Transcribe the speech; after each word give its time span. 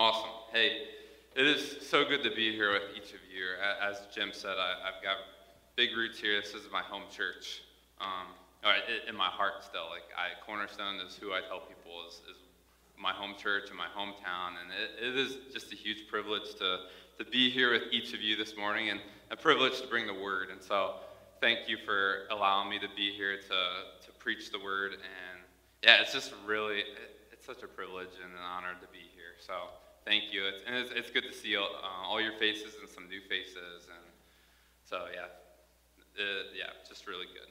Awesome. 0.00 0.30
Hey, 0.50 0.84
it 1.36 1.46
is 1.46 1.86
so 1.86 2.06
good 2.06 2.22
to 2.22 2.30
be 2.30 2.56
here 2.56 2.72
with 2.72 2.84
each 2.96 3.12
of 3.12 3.20
you. 3.30 3.44
As 3.86 4.00
Jim 4.10 4.30
said, 4.32 4.56
I, 4.56 4.86
have 4.86 5.02
got 5.02 5.18
big 5.76 5.94
roots 5.94 6.18
here. 6.18 6.40
This 6.40 6.54
is 6.54 6.62
my 6.72 6.80
home 6.80 7.02
church. 7.10 7.60
Um, 8.00 8.32
or 8.64 8.72
in 9.06 9.14
my 9.14 9.26
heart 9.26 9.62
still. 9.62 9.90
Like 9.90 10.08
I, 10.16 10.42
Cornerstone 10.46 11.00
is 11.06 11.16
who 11.16 11.34
I 11.34 11.42
tell 11.46 11.60
people 11.60 11.92
is, 12.08 12.14
is 12.30 12.40
my 12.98 13.12
home 13.12 13.34
church 13.36 13.68
and 13.68 13.76
my 13.76 13.88
hometown, 13.94 14.56
and 14.56 14.72
it, 14.72 15.06
it 15.06 15.18
is 15.18 15.36
just 15.52 15.70
a 15.70 15.76
huge 15.76 16.08
privilege 16.08 16.54
to 16.60 16.78
to 17.18 17.30
be 17.30 17.50
here 17.50 17.70
with 17.70 17.92
each 17.92 18.14
of 18.14 18.22
you 18.22 18.36
this 18.36 18.56
morning, 18.56 18.88
and 18.88 19.00
a 19.30 19.36
privilege 19.36 19.82
to 19.82 19.86
bring 19.86 20.06
the 20.06 20.14
word. 20.14 20.48
And 20.50 20.62
so, 20.62 20.94
thank 21.42 21.68
you 21.68 21.76
for 21.84 22.20
allowing 22.30 22.70
me 22.70 22.78
to 22.78 22.88
be 22.96 23.12
here 23.12 23.36
to 23.36 24.06
to 24.06 24.12
preach 24.18 24.50
the 24.50 24.60
word. 24.60 24.92
And 24.92 25.42
yeah, 25.84 26.00
it's 26.00 26.14
just 26.14 26.32
really 26.46 26.84
it's 27.30 27.44
such 27.44 27.62
a 27.62 27.68
privilege 27.68 28.16
and 28.24 28.32
an 28.32 28.40
honor 28.40 28.72
to 28.80 28.86
be 28.94 29.04
here. 29.14 29.36
So. 29.46 29.52
Thank 30.04 30.32
you. 30.32 30.46
It's, 30.46 30.58
and 30.66 30.76
it's, 30.76 30.90
it's 30.94 31.10
good 31.10 31.24
to 31.24 31.32
see 31.32 31.56
all, 31.56 31.68
uh, 31.82 32.08
all 32.08 32.20
your 32.20 32.32
faces 32.32 32.74
and 32.80 32.88
some 32.88 33.08
new 33.08 33.20
faces. 33.28 33.86
And 33.86 34.06
so, 34.84 35.06
yeah, 35.14 35.28
uh, 36.18 36.24
yeah, 36.56 36.70
just 36.88 37.06
really 37.06 37.26
good. 37.26 37.50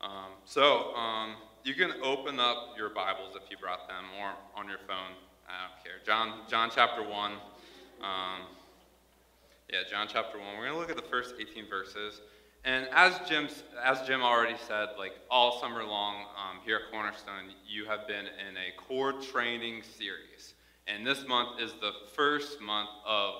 Um, 0.00 0.32
so 0.44 0.94
um, 0.94 1.34
you 1.64 1.74
can 1.74 1.92
open 2.02 2.38
up 2.38 2.74
your 2.76 2.90
Bibles 2.90 3.34
if 3.34 3.50
you 3.50 3.56
brought 3.56 3.88
them, 3.88 4.04
or 4.20 4.30
on 4.56 4.68
your 4.68 4.78
phone. 4.86 5.14
I 5.48 5.66
don't 5.66 5.84
care. 5.84 5.94
John, 6.04 6.40
John 6.48 6.70
chapter 6.72 7.02
one. 7.02 7.32
Um, 8.00 8.46
yeah, 9.72 9.80
John 9.90 10.06
chapter 10.08 10.38
one. 10.38 10.56
We're 10.58 10.66
gonna 10.66 10.78
look 10.78 10.90
at 10.90 10.96
the 10.96 11.10
first 11.10 11.34
18 11.40 11.68
verses. 11.68 12.20
And 12.64 12.86
as 12.92 13.18
Jim, 13.28 13.48
as 13.82 14.02
Jim 14.06 14.22
already 14.22 14.56
said, 14.66 14.88
like 14.98 15.12
all 15.30 15.60
summer 15.60 15.84
long 15.84 16.16
um, 16.36 16.58
here 16.64 16.76
at 16.76 16.92
Cornerstone, 16.92 17.52
you 17.66 17.86
have 17.86 18.06
been 18.06 18.26
in 18.26 18.56
a 18.56 18.76
core 18.76 19.12
training 19.12 19.82
series. 19.96 20.54
And 20.88 21.06
this 21.06 21.26
month 21.26 21.60
is 21.60 21.72
the 21.80 21.92
first 22.16 22.60
month 22.60 22.88
of 23.06 23.34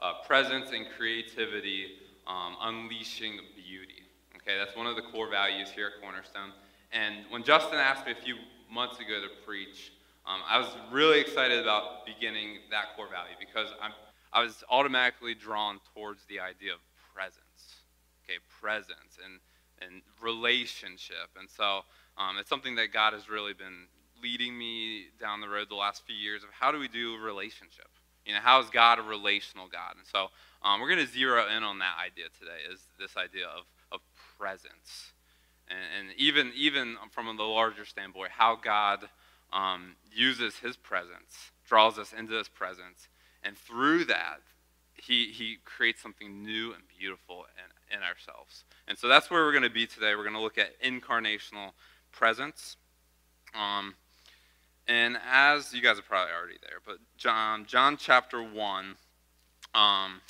uh, 0.00 0.12
presence 0.26 0.70
and 0.72 0.86
creativity, 0.96 1.86
um, 2.26 2.56
unleashing 2.60 3.38
beauty. 3.54 4.02
Okay, 4.36 4.58
that's 4.58 4.76
one 4.76 4.86
of 4.86 4.96
the 4.96 5.02
core 5.02 5.30
values 5.30 5.70
here 5.70 5.92
at 5.94 6.02
Cornerstone. 6.02 6.52
And 6.92 7.16
when 7.30 7.44
Justin 7.44 7.78
asked 7.78 8.06
me 8.06 8.12
a 8.12 8.22
few 8.22 8.36
months 8.72 8.96
ago 8.96 9.20
to 9.20 9.46
preach, 9.46 9.92
um, 10.26 10.40
I 10.48 10.58
was 10.58 10.68
really 10.90 11.20
excited 11.20 11.60
about 11.60 12.04
beginning 12.04 12.58
that 12.70 12.96
core 12.96 13.08
value 13.08 13.36
because 13.38 13.68
I'm, 13.80 13.92
I 14.32 14.42
was 14.42 14.64
automatically 14.70 15.34
drawn 15.34 15.80
towards 15.94 16.24
the 16.26 16.40
idea 16.40 16.72
of 16.74 16.80
presence. 17.14 17.82
Okay, 18.24 18.38
presence 18.60 19.18
and, 19.24 19.40
and 19.80 20.02
relationship. 20.20 21.30
And 21.38 21.48
so 21.48 21.82
um, 22.16 22.36
it's 22.38 22.50
something 22.50 22.74
that 22.74 22.92
God 22.92 23.12
has 23.12 23.28
really 23.28 23.54
been 23.54 23.86
leading 24.22 24.56
me 24.56 25.06
down 25.20 25.40
the 25.40 25.48
road 25.48 25.68
the 25.70 25.76
last 25.76 26.04
few 26.06 26.16
years 26.16 26.42
of 26.42 26.50
how 26.50 26.72
do 26.72 26.78
we 26.78 26.88
do 26.88 27.16
relationship? 27.18 27.88
You 28.24 28.34
know, 28.34 28.40
how 28.40 28.60
is 28.60 28.68
God 28.70 28.98
a 28.98 29.02
relational 29.02 29.68
God? 29.68 29.96
And 29.96 30.06
so 30.06 30.28
um, 30.62 30.80
we're 30.80 30.88
going 30.88 31.06
to 31.06 31.12
zero 31.12 31.46
in 31.48 31.62
on 31.62 31.78
that 31.78 31.96
idea 32.04 32.26
today 32.38 32.60
is 32.70 32.80
this 32.98 33.16
idea 33.16 33.46
of 33.46 33.64
presence. 34.38 35.12
And, 35.68 36.08
and 36.08 36.16
even, 36.16 36.52
even 36.56 36.96
from 37.10 37.36
the 37.36 37.42
larger 37.42 37.84
standpoint, 37.84 38.30
how 38.30 38.56
God 38.56 39.08
um, 39.52 39.96
uses 40.12 40.56
his 40.56 40.76
presence, 40.76 41.52
draws 41.68 41.98
us 41.98 42.14
into 42.16 42.34
his 42.34 42.48
presence, 42.48 43.08
and 43.42 43.56
through 43.56 44.04
that, 44.06 44.40
he, 44.94 45.26
he 45.26 45.58
creates 45.64 46.02
something 46.02 46.42
new 46.42 46.72
and 46.72 46.82
beautiful 46.98 47.46
in, 47.56 47.98
in 47.98 48.02
ourselves. 48.02 48.64
And 48.86 48.98
so 48.98 49.06
that's 49.08 49.30
where 49.30 49.44
we're 49.44 49.52
going 49.52 49.62
to 49.62 49.70
be 49.70 49.86
today. 49.86 50.14
We're 50.14 50.24
going 50.24 50.34
to 50.34 50.40
look 50.40 50.58
at 50.58 50.80
incarnational 50.82 51.72
presence. 52.10 52.76
Um, 53.54 53.94
and 54.88 55.18
as 55.30 55.72
you 55.72 55.82
guys 55.82 55.98
are 55.98 56.02
probably 56.02 56.32
already 56.32 56.58
there, 56.62 56.78
but 56.84 56.96
John, 57.16 57.66
John 57.66 57.96
chapter 57.96 58.42
1, 58.42 58.96
um, 59.74 60.20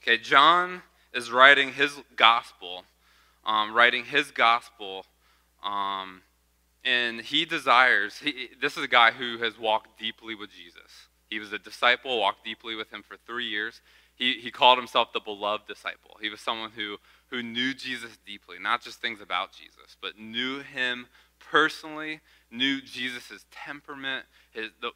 okay, 0.00 0.16
John 0.16 0.82
is 1.12 1.30
writing 1.30 1.72
his 1.72 2.00
gospel 2.16 2.84
um, 3.48 3.74
writing 3.74 4.04
his 4.04 4.30
gospel. 4.30 5.06
Um, 5.64 6.22
and 6.84 7.20
he 7.20 7.44
desires, 7.44 8.18
he, 8.18 8.50
this 8.60 8.76
is 8.76 8.84
a 8.84 8.88
guy 8.88 9.10
who 9.10 9.38
has 9.38 9.58
walked 9.58 9.98
deeply 9.98 10.34
with 10.34 10.50
Jesus. 10.50 11.08
He 11.28 11.40
was 11.40 11.52
a 11.52 11.58
disciple, 11.58 12.20
walked 12.20 12.44
deeply 12.44 12.74
with 12.74 12.92
him 12.92 13.02
for 13.02 13.16
three 13.26 13.46
years. 13.46 13.80
He, 14.14 14.34
he 14.34 14.50
called 14.50 14.78
himself 14.78 15.12
the 15.12 15.20
beloved 15.20 15.66
disciple. 15.66 16.16
He 16.20 16.28
was 16.28 16.40
someone 16.40 16.70
who, 16.70 16.96
who 17.30 17.42
knew 17.42 17.74
Jesus 17.74 18.18
deeply, 18.26 18.56
not 18.60 18.82
just 18.82 19.00
things 19.00 19.20
about 19.20 19.52
Jesus, 19.52 19.96
but 20.00 20.18
knew 20.18 20.60
him 20.60 21.06
personally, 21.38 22.20
knew 22.50 22.80
Jesus' 22.80 23.44
temperament, 23.50 24.24
his, 24.52 24.70
the, 24.80 24.90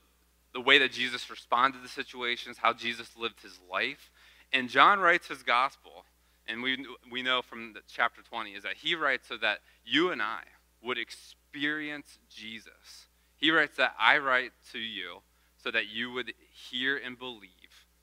the 0.54 0.60
way 0.60 0.78
that 0.78 0.92
Jesus 0.92 1.28
responded 1.30 1.82
to 1.82 1.88
situations, 1.88 2.58
how 2.58 2.72
Jesus 2.72 3.10
lived 3.16 3.42
his 3.42 3.58
life. 3.70 4.10
And 4.52 4.68
John 4.68 5.00
writes 5.00 5.28
his 5.28 5.42
gospel 5.42 6.04
and 6.48 6.62
we, 6.62 6.84
we 7.10 7.22
know 7.22 7.42
from 7.42 7.74
chapter 7.88 8.22
20 8.22 8.50
is 8.50 8.62
that 8.64 8.74
he 8.76 8.94
writes 8.94 9.28
so 9.28 9.36
that 9.38 9.58
you 9.84 10.10
and 10.10 10.20
I 10.20 10.42
would 10.82 10.98
experience 10.98 12.18
Jesus. 12.28 13.06
He 13.36 13.50
writes 13.50 13.76
that 13.76 13.94
I 13.98 14.18
write 14.18 14.52
to 14.72 14.78
you 14.78 15.20
so 15.56 15.70
that 15.70 15.88
you 15.88 16.12
would 16.12 16.32
hear 16.70 16.96
and 16.96 17.18
believe 17.18 17.50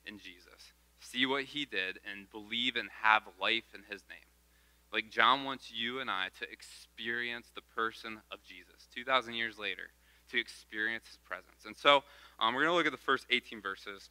in 0.06 0.18
Jesus, 0.18 0.72
see 0.98 1.26
what 1.26 1.44
he 1.44 1.66
did, 1.66 1.98
and 2.10 2.30
believe 2.30 2.76
and 2.76 2.88
have 3.02 3.22
life 3.40 3.74
in 3.74 3.82
his 3.90 4.02
name. 4.08 4.18
Like 4.92 5.10
John 5.10 5.44
wants 5.44 5.70
you 5.70 6.00
and 6.00 6.10
I 6.10 6.28
to 6.40 6.50
experience 6.50 7.48
the 7.54 7.60
person 7.60 8.20
of 8.32 8.42
Jesus 8.42 8.69
2,000 8.94 9.34
years 9.34 9.58
later, 9.58 9.90
to 10.30 10.38
experience 10.38 11.06
his 11.06 11.18
presence. 11.18 11.64
And 11.66 11.76
so 11.76 12.02
um, 12.38 12.54
we're 12.54 12.62
going 12.62 12.72
to 12.72 12.76
look 12.76 12.86
at 12.86 12.92
the 12.92 12.98
first 12.98 13.26
18 13.30 13.60
verses. 13.60 14.10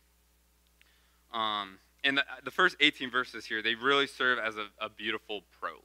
Um, 1.34 1.79
and 2.03 2.17
the, 2.17 2.23
the, 2.44 2.51
first 2.51 2.78
18 2.79 3.12
verses 3.12 3.45
here, 3.45 3.62
they 3.62 3.75
really 3.75 4.07
serve 4.07 4.39
as 4.39 4.56
a, 4.56 4.68
a, 4.79 4.89
beautiful 4.89 5.41
prologue. 5.59 5.84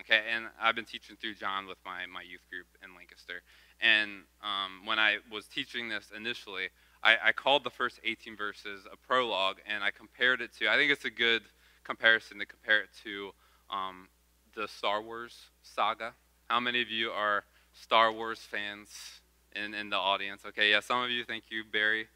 Okay, 0.00 0.20
and 0.30 0.46
I've 0.60 0.74
been 0.74 0.84
teaching 0.84 1.16
through 1.16 1.34
John 1.34 1.66
with 1.66 1.78
my, 1.84 2.04
my 2.12 2.20
youth 2.20 2.42
group 2.50 2.66
in 2.84 2.94
Lancaster. 2.94 3.40
And 3.80 4.22
um, 4.42 4.84
when 4.84 4.98
I 4.98 5.18
was 5.32 5.46
teaching 5.46 5.88
this 5.88 6.10
initially, 6.14 6.68
I, 7.02 7.16
I, 7.26 7.32
called 7.32 7.64
the 7.64 7.70
first 7.70 8.00
18 8.04 8.36
verses 8.36 8.86
a 8.92 8.96
prologue, 8.96 9.56
and 9.66 9.82
I 9.82 9.90
compared 9.90 10.42
it 10.42 10.50
to, 10.58 10.68
I 10.68 10.76
think 10.76 10.92
it's 10.92 11.04
a 11.04 11.10
good 11.10 11.42
comparison 11.84 12.38
to 12.40 12.46
compare 12.46 12.80
it 12.80 12.90
to 13.04 13.30
um, 13.70 14.08
the 14.54 14.68
Star 14.68 15.00
Wars 15.00 15.34
saga. 15.62 16.12
How 16.48 16.60
many 16.60 16.82
of 16.82 16.90
you 16.90 17.10
are 17.10 17.44
Star 17.80 18.12
Wars 18.12 18.40
fans 18.40 18.88
in, 19.54 19.74
in 19.74 19.90
the 19.90 19.96
audience? 19.96 20.42
Okay, 20.46 20.70
yeah, 20.70 20.80
some 20.80 21.02
of 21.02 21.10
you, 21.10 21.24
thank 21.24 21.44
you, 21.50 21.64
Barry 21.70 22.08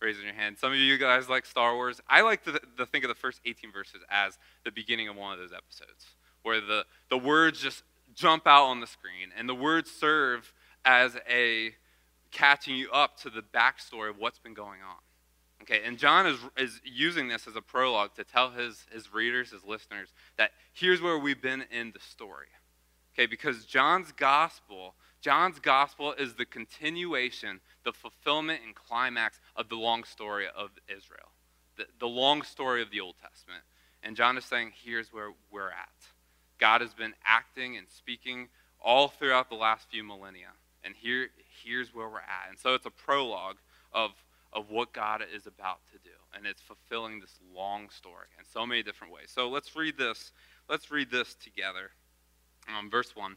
raising 0.00 0.24
your 0.24 0.34
hand. 0.34 0.56
Some 0.58 0.72
of 0.72 0.78
you 0.78 0.96
guys 0.98 1.28
like 1.28 1.44
Star 1.44 1.74
Wars. 1.74 2.00
I 2.08 2.22
like 2.22 2.44
to, 2.44 2.60
think 2.86 3.04
of 3.04 3.08
the 3.08 3.14
first 3.14 3.40
18 3.44 3.72
verses 3.72 4.00
as 4.10 4.38
the 4.64 4.70
beginning 4.70 5.08
of 5.08 5.16
one 5.16 5.32
of 5.32 5.38
those 5.38 5.52
episodes, 5.52 6.06
where 6.42 6.60
the, 6.60 6.84
the 7.10 7.18
words 7.18 7.60
just 7.60 7.82
jump 8.14 8.46
out 8.46 8.64
on 8.66 8.80
the 8.80 8.86
screen, 8.86 9.30
and 9.36 9.48
the 9.48 9.54
words 9.54 9.90
serve 9.90 10.52
as 10.84 11.16
a 11.28 11.72
catching 12.30 12.76
you 12.76 12.90
up 12.90 13.16
to 13.18 13.30
the 13.30 13.42
backstory 13.42 14.10
of 14.10 14.18
what's 14.18 14.38
been 14.38 14.54
going 14.54 14.80
on. 14.82 14.98
Okay, 15.62 15.82
and 15.84 15.98
John 15.98 16.26
is, 16.26 16.38
is 16.56 16.80
using 16.84 17.28
this 17.28 17.46
as 17.46 17.56
a 17.56 17.60
prologue 17.60 18.14
to 18.14 18.24
tell 18.24 18.50
his, 18.50 18.86
his 18.92 19.12
readers, 19.12 19.50
his 19.50 19.64
listeners, 19.64 20.08
that 20.36 20.52
here's 20.72 21.02
where 21.02 21.18
we've 21.18 21.42
been 21.42 21.64
in 21.70 21.90
the 21.92 21.98
story. 21.98 22.46
Okay, 23.12 23.26
because 23.26 23.64
John's 23.64 24.12
gospel 24.12 24.94
John's 25.20 25.58
gospel 25.58 26.12
is 26.12 26.34
the 26.34 26.46
continuation, 26.46 27.60
the 27.84 27.92
fulfillment 27.92 28.60
and 28.64 28.74
climax 28.74 29.40
of 29.56 29.68
the 29.68 29.76
long 29.76 30.04
story 30.04 30.46
of 30.56 30.70
Israel, 30.88 31.32
the, 31.76 31.86
the 31.98 32.08
long 32.08 32.42
story 32.42 32.82
of 32.82 32.90
the 32.90 33.00
Old 33.00 33.16
Testament. 33.20 33.62
And 34.02 34.16
John 34.16 34.38
is 34.38 34.44
saying, 34.44 34.72
here's 34.84 35.12
where 35.12 35.30
we're 35.50 35.70
at. 35.70 35.88
God 36.58 36.80
has 36.80 36.94
been 36.94 37.14
acting 37.24 37.76
and 37.76 37.88
speaking 37.88 38.48
all 38.80 39.08
throughout 39.08 39.48
the 39.48 39.56
last 39.56 39.88
few 39.90 40.04
millennia. 40.04 40.48
And 40.84 40.94
here, 40.96 41.28
here's 41.64 41.94
where 41.94 42.08
we're 42.08 42.18
at. 42.18 42.48
And 42.48 42.58
so 42.58 42.74
it's 42.74 42.86
a 42.86 42.90
prologue 42.90 43.56
of, 43.92 44.12
of 44.52 44.70
what 44.70 44.92
God 44.92 45.22
is 45.34 45.46
about 45.46 45.80
to 45.92 45.98
do. 45.98 46.14
And 46.34 46.46
it's 46.46 46.62
fulfilling 46.62 47.20
this 47.20 47.38
long 47.54 47.90
story 47.90 48.26
in 48.38 48.44
so 48.44 48.66
many 48.66 48.82
different 48.82 49.12
ways. 49.12 49.30
So 49.34 49.48
let's 49.48 49.74
read 49.74 49.98
this. 49.98 50.32
Let's 50.68 50.90
read 50.90 51.10
this 51.10 51.34
together. 51.34 51.90
Um, 52.68 52.90
verse 52.90 53.16
1. 53.16 53.36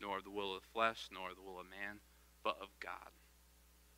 nor 0.00 0.18
of 0.18 0.24
the 0.24 0.30
will 0.30 0.54
of 0.54 0.62
the 0.62 0.68
flesh, 0.72 1.08
nor 1.12 1.30
of 1.30 1.36
the 1.36 1.42
will 1.42 1.60
of 1.60 1.66
man, 1.68 2.00
but 2.42 2.56
of 2.60 2.68
God. 2.80 3.10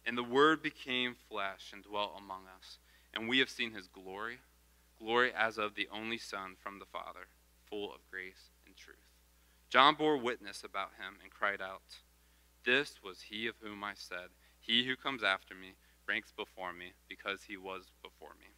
And 0.07 0.17
the 0.17 0.23
Word 0.23 0.63
became 0.63 1.15
flesh 1.29 1.71
and 1.73 1.85
dwelt 1.85 2.13
among 2.17 2.45
us, 2.57 2.79
and 3.13 3.29
we 3.29 3.39
have 3.39 3.51
seen 3.51 3.73
his 3.73 3.89
glory, 3.89 4.39
glory 4.99 5.33
as 5.33 5.59
of 5.59 5.75
the 5.75 5.89
only 5.93 6.19
Son 6.19 6.57
from 6.63 6.79
the 6.79 6.87
Father, 6.87 7.29
full 7.69 7.93
of 7.93 8.01
grace 8.11 8.51
and 8.67 8.77
truth. 8.77 8.97
John 9.69 9.95
bore 9.95 10.17
witness 10.17 10.65
about 10.65 10.91
him 10.99 11.19
and 11.23 11.31
cried 11.31 11.61
out, 11.61 11.83
This 12.65 13.03
was 13.05 13.23
he 13.23 13.47
of 13.47 13.55
whom 13.61 13.85
I 13.85 13.93
said, 13.95 14.31
He 14.59 14.87
who 14.87 14.97
comes 14.97 15.23
after 15.23 15.55
me 15.55 15.75
ranks 16.09 16.33
before 16.37 16.73
me, 16.73 16.93
because 17.09 17.45
he 17.45 17.57
was 17.57 17.93
before 18.03 18.35
me. 18.41 18.49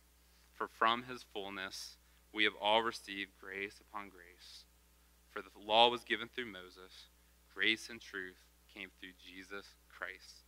For 0.55 0.69
from 0.69 1.03
his 1.03 1.23
fullness 1.23 1.97
we 2.33 2.45
have 2.45 2.55
all 2.61 2.83
received 2.83 3.33
grace 3.39 3.81
upon 3.81 4.09
grace. 4.09 4.65
For 5.31 5.43
the 5.43 5.49
law 5.61 5.91
was 5.91 6.05
given 6.05 6.29
through 6.29 6.47
Moses, 6.47 7.09
grace 7.55 7.89
and 7.91 8.01
truth 8.01 8.39
came 8.75 8.89
through 9.01 9.13
Jesus 9.23 9.67
Christ. 9.89 10.45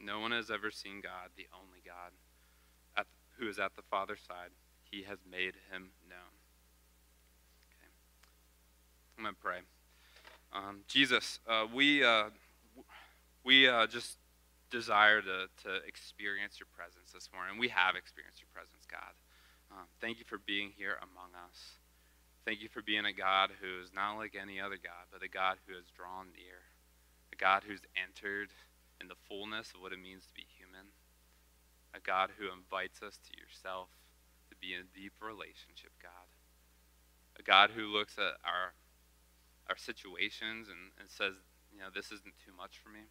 No 0.00 0.20
one 0.20 0.32
has 0.32 0.50
ever 0.50 0.70
seen 0.70 1.00
God, 1.02 1.30
the 1.36 1.46
only 1.52 1.80
God, 1.84 2.12
at, 2.96 3.06
who 3.38 3.48
is 3.48 3.58
at 3.58 3.76
the 3.76 3.82
Father's 3.82 4.20
side. 4.26 4.50
He 4.90 5.02
has 5.02 5.18
made 5.30 5.54
him 5.70 5.90
known. 6.08 6.34
Okay. 7.70 7.92
I'm 9.18 9.24
going 9.24 9.34
to 9.34 9.40
pray. 9.40 9.58
Um, 10.52 10.80
Jesus, 10.88 11.38
uh, 11.48 11.66
we, 11.72 12.02
uh, 12.02 12.30
we 13.44 13.68
uh, 13.68 13.86
just 13.86 14.16
desire 14.70 15.20
to, 15.20 15.46
to 15.64 15.76
experience 15.86 16.58
your 16.58 16.68
presence 16.74 17.12
this 17.12 17.28
morning. 17.32 17.58
We 17.58 17.68
have 17.68 17.94
experienced 17.94 18.40
your 18.40 18.50
presence, 18.52 18.86
God. 18.90 19.14
Um, 19.70 19.86
thank 20.00 20.18
you 20.18 20.24
for 20.26 20.38
being 20.38 20.72
here 20.76 20.96
among 21.02 21.30
us. 21.46 21.79
Thank 22.44 22.62
you 22.62 22.68
for 22.68 22.82
being 22.82 23.04
a 23.04 23.12
God 23.12 23.50
who 23.60 23.82
is 23.82 23.92
not 23.92 24.16
like 24.16 24.34
any 24.34 24.60
other 24.60 24.80
God, 24.80 25.12
but 25.12 25.22
a 25.22 25.28
God 25.28 25.58
who 25.66 25.74
has 25.74 25.84
drawn 25.94 26.32
near, 26.32 26.64
a 27.32 27.36
God 27.36 27.62
who's 27.66 27.84
entered 27.94 28.50
in 29.00 29.08
the 29.08 29.20
fullness 29.28 29.72
of 29.74 29.80
what 29.80 29.92
it 29.92 30.00
means 30.00 30.24
to 30.26 30.34
be 30.34 30.46
human, 30.56 30.92
a 31.94 32.00
God 32.00 32.30
who 32.38 32.48
invites 32.48 33.02
us 33.02 33.18
to 33.28 33.32
yourself 33.36 33.88
to 34.48 34.56
be 34.56 34.74
in 34.74 34.80
a 34.80 34.96
deep 34.96 35.12
relationship, 35.20 35.92
God, 36.02 36.28
a 37.38 37.42
God 37.42 37.70
who 37.70 37.86
looks 37.86 38.16
at 38.18 38.40
our 38.44 38.72
our 39.70 39.76
situations 39.76 40.66
and, 40.66 40.90
and 40.98 41.08
says, 41.08 41.34
you 41.72 41.78
know, 41.78 41.86
this 41.94 42.06
isn't 42.06 42.34
too 42.44 42.50
much 42.56 42.82
for 42.82 42.88
me. 42.90 43.06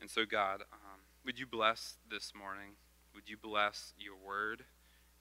And 0.00 0.10
so, 0.10 0.26
God, 0.26 0.60
um, 0.70 1.00
would 1.24 1.38
you 1.38 1.46
bless 1.46 1.96
this 2.10 2.32
morning? 2.36 2.76
Would 3.14 3.30
you 3.30 3.38
bless 3.40 3.94
your 3.98 4.14
word? 4.14 4.64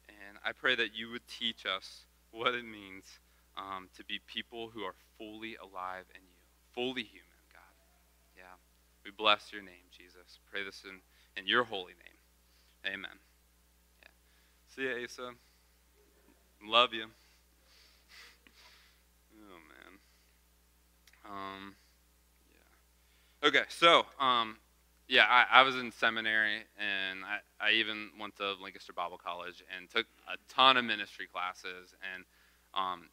And 0.10 0.38
I 0.44 0.52
pray 0.52 0.76
that 0.76 0.94
you 0.94 1.10
would 1.12 1.26
teach 1.28 1.66
us 1.66 2.04
what 2.36 2.54
it 2.54 2.66
means 2.66 3.06
um, 3.58 3.88
to 3.96 4.04
be 4.04 4.20
people 4.28 4.70
who 4.74 4.84
are 4.84 4.96
fully 5.18 5.56
alive 5.56 6.04
in 6.14 6.22
you, 6.22 6.44
fully 6.74 7.04
human, 7.04 7.42
God. 7.54 7.62
Yeah. 8.36 8.56
We 9.06 9.12
bless 9.12 9.54
your 9.54 9.62
name, 9.62 9.88
Jesus. 9.98 10.40
Pray 10.52 10.64
this 10.64 10.84
in, 10.84 11.00
in 11.42 11.48
your 11.48 11.64
holy 11.64 11.94
name. 11.94 12.94
Amen. 12.94 13.18
Yeah. 14.02 14.10
See 14.76 14.82
you, 14.82 15.06
Asa. 15.06 15.32
Love 16.64 16.94
you. 16.94 17.06
Oh, 19.34 19.60
man. 19.70 21.32
Um, 21.32 21.76
yeah. 22.52 23.48
Okay, 23.48 23.64
so, 23.70 24.06
um, 24.20 24.58
yeah, 25.08 25.26
I, 25.30 25.60
I 25.60 25.62
was 25.62 25.76
in 25.76 25.92
seminary, 25.92 26.64
and 26.80 27.20
I, 27.24 27.68
I 27.68 27.72
even 27.74 28.10
went 28.20 28.36
to 28.38 28.54
Lancaster 28.62 28.94
Bible 28.94 29.20
College 29.24 29.64
and 29.76 29.90
took 29.90 30.08
a 30.28 30.38
ton 30.52 30.78
of 30.78 30.86
ministry 30.86 31.28
classes. 31.32 31.94
And 32.14 32.24
um, 32.74 33.10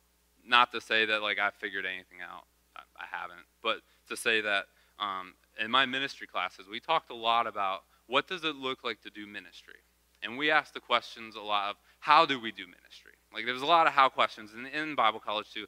not 0.47 0.73
to 0.73 0.81
say 0.81 1.05
that 1.06 1.23
like 1.23 1.39
I 1.39 1.50
figured 1.50 1.85
anything 1.85 2.19
out, 2.23 2.44
I, 2.77 2.81
I 2.97 3.05
haven't, 3.11 3.47
but 3.62 3.81
to 4.09 4.17
say 4.17 4.41
that 4.41 4.65
um, 4.99 5.35
in 5.61 5.71
my 5.71 5.85
ministry 5.85 6.27
classes, 6.27 6.67
we 6.71 6.81
talked 6.81 7.11
a 7.11 7.15
lot 7.15 7.47
about 7.47 7.83
what 8.06 8.27
does 8.27 8.44
it 8.44 8.56
look 8.56 8.85
like 8.85 9.03
to 9.03 9.11
do 9.11 9.27
ministry, 9.27 9.81
and 10.23 10.39
we 10.39 10.50
asked 10.50 10.75
the 10.75 10.81
questions 10.81 11.37
a 11.37 11.41
lot 11.41 11.71
of 11.71 11.77
how 12.00 12.25
do 12.25 12.41
we 12.41 12.53
do 12.53 12.65
ministry. 12.67 13.12
Like 13.35 13.44
there's 13.44 13.62
a 13.62 13.67
lot 13.67 13.87
of 13.87 13.93
how 13.93 14.09
questions, 14.09 14.53
and 14.55 14.67
in 14.67 14.94
Bible 14.94 15.21
college 15.21 15.53
too, 15.53 15.67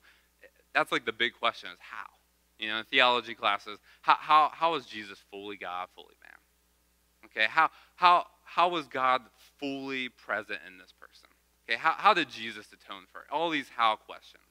that's 0.74 0.90
like 0.90 1.04
the 1.04 1.12
big 1.12 1.34
question 1.38 1.70
is 1.70 1.78
how. 1.80 2.13
You 2.58 2.68
know, 2.68 2.78
in 2.78 2.84
theology 2.84 3.34
classes, 3.34 3.78
how, 4.02 4.16
how, 4.18 4.50
how 4.52 4.72
was 4.72 4.86
Jesus 4.86 5.18
fully 5.30 5.56
God, 5.56 5.88
fully 5.94 6.14
man? 6.22 7.26
Okay, 7.26 7.46
how, 7.50 7.70
how, 7.96 8.26
how 8.44 8.68
was 8.68 8.86
God 8.86 9.22
fully 9.58 10.08
present 10.08 10.60
in 10.66 10.78
this 10.78 10.92
person? 10.92 11.28
Okay, 11.68 11.78
how, 11.78 11.94
how 11.96 12.14
did 12.14 12.28
Jesus 12.30 12.66
atone 12.72 13.04
for 13.10 13.20
it? 13.20 13.26
All 13.32 13.50
these 13.50 13.68
how 13.74 13.96
questions. 13.96 14.42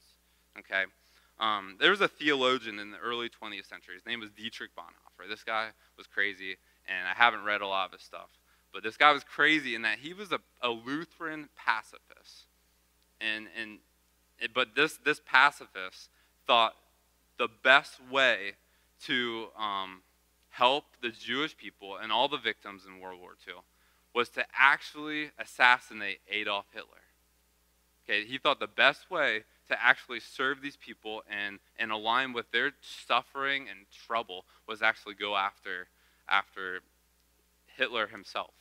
Okay, 0.60 0.84
um, 1.40 1.78
there 1.80 1.92
was 1.92 2.02
a 2.02 2.08
theologian 2.08 2.80
in 2.80 2.92
the 2.92 2.98
early 2.98 3.30
20th 3.30 3.68
century. 3.68 3.96
His 3.96 4.06
name 4.06 4.20
was 4.20 4.30
Dietrich 4.32 4.72
Bonhoeffer. 4.76 5.30
This 5.30 5.44
guy 5.44 5.70
was 5.98 6.08
crazy, 6.08 6.58
and 6.88 7.08
I 7.08 7.14
haven't 7.16 7.44
read 7.44 7.62
a 7.62 7.68
lot 7.68 7.88
of 7.88 7.94
his 7.94 8.02
stuff. 8.02 8.30
But 8.74 8.84
this 8.84 8.98
guy 8.98 9.12
was 9.12 9.24
crazy 9.24 9.76
in 9.76 9.84
that 9.84 10.00
he 10.00 10.14
was 10.14 10.32
a, 10.32 10.40
a 10.62 10.70
Lutheran 10.70 11.50
pacifist. 11.56 12.48
And, 13.22 13.48
and, 13.60 13.80
but 14.54 14.76
this, 14.76 14.98
this 15.06 15.22
pacifist 15.26 16.10
thought 16.48 16.74
the 17.38 17.50
best 17.64 18.00
way 18.12 18.54
to 19.06 19.48
um, 19.58 20.02
help 20.50 20.86
the 21.02 21.10
Jewish 21.10 21.58
people 21.58 21.98
and 21.98 22.12
all 22.12 22.28
the 22.28 22.38
victims 22.38 22.84
in 22.88 23.00
World 23.00 23.20
War 23.20 23.36
II 23.48 23.56
was 24.14 24.30
to 24.30 24.46
actually 24.58 25.32
assassinate 25.40 26.20
Adolf 26.30 26.66
Hitler. 26.72 26.98
Okay, 28.06 28.26
he 28.26 28.38
thought 28.38 28.60
the 28.60 28.68
best 28.68 29.10
way 29.10 29.44
to 29.70 29.82
actually 29.82 30.20
serve 30.20 30.62
these 30.62 30.76
people 30.76 31.24
and, 31.30 31.60
and 31.80 31.92
align 31.92 32.34
with 32.34 32.52
their 32.52 32.74
suffering 32.82 33.68
and 33.70 33.80
trouble 34.06 34.46
was 34.68 34.82
actually 34.82 35.16
go 35.16 35.36
after 35.36 35.88
after 36.28 36.82
Hitler 37.78 38.08
himself. 38.08 38.54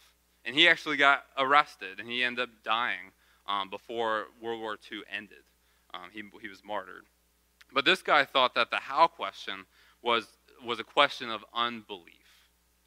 And 0.45 0.57
he 0.57 0.69
actually 0.69 0.97
got 0.97 1.25
arrested 1.39 2.01
and 2.01 2.09
he 2.09 2.25
ended 2.25 2.45
up 2.45 2.51
dying 2.65 3.13
um, 3.47 3.69
before 3.69 4.27
World 4.41 4.61
War 4.61 4.79
II 4.91 5.03
ended. 5.15 5.45
Um, 5.95 6.11
he, 6.13 6.23
he 6.41 6.49
was 6.49 6.63
martyred. 6.65 7.05
But 7.75 7.85
this 7.85 8.03
guy 8.03 8.25
thought 8.25 8.55
that 8.55 8.71
the 8.71 8.77
how 8.77 9.07
question 9.07 9.65
was, 10.03 10.27
was 10.65 10.79
a 10.81 10.85
question 10.85 11.31
of 11.31 11.45
unbelief. 11.55 12.07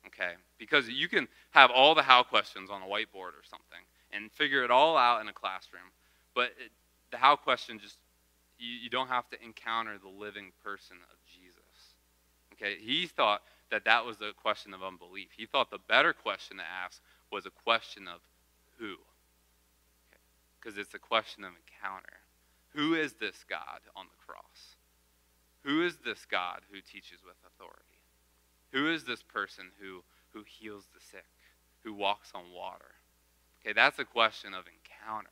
Okay? 0.08 0.34
Because 0.58 0.88
you 0.88 1.08
can 1.08 1.28
have 1.52 1.72
all 1.72 1.96
the 1.96 2.04
how 2.04 2.24
questions 2.24 2.70
on 2.70 2.82
a 2.82 2.86
whiteboard 2.86 3.34
or 3.34 3.44
something 3.44 3.80
and 4.12 4.32
figure 4.32 4.64
it 4.64 4.72
all 4.72 4.98
out 4.98 5.22
in 5.22 5.28
a 5.28 5.34
classroom. 5.34 5.92
But 6.34 6.52
it, 6.58 6.72
the 7.12 7.18
how 7.18 7.36
question 7.36 7.80
just, 7.80 7.98
you, 8.60 8.70
you 8.84 8.90
don't 8.90 9.08
have 9.08 9.30
to 9.30 9.44
encounter 9.44 9.98
the 9.98 10.10
living 10.10 10.52
person 10.64 10.98
of 11.12 11.18
Jesus. 11.26 11.56
Okay? 12.54 12.78
He 12.80 13.08
thought 13.08 13.42
that 13.72 13.86
that 13.86 14.06
was 14.06 14.18
a 14.22 14.32
question 14.34 14.74
of 14.74 14.84
unbelief. 14.84 15.30
He 15.36 15.46
thought 15.46 15.72
the 15.72 15.80
better 15.88 16.14
question 16.14 16.58
to 16.58 16.64
ask 16.64 17.02
was 17.32 17.46
a 17.46 17.52
question 17.64 18.08
of 18.08 18.22
who. 18.78 18.96
Because 20.60 20.74
okay? 20.74 20.82
it's 20.82 20.94
a 20.94 21.00
question 21.00 21.44
of 21.44 21.52
encounter. 21.52 22.20
Who 22.74 22.94
is 22.94 23.14
this 23.14 23.44
God 23.50 23.80
on 23.96 24.06
the 24.06 24.26
cross? 24.26 24.75
Who 25.66 25.84
is 25.84 25.98
this 25.98 26.26
God 26.30 26.62
who 26.72 26.80
teaches 26.80 27.20
with 27.26 27.36
authority? 27.46 27.82
Who 28.72 28.88
is 28.88 29.04
this 29.04 29.24
person 29.24 29.66
who, 29.82 30.04
who 30.32 30.44
heals 30.46 30.86
the 30.94 31.02
sick, 31.02 31.26
who 31.84 31.94
walks 31.94 32.32
on 32.36 32.44
water? 32.56 32.94
Okay, 33.62 33.74
that's 33.74 33.98
a 33.98 34.06
question 34.06 34.54
of 34.54 34.66
encounter, 34.68 35.30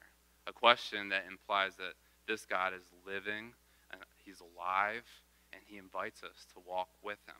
a 0.47 0.51
question 0.51 1.09
that 1.09 1.25
implies 1.29 1.75
that 1.75 1.93
this 2.27 2.45
God 2.45 2.73
is 2.73 2.81
living, 3.05 3.53
and 3.91 4.01
he's 4.25 4.39
alive, 4.39 5.03
and 5.51 5.61
he 5.67 5.77
invites 5.77 6.23
us 6.23 6.47
to 6.53 6.61
walk 6.67 6.89
with 7.03 7.19
him. 7.27 7.35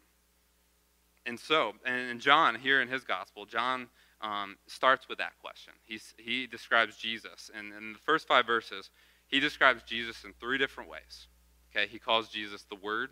And 1.25 1.39
so, 1.39 1.73
and 1.85 2.19
John, 2.19 2.53
here 2.53 2.81
in 2.81 2.89
his 2.89 3.03
gospel, 3.03 3.45
John 3.45 3.88
um, 4.21 4.57
starts 4.67 5.09
with 5.09 5.17
that 5.17 5.33
question. 5.41 5.73
He's, 5.83 6.13
he 6.17 6.45
describes 6.45 6.97
Jesus. 6.97 7.50
And 7.57 7.73
in 7.73 7.93
the 7.93 8.00
first 8.00 8.27
five 8.27 8.45
verses, 8.45 8.91
he 9.27 9.39
describes 9.39 9.81
Jesus 9.83 10.25
in 10.25 10.33
three 10.39 10.57
different 10.57 10.89
ways. 10.89 11.27
Okay, 11.75 11.87
he 11.87 11.99
calls 11.99 12.29
Jesus 12.29 12.63
the 12.69 12.75
Word. 12.75 13.11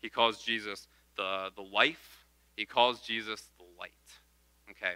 He 0.00 0.10
calls 0.10 0.42
Jesus 0.42 0.86
the, 1.16 1.50
the 1.56 1.62
life. 1.62 2.24
He 2.56 2.66
calls 2.66 3.00
Jesus 3.00 3.42
the 3.58 3.64
light. 3.78 3.90
Okay, 4.70 4.94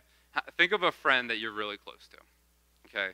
think 0.57 0.73
of 0.73 0.83
a 0.83 0.93
friend 0.93 1.31
that 1.31 1.39
you're 1.39 1.53
really 1.53 1.77
close 1.77 2.09
to. 2.11 2.19
Okay, 2.89 3.13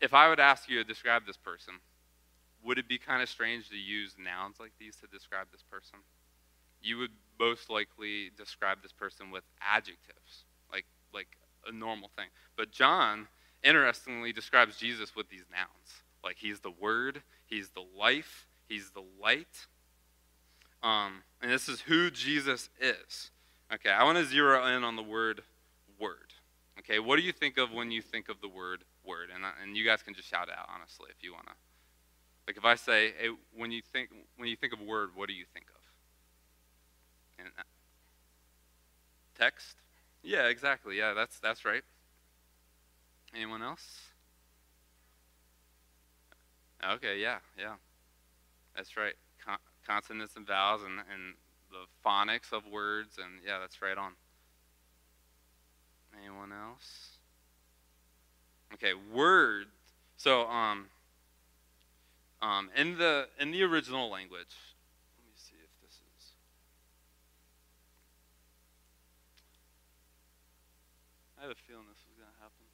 if 0.00 0.14
I 0.14 0.28
would 0.28 0.40
ask 0.40 0.68
you 0.68 0.78
to 0.78 0.84
describe 0.84 1.26
this 1.26 1.36
person, 1.36 1.74
would 2.64 2.78
it 2.78 2.88
be 2.88 2.98
kind 2.98 3.22
of 3.22 3.28
strange 3.28 3.68
to 3.70 3.76
use 3.76 4.14
nouns 4.18 4.56
like 4.58 4.72
these 4.78 4.96
to 4.96 5.06
describe 5.06 5.48
this 5.52 5.62
person? 5.62 5.98
You 6.80 6.98
would 6.98 7.12
most 7.38 7.70
likely 7.70 8.30
describe 8.36 8.82
this 8.82 8.92
person 8.92 9.30
with 9.30 9.44
adjectives, 9.60 10.44
like 10.72 10.86
like 11.14 11.28
a 11.66 11.72
normal 11.72 12.10
thing. 12.16 12.26
But 12.56 12.72
John 12.72 13.28
interestingly 13.62 14.32
describes 14.32 14.76
Jesus 14.76 15.14
with 15.14 15.28
these 15.28 15.44
nouns. 15.50 16.02
Like 16.24 16.36
he's 16.38 16.60
the 16.60 16.70
word, 16.70 17.22
he's 17.46 17.70
the 17.70 17.84
life, 17.98 18.46
he's 18.68 18.90
the 18.90 19.04
light. 19.20 19.66
Um, 20.82 21.22
and 21.40 21.50
this 21.50 21.68
is 21.68 21.82
who 21.82 22.10
Jesus 22.10 22.68
is. 22.80 23.30
Okay, 23.72 23.90
I 23.90 24.04
want 24.04 24.18
to 24.18 24.24
zero 24.24 24.66
in 24.66 24.84
on 24.84 24.96
the 24.96 25.02
word 25.02 25.42
word. 25.98 26.32
Okay, 26.78 26.98
what 26.98 27.16
do 27.16 27.22
you 27.22 27.32
think 27.32 27.58
of 27.58 27.72
when 27.72 27.90
you 27.90 28.02
think 28.02 28.28
of 28.28 28.40
the 28.40 28.48
word 28.48 28.84
word? 29.04 29.28
And, 29.34 29.44
and 29.62 29.76
you 29.76 29.84
guys 29.84 30.02
can 30.02 30.14
just 30.14 30.28
shout 30.28 30.48
it 30.48 30.54
out, 30.58 30.68
honestly, 30.74 31.06
if 31.10 31.22
you 31.22 31.32
want 31.32 31.46
to. 31.46 31.52
Like 32.46 32.56
if 32.56 32.64
I 32.64 32.74
say, 32.74 33.12
hey, 33.18 33.28
when 33.56 33.70
you 33.70 33.82
think 33.92 34.10
when 34.36 34.48
you 34.48 34.56
think 34.56 34.72
of 34.72 34.80
word, 34.80 35.10
what 35.14 35.28
do 35.28 35.34
you 35.34 35.44
think 35.54 35.66
of? 35.68 35.80
And, 37.38 37.48
uh, 37.58 37.62
text? 39.38 39.76
Yeah, 40.22 40.48
exactly. 40.48 40.98
Yeah, 40.98 41.14
that's 41.14 41.38
that's 41.38 41.64
right. 41.64 41.82
Anyone 43.34 43.62
else? 43.62 44.00
Okay, 46.84 47.20
yeah, 47.20 47.38
yeah. 47.56 47.74
That's 48.76 48.96
right. 48.96 49.14
Con- 49.44 49.58
consonants 49.86 50.36
and 50.36 50.46
vowels 50.46 50.82
and, 50.82 50.98
and 50.98 51.34
the 51.70 51.86
phonics 52.06 52.52
of 52.52 52.66
words, 52.70 53.18
and 53.18 53.40
yeah, 53.46 53.58
that's 53.58 53.82
right 53.82 53.96
on. 53.96 54.12
Anyone 56.18 56.52
else? 56.52 57.18
Okay, 58.74 58.92
word. 59.12 59.66
So, 60.16 60.46
um, 60.48 60.86
um, 62.40 62.70
in 62.76 62.98
the 62.98 63.28
in 63.40 63.50
the 63.50 63.62
original 63.62 64.10
language, 64.10 64.54
let 65.16 65.26
me 65.26 65.32
see 65.34 65.56
if 65.62 65.70
this 65.80 65.94
is. 65.94 66.32
I 71.38 71.42
have 71.42 71.50
a 71.50 71.54
feeling 71.54 71.84
this 71.88 71.98
is 71.98 72.14
gonna 72.16 72.30
happen. 72.40 72.66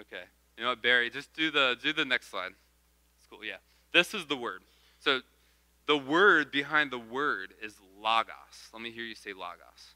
Okay, 0.00 0.24
you 0.56 0.64
know 0.64 0.70
what, 0.70 0.82
Barry? 0.82 1.10
Just 1.10 1.32
do 1.32 1.50
the 1.50 1.76
do 1.80 1.92
the 1.92 2.04
next 2.04 2.30
slide. 2.30 2.52
It's 3.18 3.26
cool. 3.28 3.44
Yeah, 3.44 3.56
this 3.92 4.14
is 4.14 4.26
the 4.26 4.36
word. 4.36 4.62
So, 5.04 5.20
the 5.86 5.98
word 5.98 6.50
behind 6.50 6.90
the 6.90 6.98
word 6.98 7.52
is 7.62 7.74
logos. 8.00 8.70
Let 8.72 8.80
me 8.80 8.90
hear 8.90 9.04
you 9.04 9.14
say 9.14 9.34
logos. 9.34 9.94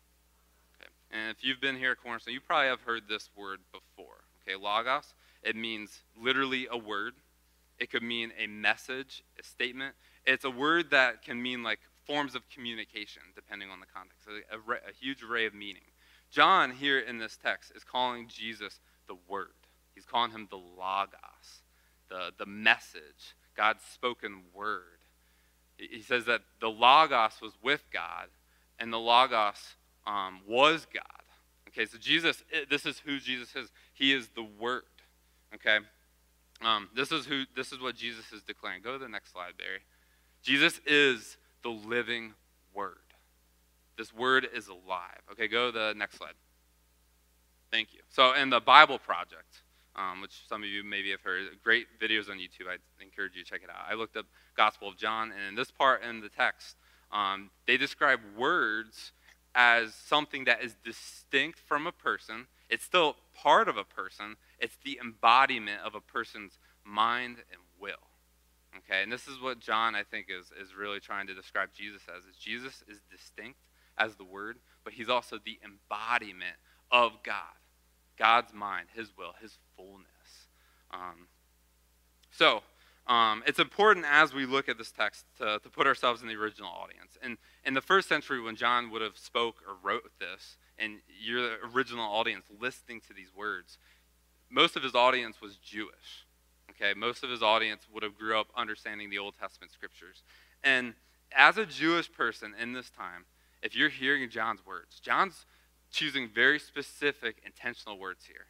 Okay. 0.77 0.91
And 1.11 1.31
if 1.31 1.43
you've 1.43 1.63
been 1.63 1.77
here 1.77 1.93
at 1.93 2.03
Cornerstone, 2.03 2.35
you 2.35 2.41
probably 2.41 2.69
have 2.69 2.83
heard 2.83 3.05
this 3.09 3.31
word 3.35 3.61
before. 3.73 4.25
Okay, 4.43 4.55
logos, 4.55 5.15
it 5.43 5.57
means 5.57 6.03
literally 6.21 6.69
a 6.71 6.77
word. 6.77 7.15
It 7.79 7.91
could 7.91 8.03
mean 8.03 8.33
a 8.39 8.47
message, 8.49 9.23
a 9.41 9.43
statement. 9.43 9.95
It's 10.27 10.45
a 10.45 10.51
word 10.51 10.91
that 10.91 11.23
can 11.23 11.43
mean 11.43 11.63
like 11.63 11.79
forms 12.07 12.35
of 12.35 12.43
communication, 12.51 13.23
depending 13.35 13.71
on 13.71 13.81
the 13.81 13.87
context. 13.87 14.27
A, 14.29 14.57
a, 14.57 14.91
a 14.91 14.93
huge 15.01 15.23
array 15.23 15.47
of 15.47 15.55
meaning. 15.55 15.89
John, 16.31 16.71
here 16.71 16.99
in 16.99 17.17
this 17.17 17.39
text, 17.43 17.73
is 17.75 17.83
calling 17.83 18.29
Jesus 18.29 18.79
the 19.07 19.17
Word. 19.27 19.49
He's 19.95 20.05
calling 20.05 20.33
him 20.33 20.49
the 20.51 20.57
Logos, 20.57 21.63
the, 22.11 22.31
the 22.39 22.45
message, 22.45 23.35
God's 23.59 23.83
spoken 23.83 24.43
word. 24.55 24.98
He 25.79 26.03
says 26.03 26.25
that 26.27 26.43
the 26.61 26.69
Logos 26.69 27.41
was 27.41 27.53
with 27.63 27.83
God, 27.93 28.29
and 28.79 28.93
the 28.93 28.99
Logos 28.99 29.77
um, 30.07 30.41
was 30.47 30.87
God. 30.93 31.03
Okay, 31.69 31.87
so 31.87 31.99
Jesus, 31.99 32.43
this 32.69 32.85
is 32.85 32.99
who 32.99 33.19
Jesus 33.21 33.55
is. 33.55 33.71
He 33.95 34.13
is 34.13 34.29
the 34.35 34.43
Word. 34.43 34.83
Okay, 35.55 35.79
um, 36.63 36.89
this 36.95 37.13
is 37.13 37.27
who. 37.27 37.45
This 37.55 37.73
is 37.73 37.81
what 37.81 37.95
Jesus 37.95 38.33
is 38.33 38.43
declaring. 38.43 38.83
Go 38.83 38.95
to 38.95 38.99
the 38.99 39.09
next 39.09 39.33
slide, 39.33 39.53
Barry. 39.57 39.81
Jesus 40.43 40.81
is 40.87 41.37
the 41.63 41.69
living 41.69 42.35
Word. 42.75 42.97
This 43.97 44.13
Word 44.13 44.49
is 44.55 44.69
alive. 44.69 45.23
Okay, 45.33 45.47
go 45.47 45.71
to 45.71 45.79
the 45.79 45.95
next 45.97 46.19
slide. 46.19 46.35
Thank 47.71 47.93
you. 47.93 48.01
So, 48.09 48.35
in 48.35 48.51
the 48.51 48.61
Bible 48.61 48.99
Project, 48.99 49.63
um, 49.99 50.21
which 50.21 50.43
some 50.49 50.63
of 50.63 50.69
you 50.69 50.85
maybe 50.85 51.11
have 51.11 51.21
heard, 51.23 51.43
great 51.63 51.87
videos 52.01 52.31
on 52.31 52.37
YouTube. 52.37 52.69
I 52.71 52.77
encourage 53.03 53.35
you 53.35 53.43
to 53.43 53.51
check 53.51 53.63
it 53.65 53.71
out. 53.71 53.85
I 53.91 53.95
looked 53.95 54.17
up 54.17 54.27
Gospel 54.57 54.89
of 54.89 54.97
John, 54.97 55.33
and 55.33 55.49
in 55.49 55.55
this 55.57 55.71
part 55.71 56.03
in 56.03 56.21
the 56.21 56.29
text, 56.29 56.77
um, 57.11 57.51
they 57.67 57.77
describe 57.77 58.21
words 58.37 59.13
as 59.55 59.95
something 59.95 60.45
that 60.45 60.63
is 60.63 60.77
distinct 60.85 61.59
from 61.59 61.87
a 61.87 61.93
person. 61.93 62.47
It's 62.71 62.85
still 62.85 63.17
part 63.35 63.69
of 63.69 63.77
a 63.77 63.85
person. 63.85 64.37
It's 64.59 64.77
the 64.85 65.01
embodiment 65.03 65.81
of 65.85 65.95
a 65.95 66.01
person's 66.01 66.59
mind 66.85 67.39
and 67.51 67.61
will. 67.81 67.95
Okay, 68.77 69.03
and 69.03 69.11
this 69.11 69.27
is 69.27 69.41
what 69.41 69.59
John, 69.59 69.95
I 69.95 70.05
think, 70.05 70.27
is, 70.29 70.53
is 70.63 70.77
really 70.77 71.01
trying 71.01 71.27
to 71.27 71.35
describe 71.35 71.71
Jesus 71.75 72.03
as. 72.15 72.25
Is 72.25 72.37
Jesus 72.37 72.85
is 72.87 73.01
distinct 73.11 73.59
as 73.97 74.15
the 74.15 74.25
Word, 74.25 74.59
but 74.85 74.93
he's 74.93 75.09
also 75.09 75.39
the 75.45 75.59
embodiment 75.65 76.57
of 76.93 77.13
God. 77.25 77.57
God's 78.19 78.53
mind, 78.53 78.89
his 78.95 79.17
will, 79.17 79.33
his 79.41 79.59
fullness. 79.79 80.49
Um, 80.91 81.29
so, 82.31 82.63
um, 83.07 83.43
it's 83.47 83.59
important 83.59 84.05
as 84.07 84.35
we 84.35 84.45
look 84.45 84.69
at 84.69 84.77
this 84.77 84.93
text 84.93 85.25
to, 85.39 85.59
to 85.63 85.69
put 85.71 85.87
ourselves 85.87 86.21
in 86.21 86.29
the 86.29 86.35
original 86.35 86.69
audience. 86.69 87.17
And 87.23 87.39
in 87.65 87.73
the 87.73 87.81
first 87.81 88.07
century, 88.07 88.41
when 88.41 88.55
John 88.55 88.91
would 88.91 89.01
have 89.01 89.17
spoke 89.17 89.63
or 89.67 89.75
wrote 89.83 90.11
this, 90.21 90.59
and 90.79 90.99
you're 91.25 91.41
the 91.41 91.57
original 91.75 92.05
audience 92.05 92.45
listening 92.61 93.01
to 93.09 93.15
these 93.15 93.35
words, 93.35 93.79
most 94.51 94.77
of 94.77 94.83
his 94.83 94.95
audience 94.95 95.41
was 95.41 95.57
Jewish. 95.57 96.27
Okay, 96.71 96.93
most 96.95 97.25
of 97.25 97.31
his 97.31 97.43
audience 97.43 97.87
would 97.93 98.03
have 98.03 98.17
grew 98.17 98.39
up 98.39 98.49
understanding 98.55 99.09
the 99.09 99.19
Old 99.19 99.35
Testament 99.41 99.73
scriptures. 99.73 100.23
And 100.63 100.93
as 101.35 101.57
a 101.57 101.65
Jewish 101.65 102.13
person 102.13 102.55
in 102.61 102.75
this 102.75 102.91
time, 102.91 103.25
if 103.63 103.75
you're 103.75 103.89
hearing 103.89 104.29
John's 104.29 104.65
words, 104.67 105.01
John's 105.01 105.47
choosing 105.91 106.29
very 106.29 106.59
specific, 106.59 107.43
intentional 107.45 107.99
words 107.99 108.27
here. 108.27 108.47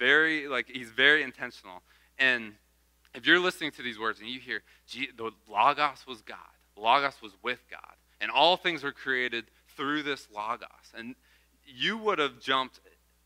Very, 0.00 0.48
like, 0.48 0.68
he's 0.68 0.90
very 0.90 1.22
intentional. 1.22 1.82
And 2.18 2.54
if 3.14 3.26
you're 3.26 3.38
listening 3.38 3.70
to 3.72 3.82
these 3.82 3.98
words 3.98 4.18
and 4.18 4.28
you 4.28 4.40
hear 4.40 4.62
the 5.16 5.30
Logos 5.48 6.06
was 6.08 6.22
God, 6.22 6.38
Logos 6.76 7.22
was 7.22 7.32
with 7.42 7.60
God, 7.70 7.94
and 8.20 8.30
all 8.30 8.56
things 8.56 8.82
were 8.82 8.92
created 8.92 9.44
through 9.76 10.02
this 10.02 10.26
Logos, 10.34 10.92
and 10.96 11.14
you 11.64 11.98
would 11.98 12.18
have 12.18 12.40
jumped 12.40 12.80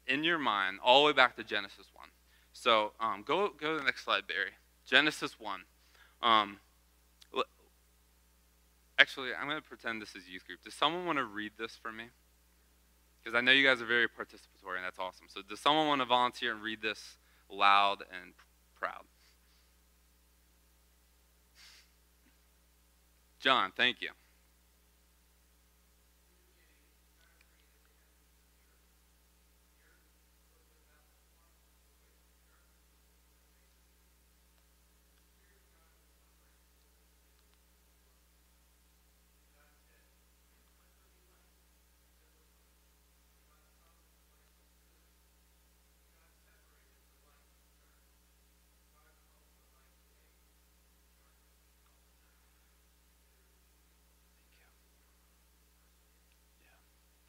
in 0.06 0.24
your 0.24 0.38
mind 0.38 0.78
all 0.84 1.00
the 1.00 1.06
way 1.06 1.12
back 1.12 1.36
to 1.36 1.44
Genesis 1.44 1.86
1. 1.94 2.08
So 2.52 2.92
um, 3.00 3.24
go, 3.26 3.50
go 3.58 3.72
to 3.72 3.78
the 3.78 3.84
next 3.84 4.04
slide, 4.04 4.26
Barry. 4.26 4.50
Genesis 4.84 5.40
1. 5.40 5.60
Um, 6.22 6.58
actually, 8.98 9.30
I'm 9.34 9.48
going 9.48 9.60
to 9.60 9.66
pretend 9.66 10.02
this 10.02 10.14
is 10.14 10.28
youth 10.28 10.46
group. 10.46 10.62
Does 10.62 10.74
someone 10.74 11.06
want 11.06 11.18
to 11.18 11.24
read 11.24 11.52
this 11.58 11.76
for 11.80 11.92
me? 11.92 12.04
Because 13.24 13.36
I 13.38 13.40
know 13.40 13.52
you 13.52 13.66
guys 13.66 13.80
are 13.80 13.86
very 13.86 14.06
participatory, 14.06 14.76
and 14.76 14.84
that's 14.84 14.98
awesome. 14.98 15.26
So 15.28 15.40
does 15.48 15.58
someone 15.58 15.88
want 15.88 16.02
to 16.02 16.04
volunteer 16.04 16.52
and 16.52 16.62
read 16.62 16.82
this 16.82 17.16
loud 17.50 18.02
and 18.22 18.34
proud? 18.78 19.04
John, 23.40 23.72
thank 23.76 24.02
you. 24.02 24.10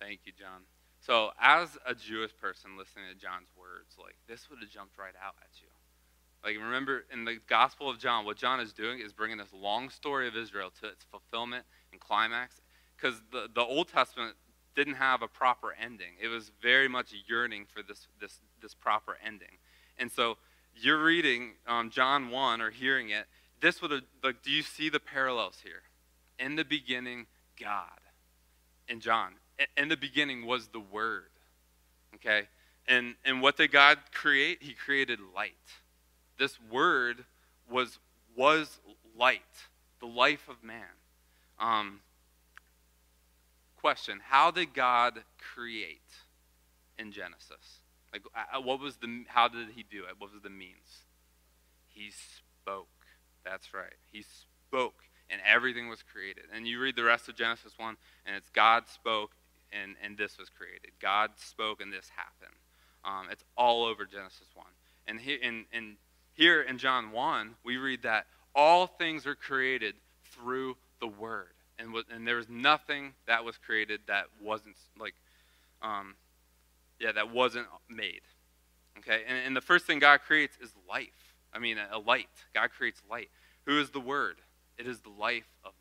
Thank 0.05 0.21
you, 0.25 0.33
John. 0.37 0.61
So, 0.99 1.31
as 1.41 1.79
a 1.85 1.95
Jewish 1.95 2.29
person 2.37 2.77
listening 2.77 3.05
to 3.11 3.15
John's 3.15 3.49
words, 3.57 3.95
like 3.97 4.15
this 4.27 4.49
would 4.51 4.59
have 4.59 4.69
jumped 4.69 4.99
right 4.99 5.15
out 5.23 5.33
at 5.41 5.49
you. 5.61 5.67
Like, 6.43 6.63
remember 6.63 7.05
in 7.11 7.25
the 7.25 7.39
Gospel 7.47 7.89
of 7.89 7.97
John, 7.97 8.23
what 8.23 8.37
John 8.37 8.59
is 8.59 8.71
doing 8.71 8.99
is 8.99 9.13
bringing 9.13 9.37
this 9.37 9.51
long 9.51 9.89
story 9.89 10.27
of 10.27 10.35
Israel 10.35 10.71
to 10.81 10.89
its 10.89 11.03
fulfillment 11.05 11.65
and 11.91 11.99
climax. 11.99 12.61
Because 12.95 13.19
the, 13.31 13.49
the 13.53 13.63
Old 13.63 13.87
Testament 13.87 14.35
didn't 14.75 14.95
have 14.95 15.23
a 15.23 15.27
proper 15.27 15.75
ending, 15.81 16.13
it 16.21 16.27
was 16.27 16.51
very 16.61 16.87
much 16.87 17.11
yearning 17.27 17.65
for 17.65 17.81
this, 17.81 18.07
this, 18.21 18.39
this 18.61 18.75
proper 18.75 19.17
ending. 19.25 19.57
And 19.97 20.11
so, 20.11 20.37
you're 20.75 21.03
reading 21.03 21.53
um, 21.65 21.89
John 21.89 22.29
1 22.29 22.61
or 22.61 22.69
hearing 22.69 23.09
it. 23.09 23.25
This 23.59 23.81
would 23.81 23.89
have, 23.89 24.03
like, 24.23 24.43
do 24.43 24.51
you 24.51 24.61
see 24.61 24.89
the 24.89 24.99
parallels 24.99 25.61
here? 25.63 25.81
In 26.37 26.57
the 26.57 26.65
beginning, 26.65 27.25
God. 27.59 28.01
In 28.87 28.99
John, 28.99 29.31
in 29.77 29.89
the 29.89 29.97
beginning 29.97 30.45
was 30.45 30.67
the 30.67 30.79
Word. 30.79 31.29
Okay? 32.15 32.43
And, 32.87 33.15
and 33.25 33.41
what 33.41 33.57
did 33.57 33.71
God 33.71 33.97
create? 34.13 34.59
He 34.61 34.73
created 34.73 35.19
light. 35.35 35.53
This 36.37 36.57
Word 36.71 37.25
was, 37.69 37.99
was 38.35 38.79
light, 39.17 39.41
the 39.99 40.07
life 40.07 40.47
of 40.49 40.63
man. 40.63 40.83
Um, 41.59 42.01
question 43.79 44.19
How 44.27 44.51
did 44.51 44.73
God 44.73 45.21
create 45.53 45.99
in 46.97 47.11
Genesis? 47.11 47.81
Like, 48.11 48.23
uh, 48.35 48.57
uh, 48.57 48.61
what 48.61 48.79
was 48.79 48.97
the, 48.97 49.25
how 49.27 49.47
did 49.47 49.69
he 49.75 49.83
do 49.83 50.03
it? 50.03 50.15
What 50.17 50.31
was 50.31 50.41
the 50.41 50.49
means? 50.49 51.03
He 51.87 52.11
spoke. 52.11 52.87
That's 53.43 53.73
right. 53.73 53.93
He 54.11 54.23
spoke, 54.23 54.95
and 55.29 55.41
everything 55.45 55.89
was 55.89 55.99
created. 56.01 56.45
And 56.53 56.67
you 56.67 56.79
read 56.79 56.95
the 56.95 57.03
rest 57.03 57.29
of 57.29 57.35
Genesis 57.35 57.73
1, 57.77 57.95
and 58.25 58.35
it's 58.35 58.49
God 58.49 58.87
spoke, 58.87 59.31
and, 59.81 59.95
and 60.03 60.17
this 60.17 60.37
was 60.37 60.49
created. 60.49 60.91
God 61.01 61.31
spoke, 61.35 61.81
and 61.81 61.91
this 61.91 62.09
happened. 62.15 62.57
Um, 63.03 63.27
it's 63.31 63.43
all 63.57 63.85
over 63.85 64.05
Genesis 64.05 64.47
1. 64.53 64.65
And 65.07 65.19
here 65.19 65.37
in, 65.41 65.65
in, 65.71 65.97
here 66.33 66.61
in 66.61 66.77
John 66.77 67.11
1, 67.11 67.55
we 67.63 67.77
read 67.77 68.03
that 68.03 68.25
all 68.55 68.87
things 68.87 69.27
are 69.27 69.35
created 69.35 69.95
through 70.31 70.77
the 70.99 71.07
Word. 71.07 71.53
And, 71.77 71.93
and 72.11 72.27
there 72.27 72.37
was 72.37 72.49
nothing 72.49 73.13
that 73.27 73.43
was 73.43 73.57
created 73.57 74.01
that 74.07 74.25
wasn't, 74.41 74.75
like, 74.99 75.13
um, 75.81 76.15
yeah, 76.99 77.11
that 77.11 77.31
wasn't 77.31 77.67
made. 77.89 78.21
Okay? 78.99 79.21
And, 79.27 79.37
and 79.47 79.55
the 79.55 79.61
first 79.61 79.85
thing 79.85 79.99
God 79.99 80.21
creates 80.21 80.57
is 80.61 80.71
life. 80.89 81.35
I 81.53 81.59
mean, 81.59 81.77
a, 81.77 81.97
a 81.97 81.99
light. 81.99 82.29
God 82.53 82.69
creates 82.71 83.01
light. 83.09 83.29
Who 83.65 83.79
is 83.79 83.89
the 83.89 83.99
Word? 83.99 84.37
It 84.77 84.87
is 84.87 84.99
the 85.01 85.09
life 85.09 85.47
of. 85.63 85.71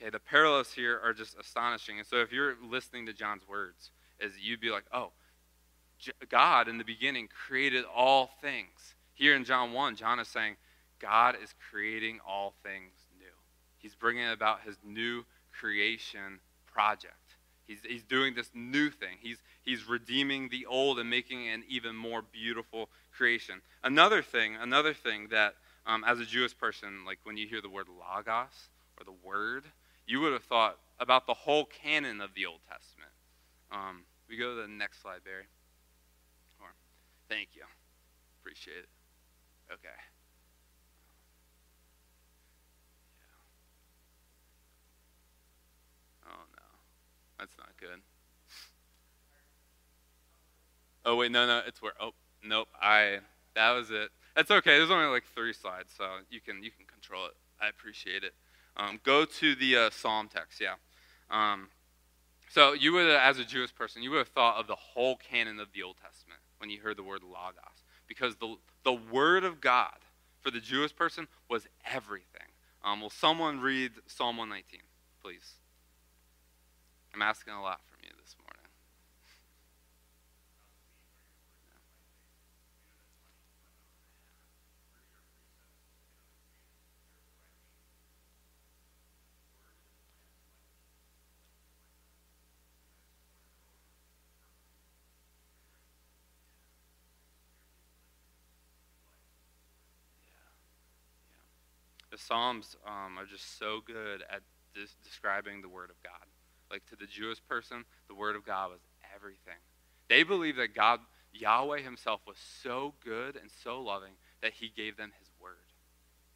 Okay, 0.00 0.10
the 0.10 0.20
parallels 0.20 0.72
here 0.72 1.00
are 1.02 1.12
just 1.12 1.36
astonishing. 1.38 1.98
And 1.98 2.06
so 2.06 2.18
if 2.18 2.32
you're 2.32 2.54
listening 2.62 3.06
to 3.06 3.12
John's 3.12 3.46
words, 3.48 3.90
is 4.20 4.32
you'd 4.40 4.60
be 4.60 4.70
like, 4.70 4.84
oh, 4.92 5.10
God 6.28 6.68
in 6.68 6.78
the 6.78 6.84
beginning 6.84 7.28
created 7.28 7.84
all 7.94 8.30
things. 8.40 8.94
Here 9.14 9.34
in 9.34 9.44
John 9.44 9.72
1, 9.72 9.96
John 9.96 10.20
is 10.20 10.28
saying, 10.28 10.56
God 11.00 11.36
is 11.42 11.54
creating 11.70 12.20
all 12.26 12.54
things 12.62 12.92
new. 13.18 13.26
He's 13.78 13.94
bringing 13.94 14.28
about 14.28 14.60
his 14.62 14.76
new 14.84 15.24
creation 15.52 16.40
project. 16.66 17.14
He's, 17.66 17.78
he's 17.86 18.04
doing 18.04 18.34
this 18.34 18.50
new 18.54 18.90
thing. 18.90 19.16
He's, 19.20 19.38
he's 19.62 19.88
redeeming 19.88 20.48
the 20.48 20.66
old 20.66 20.98
and 20.98 21.10
making 21.10 21.48
an 21.48 21.64
even 21.68 21.94
more 21.94 22.22
beautiful 22.22 22.88
creation. 23.12 23.60
Another 23.82 24.22
thing, 24.22 24.56
another 24.56 24.94
thing 24.94 25.28
that 25.30 25.54
um, 25.86 26.04
as 26.06 26.20
a 26.20 26.24
Jewish 26.24 26.56
person, 26.56 27.04
like 27.04 27.18
when 27.24 27.36
you 27.36 27.46
hear 27.46 27.60
the 27.60 27.68
word 27.68 27.86
logos 27.88 28.70
or 28.98 29.04
the 29.04 29.14
word, 29.24 29.64
you 30.08 30.20
would 30.20 30.32
have 30.32 30.42
thought 30.44 30.78
about 30.98 31.26
the 31.26 31.34
whole 31.34 31.66
canon 31.66 32.20
of 32.20 32.30
the 32.34 32.46
Old 32.46 32.60
Testament. 32.68 33.12
Um, 33.70 34.04
we 34.28 34.36
go 34.36 34.56
to 34.56 34.62
the 34.62 34.68
next 34.68 35.02
slide, 35.02 35.22
Barry. 35.22 35.44
Or, 36.60 36.68
thank 37.28 37.50
you. 37.54 37.62
Appreciate 38.40 38.78
it. 38.78 38.88
Okay. 39.70 39.94
Yeah. 46.24 46.32
Oh, 46.32 46.44
no. 46.56 46.62
That's 47.38 47.56
not 47.58 47.76
good. 47.78 48.00
Oh 51.04 51.16
wait, 51.16 51.30
no, 51.30 51.46
no, 51.46 51.62
it's 51.66 51.80
where. 51.80 51.92
Oh, 52.00 52.10
nope. 52.44 52.68
I 52.82 53.20
that 53.54 53.70
was 53.70 53.90
it. 53.90 54.10
That's 54.36 54.50
okay. 54.50 54.76
There's 54.76 54.90
only 54.90 55.06
like 55.06 55.24
three 55.34 55.54
slides, 55.54 55.90
so 55.96 56.04
you 56.28 56.40
can 56.40 56.62
you 56.62 56.70
can 56.70 56.84
control 56.86 57.24
it. 57.26 57.32
I 57.60 57.68
appreciate 57.68 58.24
it. 58.24 58.34
Um, 58.78 59.00
go 59.02 59.24
to 59.24 59.54
the 59.54 59.76
uh, 59.76 59.90
Psalm 59.90 60.28
text. 60.32 60.60
Yeah. 60.60 60.74
Um, 61.30 61.68
so 62.48 62.72
you 62.72 62.92
would, 62.92 63.08
as 63.08 63.38
a 63.38 63.44
Jewish 63.44 63.74
person, 63.74 64.02
you 64.02 64.10
would 64.10 64.18
have 64.18 64.28
thought 64.28 64.56
of 64.56 64.66
the 64.66 64.76
whole 64.76 65.16
canon 65.16 65.60
of 65.60 65.68
the 65.74 65.82
Old 65.82 65.96
Testament 66.02 66.40
when 66.58 66.70
you 66.70 66.80
heard 66.80 66.96
the 66.96 67.02
word 67.02 67.22
logos, 67.22 67.84
because 68.06 68.36
the 68.36 68.56
the 68.84 68.92
word 68.92 69.44
of 69.44 69.60
God 69.60 69.98
for 70.40 70.50
the 70.50 70.60
Jewish 70.60 70.94
person 70.94 71.28
was 71.48 71.66
everything. 71.84 72.48
Um, 72.84 73.00
will 73.00 73.10
someone 73.10 73.60
read 73.60 73.92
Psalm 74.06 74.36
119, 74.36 74.80
please? 75.22 75.56
I'm 77.14 77.22
asking 77.22 77.54
a 77.54 77.62
lot 77.62 77.80
from 77.90 77.98
you 78.02 78.10
this 78.22 78.36
morning. 78.40 78.58
The 102.10 102.18
Psalms 102.18 102.76
um, 102.86 103.18
are 103.18 103.26
just 103.26 103.58
so 103.58 103.80
good 103.84 104.22
at 104.30 104.42
describing 105.04 105.60
the 105.60 105.68
Word 105.68 105.90
of 105.90 106.02
God 106.02 106.26
like 106.70 106.86
to 106.86 106.96
the 106.96 107.06
Jewish 107.06 107.38
person, 107.48 107.84
the 108.08 108.14
Word 108.14 108.36
of 108.36 108.44
God 108.44 108.70
was 108.70 108.80
everything. 109.14 109.58
They 110.08 110.22
believed 110.22 110.58
that 110.58 110.74
God, 110.74 111.00
Yahweh 111.32 111.80
Himself, 111.80 112.20
was 112.26 112.36
so 112.62 112.94
good 113.04 113.36
and 113.36 113.50
so 113.62 113.80
loving 113.80 114.12
that 114.42 114.52
He 114.54 114.70
gave 114.74 114.96
them 114.96 115.12
His 115.18 115.28
Word. 115.40 115.56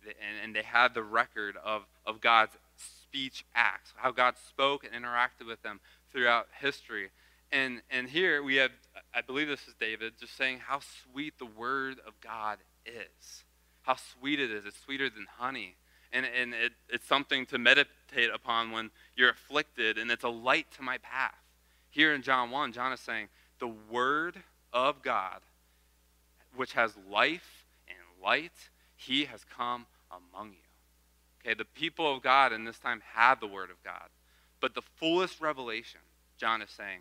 And, 0.04 0.44
and 0.44 0.56
they 0.56 0.62
had 0.62 0.94
the 0.94 1.02
record 1.02 1.56
of, 1.62 1.82
of 2.04 2.20
God's 2.20 2.52
speech 2.76 3.44
acts, 3.54 3.92
how 3.96 4.10
God 4.10 4.34
spoke 4.48 4.84
and 4.84 4.92
interacted 4.92 5.46
with 5.46 5.62
them 5.62 5.80
throughout 6.10 6.48
history. 6.60 7.10
And, 7.52 7.82
and 7.90 8.08
here 8.08 8.42
we 8.42 8.56
have, 8.56 8.70
I 9.14 9.20
believe 9.20 9.48
this 9.48 9.68
is 9.68 9.74
David, 9.78 10.14
just 10.18 10.36
saying 10.36 10.60
how 10.66 10.80
sweet 10.80 11.38
the 11.38 11.46
Word 11.46 11.98
of 12.06 12.14
God 12.20 12.58
is. 12.86 13.44
How 13.82 13.96
sweet 13.96 14.40
it 14.40 14.50
is. 14.50 14.64
It's 14.64 14.80
sweeter 14.80 15.10
than 15.10 15.26
honey 15.38 15.76
and, 16.12 16.26
and 16.26 16.54
it, 16.54 16.72
it's 16.88 17.06
something 17.06 17.46
to 17.46 17.58
meditate 17.58 18.30
upon 18.32 18.70
when 18.70 18.90
you're 19.16 19.30
afflicted, 19.30 19.98
and 19.98 20.10
it's 20.10 20.24
a 20.24 20.28
light 20.28 20.66
to 20.76 20.82
my 20.82 20.98
path. 20.98 21.34
Here 21.90 22.14
in 22.14 22.22
John 22.22 22.50
1, 22.50 22.72
John 22.72 22.92
is 22.92 23.00
saying, 23.00 23.28
the 23.58 23.72
Word 23.90 24.36
of 24.72 25.02
God, 25.02 25.40
which 26.54 26.74
has 26.74 26.92
life 27.10 27.66
and 27.88 27.98
light, 28.22 28.52
He 28.96 29.24
has 29.24 29.44
come 29.44 29.86
among 30.10 30.50
you. 30.50 30.58
Okay, 31.44 31.54
the 31.54 31.64
people 31.64 32.14
of 32.14 32.22
God 32.22 32.52
in 32.52 32.64
this 32.64 32.78
time 32.78 33.02
had 33.14 33.40
the 33.40 33.46
Word 33.46 33.70
of 33.70 33.82
God. 33.82 34.08
But 34.60 34.74
the 34.74 34.82
fullest 34.82 35.40
revelation, 35.40 36.00
John 36.38 36.62
is 36.62 36.70
saying, 36.70 37.00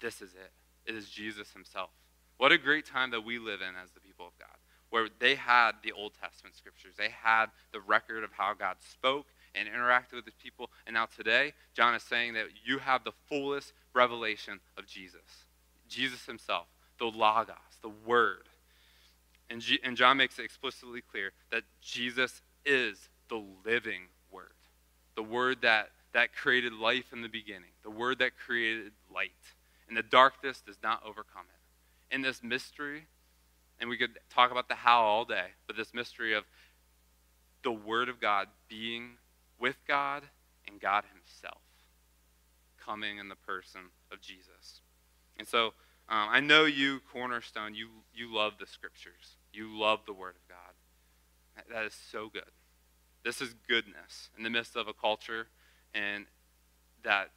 this 0.00 0.20
is 0.22 0.30
it. 0.34 0.52
It 0.86 0.94
is 0.94 1.08
Jesus 1.08 1.52
Himself. 1.52 1.90
What 2.36 2.52
a 2.52 2.58
great 2.58 2.86
time 2.86 3.10
that 3.10 3.24
we 3.24 3.38
live 3.38 3.60
in 3.62 3.74
as 3.82 3.90
the 3.90 4.00
people 4.00 4.26
of 4.26 4.38
God 4.38 4.56
where 4.90 5.08
they 5.18 5.34
had 5.34 5.72
the 5.82 5.92
Old 5.92 6.12
Testament 6.20 6.56
scriptures. 6.56 6.94
They 6.96 7.10
had 7.10 7.46
the 7.72 7.80
record 7.80 8.24
of 8.24 8.32
how 8.32 8.54
God 8.54 8.76
spoke 8.80 9.26
and 9.54 9.68
interacted 9.68 10.14
with 10.14 10.24
his 10.24 10.34
people. 10.42 10.70
And 10.86 10.94
now 10.94 11.06
today, 11.06 11.52
John 11.74 11.94
is 11.94 12.02
saying 12.02 12.34
that 12.34 12.46
you 12.64 12.78
have 12.78 13.04
the 13.04 13.12
fullest 13.28 13.72
revelation 13.94 14.60
of 14.76 14.86
Jesus. 14.86 15.46
Jesus 15.88 16.26
himself, 16.26 16.66
the 16.98 17.06
Logos, 17.06 17.56
the 17.82 17.90
Word. 18.06 18.48
And, 19.50 19.60
G- 19.60 19.80
and 19.82 19.96
John 19.96 20.16
makes 20.16 20.38
it 20.38 20.44
explicitly 20.44 21.00
clear 21.00 21.32
that 21.50 21.64
Jesus 21.80 22.42
is 22.64 23.08
the 23.28 23.42
living 23.64 24.02
Word, 24.30 24.52
the 25.16 25.22
Word 25.22 25.62
that, 25.62 25.90
that 26.12 26.34
created 26.34 26.72
life 26.72 27.12
in 27.12 27.22
the 27.22 27.28
beginning, 27.28 27.70
the 27.82 27.90
Word 27.90 28.18
that 28.18 28.32
created 28.36 28.92
light. 29.12 29.32
And 29.88 29.96
the 29.96 30.02
darkness 30.02 30.62
does 30.66 30.76
not 30.82 31.02
overcome 31.02 31.46
it. 31.48 32.14
In 32.14 32.22
this 32.22 32.42
mystery, 32.42 33.06
and 33.80 33.88
we 33.88 33.96
could 33.96 34.18
talk 34.30 34.50
about 34.50 34.68
the 34.68 34.74
how 34.74 35.02
all 35.02 35.24
day, 35.24 35.46
but 35.66 35.76
this 35.76 35.94
mystery 35.94 36.34
of 36.34 36.44
the 37.62 37.72
Word 37.72 38.08
of 38.08 38.20
God 38.20 38.48
being 38.68 39.12
with 39.58 39.76
God 39.86 40.24
and 40.66 40.80
God 40.80 41.04
Himself 41.12 41.62
coming 42.84 43.18
in 43.18 43.28
the 43.28 43.36
person 43.36 43.80
of 44.12 44.20
Jesus. 44.20 44.80
And 45.38 45.46
so 45.46 45.66
um, 46.08 46.28
I 46.30 46.40
know 46.40 46.64
you, 46.64 47.00
Cornerstone, 47.12 47.74
you, 47.74 47.88
you 48.14 48.34
love 48.34 48.54
the 48.58 48.66
Scriptures. 48.66 49.36
You 49.52 49.78
love 49.78 50.00
the 50.06 50.12
Word 50.12 50.34
of 50.36 50.48
God. 50.48 51.66
That 51.72 51.84
is 51.84 51.94
so 52.10 52.30
good. 52.32 52.50
This 53.24 53.40
is 53.40 53.54
goodness 53.68 54.30
in 54.36 54.44
the 54.44 54.50
midst 54.50 54.76
of 54.76 54.88
a 54.88 54.92
culture 54.92 55.48
and 55.92 56.26
that 57.04 57.30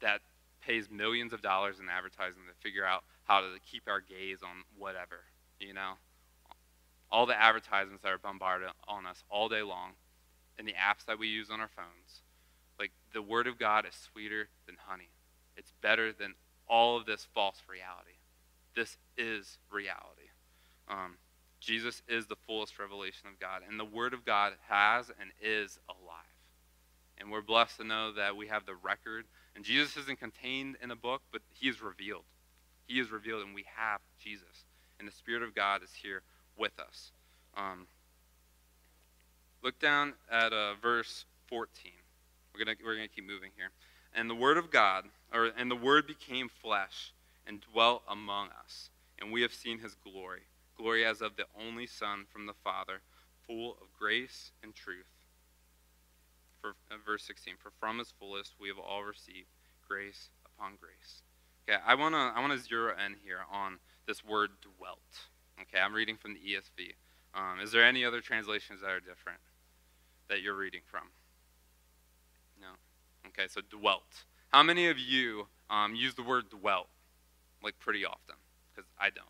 that 0.00 0.20
pays 0.60 0.90
millions 0.90 1.32
of 1.32 1.40
dollars 1.40 1.78
in 1.78 1.88
advertising 1.88 2.42
to 2.48 2.54
figure 2.62 2.84
out 2.84 3.04
how 3.24 3.40
to 3.40 3.46
keep 3.70 3.84
our 3.86 4.00
gaze 4.00 4.38
on 4.42 4.64
whatever 4.76 5.20
you 5.64 5.74
know? 5.74 5.94
All 7.10 7.26
the 7.26 7.40
advertisements 7.40 8.02
that 8.02 8.12
are 8.12 8.18
bombarded 8.18 8.68
on 8.88 9.06
us 9.06 9.22
all 9.30 9.48
day 9.48 9.62
long, 9.62 9.92
and 10.58 10.66
the 10.66 10.72
apps 10.72 11.04
that 11.06 11.18
we 11.18 11.28
use 11.28 11.50
on 11.50 11.60
our 11.60 11.70
phones. 11.74 12.22
Like, 12.78 12.92
the 13.12 13.22
Word 13.22 13.46
of 13.46 13.58
God 13.58 13.86
is 13.86 13.94
sweeter 13.94 14.48
than 14.66 14.76
honey. 14.86 15.10
It's 15.56 15.72
better 15.80 16.12
than 16.12 16.34
all 16.68 16.96
of 16.96 17.06
this 17.06 17.26
false 17.34 17.62
reality. 17.68 18.18
This 18.74 18.96
is 19.16 19.58
reality. 19.70 20.30
Um, 20.88 21.16
Jesus 21.60 22.02
is 22.08 22.26
the 22.26 22.36
fullest 22.36 22.78
revelation 22.78 23.28
of 23.28 23.40
God, 23.40 23.62
and 23.66 23.78
the 23.78 23.84
Word 23.84 24.12
of 24.12 24.24
God 24.24 24.52
has 24.68 25.08
and 25.08 25.30
is 25.40 25.78
alive. 25.88 26.24
And 27.18 27.30
we're 27.30 27.42
blessed 27.42 27.78
to 27.78 27.84
know 27.84 28.12
that 28.12 28.36
we 28.36 28.48
have 28.48 28.66
the 28.66 28.74
record. 28.74 29.24
And 29.54 29.64
Jesus 29.64 29.96
isn't 29.96 30.18
contained 30.18 30.76
in 30.82 30.90
a 30.90 30.96
book, 30.96 31.22
but 31.32 31.42
He 31.52 31.68
is 31.68 31.80
revealed. 31.80 32.24
He 32.86 32.98
is 32.98 33.10
revealed, 33.10 33.46
and 33.46 33.54
we 33.54 33.64
have 33.76 34.00
Jesus 34.18 34.64
and 34.98 35.08
the 35.08 35.12
Spirit 35.12 35.42
of 35.42 35.54
God 35.54 35.82
is 35.82 35.90
here 36.02 36.22
with 36.56 36.78
us. 36.78 37.12
Um, 37.56 37.86
look 39.62 39.78
down 39.78 40.14
at 40.30 40.52
uh, 40.52 40.74
verse 40.80 41.24
14. 41.48 41.92
We're 42.52 42.64
gonna 42.64 42.76
we're 42.84 42.94
gonna 42.94 43.08
keep 43.08 43.26
moving 43.26 43.50
here. 43.56 43.70
And 44.14 44.30
the 44.30 44.34
Word 44.34 44.56
of 44.56 44.70
God, 44.70 45.04
or 45.32 45.50
and 45.56 45.70
the 45.70 45.76
Word 45.76 46.06
became 46.06 46.48
flesh 46.48 47.12
and 47.46 47.60
dwelt 47.72 48.02
among 48.08 48.48
us, 48.64 48.90
and 49.20 49.32
we 49.32 49.42
have 49.42 49.52
seen 49.52 49.80
his 49.80 49.96
glory, 49.96 50.42
glory 50.76 51.04
as 51.04 51.20
of 51.20 51.36
the 51.36 51.46
only 51.60 51.86
Son 51.86 52.24
from 52.32 52.46
the 52.46 52.54
Father, 52.62 53.00
full 53.46 53.72
of 53.72 53.88
grace 53.98 54.52
and 54.62 54.74
truth. 54.74 55.06
For, 56.60 56.70
uh, 56.90 56.96
verse 57.04 57.24
16, 57.24 57.54
for 57.58 57.72
from 57.78 57.98
his 57.98 58.14
fullest 58.18 58.54
we 58.58 58.68
have 58.68 58.78
all 58.78 59.04
received 59.04 59.48
grace 59.86 60.30
upon 60.46 60.72
grace. 60.80 61.22
Okay, 61.68 61.78
I 61.84 61.94
want 61.94 62.14
to 62.14 62.18
I 62.18 62.40
wanna 62.40 62.58
zero 62.58 62.92
in 62.92 63.16
here 63.24 63.40
on 63.52 63.78
this 64.06 64.24
word 64.24 64.50
dwelt. 64.60 64.98
Okay, 65.60 65.80
I'm 65.80 65.94
reading 65.94 66.16
from 66.16 66.34
the 66.34 66.40
ESV. 66.40 66.94
Um, 67.34 67.60
is 67.60 67.72
there 67.72 67.84
any 67.84 68.04
other 68.04 68.20
translations 68.20 68.80
that 68.80 68.90
are 68.90 69.00
different 69.00 69.40
that 70.28 70.40
you're 70.40 70.54
reading 70.54 70.82
from? 70.90 71.08
No? 72.60 72.68
Okay, 73.28 73.48
so 73.48 73.60
dwelt. 73.70 74.24
How 74.52 74.62
many 74.62 74.88
of 74.88 74.98
you 74.98 75.46
um, 75.70 75.94
use 75.94 76.14
the 76.14 76.22
word 76.22 76.48
dwelt 76.50 76.88
like 77.62 77.78
pretty 77.78 78.04
often? 78.04 78.36
Because 78.74 78.88
I 78.98 79.10
don't. 79.10 79.26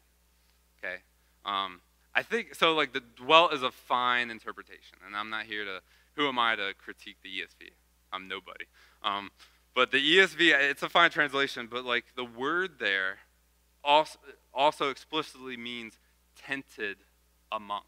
Okay? 0.79 0.97
Um, 1.45 1.81
I 2.15 2.23
think, 2.23 2.55
so 2.55 2.75
like 2.75 2.93
the 2.93 3.03
dwelt 3.17 3.53
is 3.55 3.63
a 3.63 3.71
fine 3.71 4.31
interpretation, 4.31 4.99
and 5.07 5.17
I'm 5.17 5.31
not 5.31 5.45
here 5.45 5.65
to, 5.65 5.81
who 6.15 6.29
am 6.29 6.39
I 6.39 6.57
to 6.57 6.75
critique 6.79 7.17
the 7.23 7.29
ESV? 7.29 7.71
I'm 8.13 8.29
nobody. 8.29 8.67
Um, 9.03 9.31
but 9.75 9.91
the 9.91 9.99
ESV, 9.99 10.53
it's 10.71 10.83
a 10.83 10.89
fine 10.89 11.11
translation, 11.11 11.69
but 11.71 11.85
like 11.85 12.05
the 12.15 12.25
word 12.25 12.79
there 12.79 13.19
also, 13.83 14.19
also 14.55 14.91
explicitly 14.91 15.57
means 15.57 15.99
tented 16.37 16.99
among, 17.51 17.83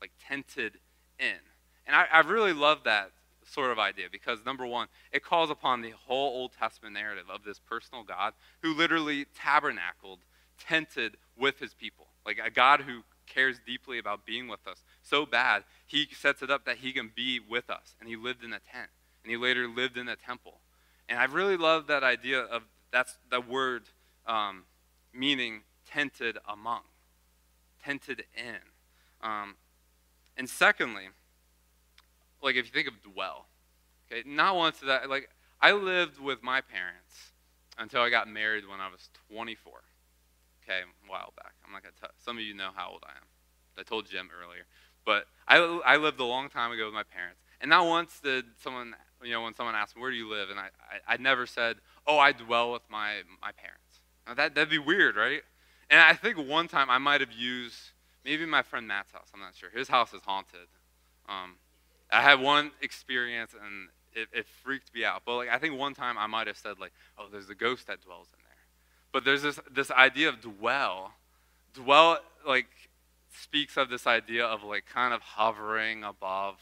like 0.00 0.12
tented 0.26 0.78
in. 1.18 1.38
And 1.86 1.96
I, 1.96 2.06
I 2.12 2.20
really 2.20 2.52
love 2.52 2.84
that 2.84 3.10
sort 3.44 3.70
of 3.70 3.78
idea 3.78 4.06
because 4.10 4.44
number 4.44 4.66
one, 4.66 4.88
it 5.12 5.24
calls 5.24 5.50
upon 5.50 5.80
the 5.80 5.92
whole 6.06 6.40
Old 6.40 6.52
Testament 6.58 6.94
narrative 6.94 7.24
of 7.32 7.44
this 7.44 7.58
personal 7.58 8.04
God 8.04 8.34
who 8.62 8.74
literally 8.74 9.26
tabernacled, 9.34 10.20
tented 10.58 11.16
with 11.36 11.58
his 11.58 11.74
people. 11.74 12.08
Like 12.26 12.38
a 12.44 12.50
God 12.50 12.82
who 12.82 13.02
cares 13.26 13.56
deeply 13.66 13.98
about 13.98 14.26
being 14.26 14.48
with 14.48 14.66
us 14.66 14.82
so 15.02 15.24
bad, 15.24 15.64
he 15.86 16.08
sets 16.12 16.42
it 16.42 16.50
up 16.50 16.64
that 16.66 16.78
he 16.78 16.92
can 16.92 17.10
be 17.14 17.40
with 17.40 17.70
us. 17.70 17.94
And 18.00 18.08
he 18.08 18.16
lived 18.16 18.44
in 18.44 18.52
a 18.52 18.60
tent. 18.60 18.90
And 19.24 19.30
he 19.30 19.36
later 19.36 19.66
lived 19.66 19.96
in 19.96 20.08
a 20.08 20.16
temple. 20.16 20.60
And 21.08 21.18
I 21.18 21.24
really 21.24 21.56
love 21.56 21.86
that 21.86 22.02
idea 22.02 22.40
of 22.40 22.62
that's 22.90 23.18
the 23.30 23.40
word 23.40 23.84
um, 24.26 24.64
meaning 25.12 25.62
tented 25.90 26.38
among, 26.48 26.82
tented 27.82 28.24
in. 28.36 28.58
Um, 29.22 29.56
and 30.36 30.48
secondly, 30.48 31.08
like 32.42 32.56
if 32.56 32.66
you 32.66 32.72
think 32.72 32.88
of 32.88 33.02
dwell, 33.02 33.46
okay, 34.10 34.22
not 34.26 34.56
once 34.56 34.80
did 34.80 34.90
I, 34.90 35.06
like, 35.06 35.28
I 35.60 35.72
lived 35.72 36.20
with 36.20 36.42
my 36.42 36.60
parents 36.60 37.32
until 37.78 38.02
I 38.02 38.10
got 38.10 38.28
married 38.28 38.66
when 38.68 38.80
I 38.80 38.88
was 38.88 39.08
24. 39.30 39.72
Okay, 40.64 40.80
a 40.80 41.10
while 41.10 41.32
back. 41.36 41.54
I'm 41.64 41.72
not 41.72 41.82
to 41.82 41.90
tell, 41.98 42.10
some 42.18 42.36
of 42.36 42.42
you 42.42 42.54
know 42.54 42.70
how 42.74 42.90
old 42.90 43.02
I 43.06 43.12
am. 43.12 43.26
I 43.78 43.82
told 43.82 44.06
Jim 44.06 44.28
earlier. 44.42 44.66
But 45.06 45.26
I, 45.46 45.56
I 45.86 45.96
lived 45.96 46.20
a 46.20 46.24
long 46.24 46.50
time 46.50 46.72
ago 46.72 46.84
with 46.84 46.94
my 46.94 47.04
parents. 47.04 47.40
And 47.60 47.70
not 47.70 47.86
once 47.86 48.20
did 48.22 48.44
someone, 48.62 48.94
you 49.22 49.32
know, 49.32 49.42
when 49.42 49.54
someone 49.54 49.74
asked 49.74 49.96
me, 49.96 50.02
where 50.02 50.10
do 50.10 50.16
you 50.16 50.28
live? 50.28 50.50
And 50.50 50.58
I, 50.58 50.68
I, 50.90 51.14
I 51.14 51.16
never 51.16 51.46
said, 51.46 51.76
oh, 52.06 52.18
I 52.18 52.32
dwell 52.32 52.72
with 52.72 52.82
my, 52.90 53.22
my 53.40 53.52
parents. 53.52 54.00
Now 54.26 54.34
that, 54.34 54.54
that'd 54.54 54.68
be 54.68 54.78
weird, 54.78 55.16
right? 55.16 55.42
And 55.90 56.00
I 56.00 56.14
think 56.14 56.36
one 56.36 56.68
time 56.68 56.90
I 56.90 56.98
might 56.98 57.20
have 57.20 57.32
used, 57.32 57.76
maybe 58.24 58.44
my 58.44 58.62
friend 58.62 58.86
Matt's 58.86 59.12
house, 59.12 59.28
I'm 59.32 59.40
not 59.40 59.56
sure. 59.56 59.70
His 59.70 59.88
house 59.88 60.12
is 60.12 60.22
haunted. 60.22 60.68
Um, 61.28 61.56
I 62.10 62.22
had 62.22 62.40
one 62.40 62.72
experience 62.80 63.54
and 63.54 63.88
it, 64.14 64.28
it, 64.32 64.46
freaked 64.62 64.94
me 64.94 65.04
out. 65.04 65.22
But 65.24 65.36
like 65.36 65.48
I 65.48 65.58
think 65.58 65.78
one 65.78 65.94
time 65.94 66.16
I 66.18 66.26
might 66.26 66.46
have 66.46 66.56
said 66.56 66.78
like, 66.80 66.92
"Oh, 67.18 67.26
there's 67.30 67.50
a 67.50 67.54
ghost 67.54 67.86
that 67.86 68.00
dwells 68.02 68.28
in 68.32 68.38
there." 68.42 68.56
But 69.12 69.24
there's 69.24 69.42
this 69.42 69.60
this 69.70 69.90
idea 69.90 70.28
of 70.30 70.40
dwell. 70.40 71.12
Dwell 71.74 72.18
like 72.46 72.68
speaks 73.30 73.76
of 73.76 73.90
this 73.90 74.06
idea 74.06 74.44
of 74.44 74.62
like 74.62 74.86
kind 74.86 75.12
of 75.12 75.20
hovering 75.20 76.02
above, 76.04 76.56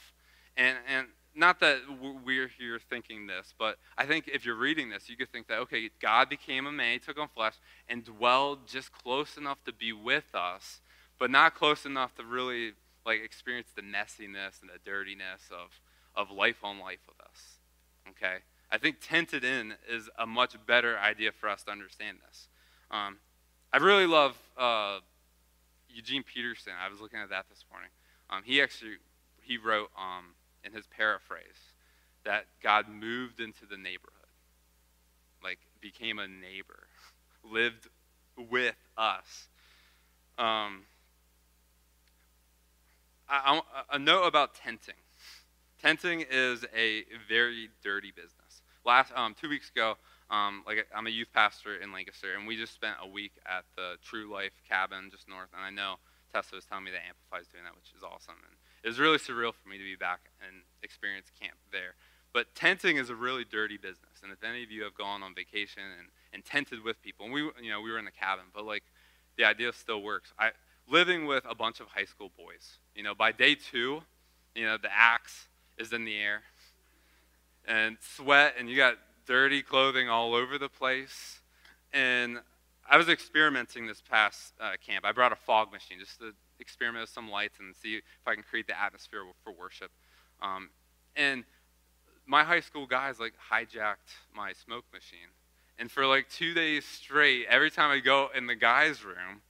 and 0.57 0.77
and 0.89 1.07
not 1.37 1.61
that 1.61 1.81
we're 2.25 2.49
here 2.49 2.81
thinking 2.91 3.27
this, 3.27 3.55
but 3.59 3.79
I 3.97 4.07
think 4.07 4.29
if 4.33 4.45
you're 4.45 4.57
reading 4.57 4.89
this, 4.89 5.09
you 5.09 5.17
could 5.17 5.31
think 5.31 5.49
that 5.49 5.59
okay, 5.59 5.91
God 6.01 6.29
became 6.29 6.67
a 6.67 6.73
man, 6.73 6.95
he 6.95 6.99
took 6.99 7.19
on 7.19 7.29
flesh, 7.29 7.55
and 7.89 8.05
dwelled 8.05 8.67
just 8.67 8.91
close 8.93 9.37
enough 9.37 9.63
to 9.65 9.73
be 9.73 9.93
with 9.93 10.35
us, 10.35 10.81
but 11.19 11.31
not 11.31 11.55
close 11.55 11.85
enough 11.85 12.15
to 12.17 12.25
really 12.25 12.73
like 13.05 13.21
experience 13.23 13.69
the 13.77 13.83
messiness 13.83 14.61
and 14.61 14.71
the 14.71 14.81
dirtiness 14.85 15.43
of, 15.53 15.81
of 16.17 16.35
life 16.35 16.65
on 16.65 16.81
life 16.81 16.99
with 17.07 17.21
us. 17.21 17.59
Okay? 18.09 18.39
I 18.71 18.79
think 18.79 18.97
tented 19.01 19.45
in 19.45 19.75
is 19.89 20.09
a 20.19 20.27
much 20.27 20.57
better 20.67 20.99
idea 20.99 21.31
for 21.33 21.49
us 21.49 21.63
to 21.65 21.71
understand 21.71 22.19
this. 22.27 22.49
Um, 22.91 23.19
I 23.73 23.79
really 23.79 24.07
love 24.07 24.37
uh, 24.59 24.99
Eugene 25.89 26.25
Peterson. 26.25 26.73
I 26.83 26.89
was 26.89 27.01
looking 27.01 27.21
at 27.21 27.31
that 27.31 27.47
this 27.49 27.65
morning. 27.71 27.91
Um, 28.31 28.43
he 28.45 28.61
actually 28.61 28.97
he 29.43 29.57
wrote 29.57 29.91
um, 29.97 30.35
in 30.67 30.73
his 30.73 30.87
paraphrase 30.87 31.75
that 32.25 32.47
God 32.63 32.87
moved 32.89 33.41
into 33.41 33.67
the 33.71 33.77
neighborhood, 33.77 34.13
like 35.43 35.59
became 35.81 36.19
a 36.19 36.27
neighbor, 36.27 36.89
lived 37.45 37.89
with 38.37 38.75
us. 38.99 39.49
Um, 40.39 40.83
I, 43.29 43.61
I, 43.75 43.97
a 43.97 43.99
note 43.99 44.25
about 44.25 44.55
tenting. 44.55 44.95
Tenting 45.81 46.25
is 46.31 46.65
a 46.77 47.05
very 47.29 47.71
dirty 47.83 48.11
business. 48.11 48.63
Last 48.85 49.13
um, 49.15 49.35
two 49.41 49.49
weeks 49.49 49.71
ago, 49.71 49.97
um, 50.31 50.63
like 50.67 50.87
I'm 50.95 51.07
a 51.07 51.11
youth 51.11 51.29
pastor 51.33 51.77
in 51.77 51.93
Lancaster, 51.93 52.35
and 52.35 52.47
we 52.47 52.57
just 52.57 52.75
spent 52.75 52.97
a 53.03 53.09
week 53.09 53.33
at 53.47 53.65
the 53.77 53.95
True 54.03 54.33
Life 54.33 54.53
cabin 54.69 55.09
just 55.11 55.29
north. 55.29 55.49
And 55.55 55.63
I 55.63 55.71
know 55.71 55.97
Tessa 56.33 56.57
was 56.57 56.65
telling 56.65 56.85
me 56.85 56.91
that 56.91 57.03
Amplify 57.07 57.41
is 57.41 57.49
doing 57.49 57.65
that, 57.65 57.75
which 57.75 57.93
is 57.97 58.03
awesome. 58.03 58.35
And 58.43 58.57
it 58.83 58.89
was 58.89 58.99
really 58.99 59.19
surreal 59.19 59.53
for 59.55 59.69
me 59.69 59.79
to 59.79 59.85
be 59.85 59.97
back 59.97 60.21
and 60.47 60.63
experience 60.83 61.27
camp 61.41 61.57
there. 61.73 61.95
But 62.33 62.55
tenting 62.55 62.99
is 62.99 63.09
a 63.09 63.15
really 63.15 63.45
dirty 63.45 63.77
business. 63.77 64.21
And 64.23 64.31
if 64.31 64.45
any 64.45 64.63
of 64.63 64.71
you 64.71 64.85
have 64.85 64.95
gone 64.95 65.23
on 65.23 65.35
vacation 65.35 65.83
and, 65.99 66.09
and 66.33 66.45
tented 66.45 66.85
with 66.85 67.01
people, 67.03 67.25
and 67.25 67.35
we, 67.35 67.41
you 67.63 67.71
know, 67.71 67.81
we 67.81 67.91
were 67.91 67.99
in 67.99 68.05
the 68.05 68.11
cabin, 68.11 68.45
but 68.55 68.65
like 68.65 68.83
the 69.37 69.45
idea 69.45 69.73
still 69.73 70.03
works. 70.03 70.33
I, 70.39 70.51
living 70.89 71.27
with 71.27 71.45
a 71.49 71.55
bunch 71.55 71.81
of 71.81 71.89
high 71.89 72.05
school 72.05 72.31
boys. 72.37 72.79
You 72.95 73.03
know, 73.03 73.15
by 73.15 73.33
day 73.33 73.55
two, 73.55 74.03
you 74.55 74.65
know, 74.65 74.77
the 74.77 74.95
axe 74.95 75.49
is 75.79 75.93
in 75.93 76.05
the 76.05 76.17
air 76.17 76.43
and 77.67 77.97
sweat, 78.01 78.55
and 78.59 78.71
you 78.71 78.77
got 78.77 78.95
dirty 79.27 79.63
clothing 79.63 80.09
all 80.09 80.35
over 80.35 80.59
the 80.59 80.69
place. 80.69 81.41
And 81.93 82.39
I 82.89 82.97
was 82.97 83.09
experimenting 83.09 83.87
this 83.87 84.01
past 84.09 84.53
uh, 84.61 84.73
camp. 84.87 85.05
I 85.05 85.13
brought 85.13 85.33
a 85.33 85.37
fog 85.37 85.73
machine 85.73 85.99
just 85.99 86.21
to 86.21 86.33
experiment 86.61 87.03
with 87.03 87.11
some 87.11 87.31
lights 87.31 87.59
and 87.59 87.75
see 87.75 87.97
if 87.97 88.03
I 88.27 88.35
can 88.35 88.43
create 88.43 88.67
the 88.67 88.81
atmosphere 88.81 89.23
for 89.45 89.53
worship. 89.53 89.91
Um, 90.43 90.71
and 91.15 91.45
my 92.27 92.45
high 92.45 92.61
school 92.61 92.87
guys 92.87 93.21
like 93.21 93.35
hijacked 93.53 94.15
my 94.35 94.53
smoke 94.53 94.85
machine. 94.93 95.31
And 95.79 95.91
for 95.91 96.07
like 96.07 96.29
two 96.31 96.55
days 96.55 96.85
straight, 96.85 97.47
every 97.49 97.71
time 97.71 97.91
I 97.91 98.01
go 98.01 98.29
in 98.35 98.47
the 98.47 98.55
guys' 98.55 99.05
room, 99.05 99.43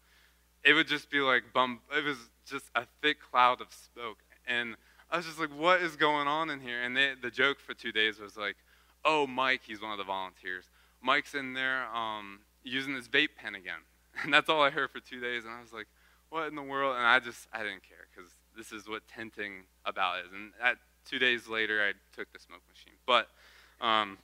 it 0.64 0.72
would 0.74 0.88
just 0.88 1.10
be 1.10 1.20
like 1.20 1.44
bum. 1.54 1.80
It 1.96 2.04
was 2.04 2.18
just 2.44 2.66
a 2.74 2.84
thick 3.00 3.18
cloud 3.20 3.60
of 3.60 3.68
smoke, 3.94 4.18
and 4.46 4.76
I 5.10 5.16
was 5.16 5.26
just 5.26 5.38
like, 5.38 5.50
"What 5.56 5.80
is 5.80 5.94
going 5.94 6.26
on 6.26 6.50
in 6.50 6.60
here?" 6.60 6.82
And 6.82 6.96
they, 6.96 7.12
the 7.20 7.30
joke 7.30 7.60
for 7.60 7.74
two 7.74 7.92
days 7.92 8.18
was 8.18 8.36
like, 8.36 8.56
"Oh, 9.04 9.26
Mike, 9.26 9.60
he's 9.64 9.80
one 9.80 9.92
of 9.92 9.98
the 9.98 10.04
volunteers. 10.04 10.68
Mike's 11.00 11.34
in 11.34 11.54
there 11.54 11.86
um, 11.94 12.40
using 12.64 12.94
his 12.94 13.08
vape 13.08 13.36
pen 13.36 13.54
again." 13.54 13.80
And 14.24 14.32
that's 14.32 14.48
all 14.48 14.62
I 14.62 14.70
heard 14.70 14.90
for 14.90 14.98
two 14.98 15.20
days, 15.20 15.44
and 15.44 15.52
I 15.52 15.60
was 15.60 15.74
like, 15.74 15.88
"What 16.30 16.48
in 16.48 16.54
the 16.54 16.62
world?" 16.62 16.96
And 16.96 17.04
I 17.04 17.18
just 17.20 17.48
I 17.52 17.62
didn't 17.62 17.82
care 17.82 18.06
because 18.14 18.30
this 18.56 18.72
is 18.72 18.88
what 18.88 19.02
tenting 19.08 19.64
about 19.84 20.20
is. 20.20 20.32
And 20.32 20.52
at, 20.62 20.78
two 21.08 21.18
days 21.18 21.48
later, 21.48 21.82
I 21.82 21.92
took 22.16 22.32
the 22.32 22.38
smoke 22.38 22.62
machine, 22.68 22.98
but 23.06 23.28
um, 23.80 24.18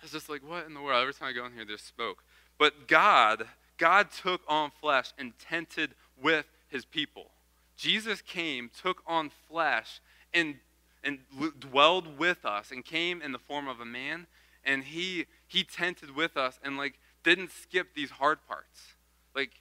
I 0.00 0.04
was 0.04 0.12
just 0.12 0.28
like, 0.28 0.42
"What 0.46 0.66
in 0.66 0.74
the 0.74 0.80
world?" 0.80 1.00
Every 1.00 1.14
time 1.14 1.28
I 1.28 1.32
go 1.32 1.46
in 1.46 1.52
here, 1.52 1.64
there's 1.64 1.82
smoke. 1.82 2.22
But 2.58 2.88
God 2.88 3.46
God 3.78 4.10
took 4.10 4.42
on 4.48 4.70
flesh 4.80 5.12
and 5.16 5.32
tented 5.38 5.94
with 6.20 6.46
his 6.68 6.84
people. 6.84 7.30
Jesus 7.76 8.20
came, 8.20 8.70
took 8.82 9.02
on 9.06 9.30
flesh, 9.48 10.00
and, 10.34 10.56
and 11.04 11.20
dwelled 11.60 12.18
with 12.18 12.44
us, 12.44 12.70
and 12.72 12.84
came 12.84 13.22
in 13.22 13.32
the 13.32 13.38
form 13.38 13.68
of 13.68 13.80
a 13.80 13.84
man, 13.84 14.26
and 14.64 14.84
he, 14.84 15.26
he 15.46 15.62
tented 15.62 16.14
with 16.14 16.36
us 16.36 16.58
and, 16.62 16.76
like, 16.76 16.98
didn't 17.22 17.50
skip 17.52 17.94
these 17.94 18.10
hard 18.10 18.38
parts. 18.48 18.94
Like, 19.34 19.52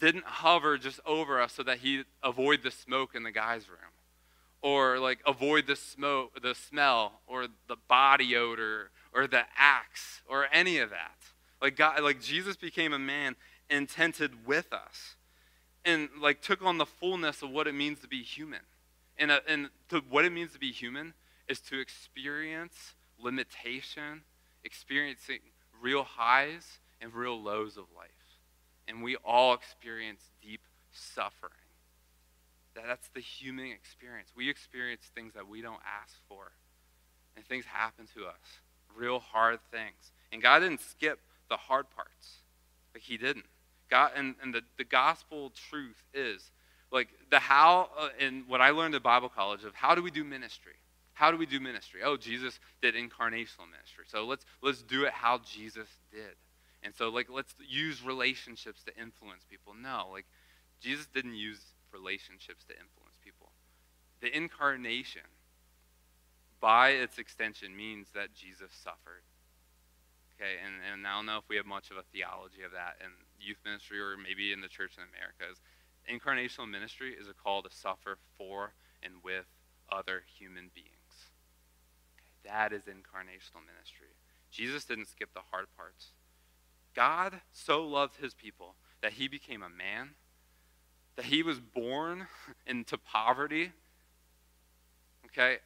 didn't 0.00 0.24
hover 0.24 0.78
just 0.78 1.00
over 1.06 1.40
us 1.40 1.52
so 1.52 1.62
that 1.62 1.78
he'd 1.78 2.04
avoid 2.22 2.62
the 2.62 2.70
smoke 2.70 3.14
in 3.14 3.22
the 3.22 3.30
guy's 3.30 3.68
room 3.68 3.78
or 4.62 4.98
like 4.98 5.18
avoid 5.26 5.66
the 5.66 5.76
smoke 5.76 6.40
the 6.42 6.54
smell 6.54 7.20
or 7.26 7.46
the 7.68 7.76
body 7.88 8.34
odor 8.36 8.90
or 9.12 9.26
the 9.26 9.42
axe 9.56 10.22
or 10.28 10.46
any 10.52 10.78
of 10.78 10.90
that 10.90 11.16
like 11.62 11.76
god 11.76 12.02
like 12.02 12.20
jesus 12.20 12.56
became 12.56 12.92
a 12.92 12.98
man 12.98 13.36
intended 13.70 14.46
with 14.46 14.72
us 14.72 15.16
and 15.84 16.08
like 16.20 16.40
took 16.42 16.62
on 16.62 16.78
the 16.78 16.86
fullness 16.86 17.42
of 17.42 17.50
what 17.50 17.66
it 17.66 17.74
means 17.74 18.00
to 18.00 18.08
be 18.08 18.22
human. 18.22 18.60
And, 19.18 19.30
uh, 19.30 19.40
and 19.46 19.68
to, 19.88 20.02
what 20.08 20.24
it 20.24 20.32
means 20.32 20.52
to 20.52 20.58
be 20.58 20.72
human 20.72 21.14
is 21.48 21.60
to 21.62 21.78
experience 21.78 22.94
limitation, 23.18 24.22
experiencing 24.64 25.40
real 25.80 26.04
highs 26.04 26.78
and 27.00 27.14
real 27.14 27.40
lows 27.40 27.76
of 27.76 27.84
life. 27.96 28.10
And 28.90 29.02
we 29.02 29.16
all 29.24 29.54
experience 29.54 30.20
deep 30.42 30.60
suffering. 30.92 31.52
That's 32.74 33.08
the 33.14 33.20
human 33.20 33.66
experience. 33.66 34.30
We 34.36 34.50
experience 34.50 35.02
things 35.14 35.34
that 35.34 35.48
we 35.48 35.62
don't 35.62 35.80
ask 36.02 36.14
for. 36.28 36.50
And 37.36 37.46
things 37.46 37.64
happen 37.64 38.06
to 38.16 38.26
us, 38.26 38.60
real 38.96 39.20
hard 39.20 39.60
things. 39.70 40.12
And 40.32 40.42
God 40.42 40.58
didn't 40.58 40.80
skip 40.80 41.20
the 41.48 41.56
hard 41.56 41.86
parts. 41.94 42.40
Like 42.92 43.04
he 43.04 43.16
didn't. 43.16 43.46
God 43.88 44.10
and, 44.16 44.34
and 44.42 44.52
the, 44.52 44.62
the 44.76 44.84
gospel 44.84 45.52
truth 45.70 46.02
is 46.12 46.50
like 46.90 47.08
the 47.30 47.38
how 47.38 47.88
uh, 47.98 48.08
and 48.18 48.48
what 48.48 48.60
I 48.60 48.70
learned 48.70 48.94
at 48.94 49.02
Bible 49.02 49.28
college 49.28 49.64
of 49.64 49.74
how 49.74 49.94
do 49.94 50.02
we 50.02 50.10
do 50.10 50.24
ministry? 50.24 50.72
How 51.12 51.30
do 51.30 51.36
we 51.36 51.46
do 51.46 51.60
ministry? 51.60 52.00
Oh, 52.04 52.16
Jesus 52.16 52.58
did 52.82 52.94
incarnational 52.94 53.68
ministry. 53.70 54.04
So 54.06 54.26
let's 54.26 54.44
let's 54.62 54.82
do 54.82 55.04
it 55.04 55.12
how 55.12 55.38
Jesus 55.38 55.88
did. 56.12 56.34
And 56.82 56.94
so 56.94 57.08
like 57.08 57.28
let's 57.30 57.54
use 57.66 58.02
relationships 58.02 58.82
to 58.84 58.96
influence 58.96 59.44
people. 59.48 59.74
No, 59.74 60.08
like 60.10 60.26
Jesus 60.80 61.06
didn't 61.12 61.34
use 61.34 61.60
relationships 61.92 62.64
to 62.64 62.72
influence 62.72 63.16
people. 63.22 63.52
The 64.20 64.34
incarnation 64.34 65.28
by 66.60 66.90
its 66.90 67.18
extension 67.18 67.74
means 67.74 68.08
that 68.14 68.34
Jesus 68.34 68.70
suffered. 68.72 69.24
Okay, 70.36 70.56
and, 70.64 70.80
and 70.80 71.06
I 71.06 71.16
don't 71.16 71.26
know 71.26 71.36
if 71.36 71.48
we 71.48 71.56
have 71.56 71.66
much 71.66 71.90
of 71.90 71.96
a 71.96 72.04
theology 72.12 72.62
of 72.64 72.72
that 72.72 72.96
in 73.00 73.12
youth 73.38 73.60
ministry 73.64 74.00
or 74.00 74.16
maybe 74.16 74.52
in 74.52 74.60
the 74.60 74.68
church 74.68 74.96
in 74.96 75.04
America. 75.04 75.44
Is 75.52 75.60
incarnational 76.08 76.68
ministry 76.68 77.12
is 77.12 77.28
a 77.28 77.34
call 77.34 77.60
to 77.62 77.70
suffer 77.70 78.16
for 78.38 78.72
and 79.02 79.20
with 79.24 79.44
other 79.92 80.22
human 80.38 80.70
beings. 80.74 81.28
Okay, 82.16 82.32
that 82.48 82.72
is 82.72 82.84
incarnational 82.84 83.64
ministry. 83.68 84.16
Jesus 84.50 84.84
didn't 84.84 85.08
skip 85.08 85.32
the 85.34 85.44
hard 85.50 85.66
parts. 85.76 86.12
God 86.94 87.40
so 87.52 87.82
loved 87.82 88.16
his 88.16 88.34
people 88.34 88.74
that 89.02 89.12
he 89.12 89.28
became 89.28 89.62
a 89.62 89.68
man, 89.68 90.10
that 91.16 91.26
he 91.26 91.42
was 91.42 91.60
born 91.60 92.26
into 92.66 92.98
poverty. 92.98 93.72
Okay? 95.26 95.58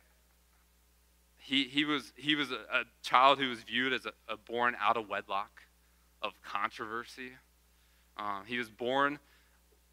He, 1.38 1.64
he 1.64 1.84
was, 1.84 2.12
he 2.16 2.34
was 2.34 2.50
a, 2.50 2.60
a 2.72 2.84
child 3.02 3.38
who 3.38 3.48
was 3.48 3.62
viewed 3.62 3.92
as 3.92 4.06
a, 4.06 4.12
a, 4.32 4.36
born 4.36 4.76
out 4.80 4.96
of 4.96 5.08
wedlock, 5.08 5.62
of 6.22 6.32
controversy. 6.42 7.32
Um, 8.16 8.44
he 8.46 8.56
was 8.56 8.70
born 8.70 9.18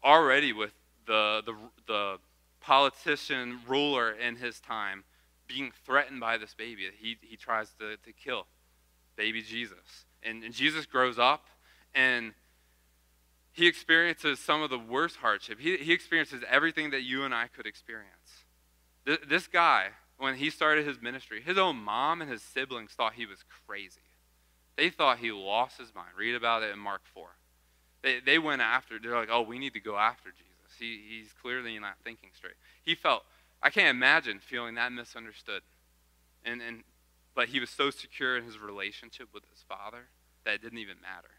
already 0.02 0.52
with 0.52 0.72
the, 1.06 1.42
the, 1.44 1.54
the 1.86 2.18
politician 2.60 3.58
ruler 3.68 4.12
in 4.12 4.36
his 4.36 4.60
time 4.60 5.04
being 5.46 5.72
threatened 5.84 6.20
by 6.20 6.38
this 6.38 6.54
baby 6.54 6.88
he, 6.98 7.16
he 7.20 7.36
tries 7.36 7.70
to, 7.78 7.96
to 7.98 8.12
kill, 8.12 8.46
baby 9.16 9.42
Jesus. 9.42 10.06
And, 10.22 10.44
and 10.44 10.54
Jesus 10.54 10.86
grows 10.86 11.18
up 11.18 11.46
and 11.94 12.32
he 13.52 13.66
experiences 13.66 14.38
some 14.38 14.62
of 14.62 14.70
the 14.70 14.78
worst 14.78 15.16
hardship. 15.16 15.58
He, 15.60 15.76
he 15.76 15.92
experiences 15.92 16.42
everything 16.48 16.90
that 16.90 17.02
you 17.02 17.24
and 17.24 17.34
I 17.34 17.48
could 17.48 17.66
experience. 17.66 18.46
This, 19.04 19.18
this 19.28 19.46
guy, 19.46 19.88
when 20.16 20.36
he 20.36 20.48
started 20.48 20.86
his 20.86 21.02
ministry, 21.02 21.42
his 21.42 21.58
own 21.58 21.76
mom 21.76 22.22
and 22.22 22.30
his 22.30 22.42
siblings 22.42 22.92
thought 22.92 23.14
he 23.14 23.26
was 23.26 23.44
crazy. 23.66 24.00
They 24.76 24.88
thought 24.88 25.18
he 25.18 25.32
lost 25.32 25.78
his 25.78 25.94
mind. 25.94 26.10
Read 26.16 26.34
about 26.34 26.62
it 26.62 26.72
in 26.72 26.78
Mark 26.78 27.02
4. 27.12 27.26
They, 28.02 28.20
they 28.20 28.38
went 28.38 28.62
after, 28.62 28.98
they're 28.98 29.16
like, 29.16 29.28
oh, 29.30 29.42
we 29.42 29.58
need 29.58 29.74
to 29.74 29.80
go 29.80 29.96
after 29.96 30.30
Jesus. 30.30 30.78
He, 30.78 31.00
he's 31.08 31.32
clearly 31.42 31.78
not 31.78 31.96
thinking 32.02 32.30
straight. 32.34 32.54
He 32.84 32.94
felt 32.94 33.24
I 33.62 33.70
can't 33.70 33.96
imagine 33.96 34.40
feeling 34.40 34.74
that 34.74 34.92
misunderstood. 34.92 35.62
And, 36.44 36.60
and, 36.60 36.82
but 37.34 37.48
he 37.48 37.60
was 37.60 37.70
so 37.70 37.90
secure 37.90 38.36
in 38.36 38.44
his 38.44 38.58
relationship 38.58 39.28
with 39.32 39.44
his 39.50 39.62
father 39.62 40.08
that 40.44 40.54
it 40.54 40.62
didn't 40.62 40.78
even 40.78 40.96
matter. 41.00 41.30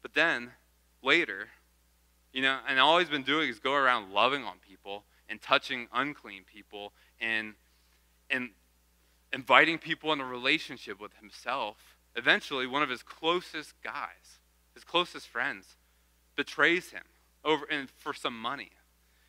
But 0.00 0.14
then, 0.14 0.52
later, 1.02 1.48
you 2.32 2.42
know, 2.42 2.58
and 2.68 2.78
all 2.78 2.98
he's 2.98 3.08
been 3.08 3.22
doing 3.22 3.48
is 3.48 3.58
go 3.58 3.74
around 3.74 4.12
loving 4.12 4.44
on 4.44 4.56
people 4.66 5.04
and 5.28 5.40
touching 5.40 5.88
unclean 5.92 6.44
people 6.44 6.92
and, 7.20 7.54
and 8.30 8.50
inviting 9.32 9.78
people 9.78 10.12
in 10.12 10.20
a 10.20 10.24
relationship 10.24 11.00
with 11.00 11.14
himself. 11.20 11.76
Eventually, 12.16 12.66
one 12.66 12.82
of 12.82 12.90
his 12.90 13.02
closest 13.02 13.74
guys, 13.82 14.40
his 14.74 14.84
closest 14.84 15.28
friends, 15.28 15.76
betrays 16.36 16.90
him 16.90 17.04
over 17.44 17.64
and 17.70 17.88
for 17.90 18.14
some 18.14 18.38
money 18.38 18.70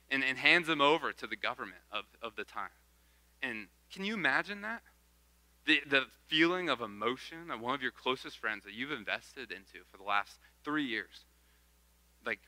and, 0.10 0.24
and 0.24 0.38
hands 0.38 0.70
him 0.70 0.82
over 0.82 1.12
to 1.12 1.28
the 1.28 1.36
government 1.36 1.82
of, 1.92 2.06
of 2.22 2.36
the 2.36 2.44
time. 2.44 2.70
And 3.42 3.68
can 3.92 4.06
you 4.06 4.14
imagine 4.14 4.62
that? 4.62 4.82
The, 5.66 5.82
the 5.90 6.04
feeling 6.28 6.70
of 6.70 6.82
emotion 6.82 7.50
of 7.50 7.62
one 7.62 7.74
of 7.74 7.82
your 7.82 7.92
closest 7.92 8.38
friends 8.38 8.66
that 8.66 8.74
you've 8.74 8.92
invested 8.92 9.52
into 9.52 9.86
for 9.92 9.98
the 9.98 10.04
last 10.04 10.38
three 10.64 10.86
years, 10.86 11.26
like, 12.26 12.40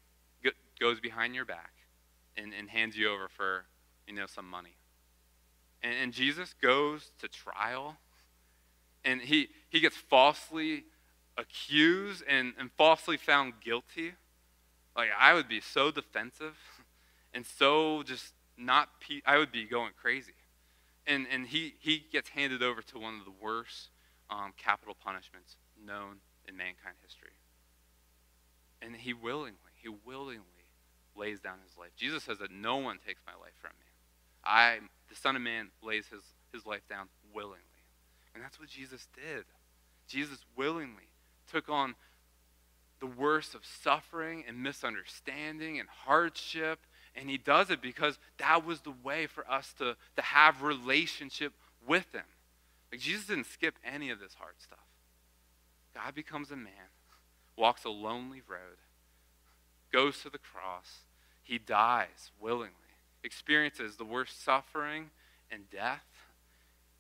goes 0.79 0.99
behind 0.99 1.35
your 1.35 1.45
back 1.45 1.71
and, 2.37 2.53
and 2.57 2.69
hands 2.69 2.97
you 2.97 3.09
over 3.09 3.27
for, 3.27 3.65
you 4.07 4.13
know, 4.13 4.25
some 4.27 4.49
money. 4.49 4.75
And, 5.83 5.93
and 5.93 6.13
Jesus 6.13 6.53
goes 6.61 7.11
to 7.19 7.27
trial, 7.27 7.97
and 9.03 9.21
he, 9.21 9.49
he 9.69 9.79
gets 9.79 9.95
falsely 9.95 10.83
accused 11.37 12.23
and, 12.27 12.53
and 12.59 12.71
falsely 12.73 13.17
found 13.17 13.53
guilty. 13.63 14.13
Like, 14.95 15.09
I 15.17 15.33
would 15.33 15.47
be 15.47 15.61
so 15.61 15.91
defensive 15.91 16.57
and 17.33 17.45
so 17.45 18.03
just 18.03 18.33
not, 18.57 18.89
pe- 18.99 19.21
I 19.25 19.37
would 19.37 19.51
be 19.51 19.65
going 19.65 19.91
crazy. 19.99 20.33
And, 21.07 21.27
and 21.31 21.47
he, 21.47 21.75
he 21.79 22.05
gets 22.11 22.29
handed 22.29 22.63
over 22.63 22.81
to 22.81 22.99
one 22.99 23.19
of 23.19 23.25
the 23.25 23.33
worst 23.39 23.89
um, 24.29 24.53
capital 24.57 24.95
punishments 24.99 25.55
known 25.83 26.17
in 26.47 26.57
mankind 26.57 26.95
history. 27.03 27.37
And 28.81 28.95
he 28.95 29.13
willingly, 29.13 29.73
he 29.81 29.89
willingly 29.89 30.41
lays 31.15 31.39
down 31.39 31.59
his 31.65 31.77
life. 31.77 31.91
Jesus 31.95 32.23
says 32.23 32.39
that 32.39 32.51
no 32.51 32.77
one 32.77 32.97
takes 33.05 33.21
my 33.25 33.33
life 33.33 33.53
from 33.59 33.71
me. 33.79 33.85
I, 34.43 34.79
the 35.09 35.15
Son 35.15 35.35
of 35.35 35.41
Man, 35.41 35.69
lays 35.81 36.07
his, 36.07 36.21
his 36.51 36.65
life 36.65 36.87
down 36.89 37.07
willingly. 37.33 37.59
And 38.33 38.43
that's 38.43 38.59
what 38.59 38.69
Jesus 38.69 39.07
did. 39.15 39.45
Jesus 40.07 40.39
willingly 40.55 41.09
took 41.51 41.69
on 41.69 41.95
the 42.99 43.05
worst 43.05 43.55
of 43.55 43.61
suffering 43.65 44.43
and 44.47 44.61
misunderstanding 44.61 45.79
and 45.79 45.87
hardship 46.05 46.79
and 47.15 47.29
he 47.29 47.37
does 47.37 47.69
it 47.69 47.81
because 47.81 48.19
that 48.37 48.65
was 48.65 48.81
the 48.81 48.93
way 49.03 49.27
for 49.27 49.49
us 49.49 49.73
to, 49.77 49.95
to 50.15 50.21
have 50.21 50.61
relationship 50.61 51.53
with 51.87 52.11
him. 52.13 52.25
Like 52.91 53.01
Jesus 53.01 53.27
didn't 53.27 53.45
skip 53.45 53.75
any 53.83 54.09
of 54.09 54.19
this 54.19 54.35
hard 54.35 54.55
stuff. 54.59 54.79
God 55.93 56.13
becomes 56.13 56.51
a 56.51 56.57
man, 56.57 56.91
walks 57.57 57.85
a 57.85 57.89
lonely 57.89 58.41
road, 58.47 58.77
goes 59.91 60.21
to 60.21 60.29
the 60.29 60.37
cross. 60.37 61.03
He 61.41 61.57
dies 61.57 62.31
willingly, 62.39 62.73
experiences 63.23 63.95
the 63.95 64.03
worst 64.03 64.43
suffering 64.43 65.11
and 65.49 65.69
death, 65.69 66.03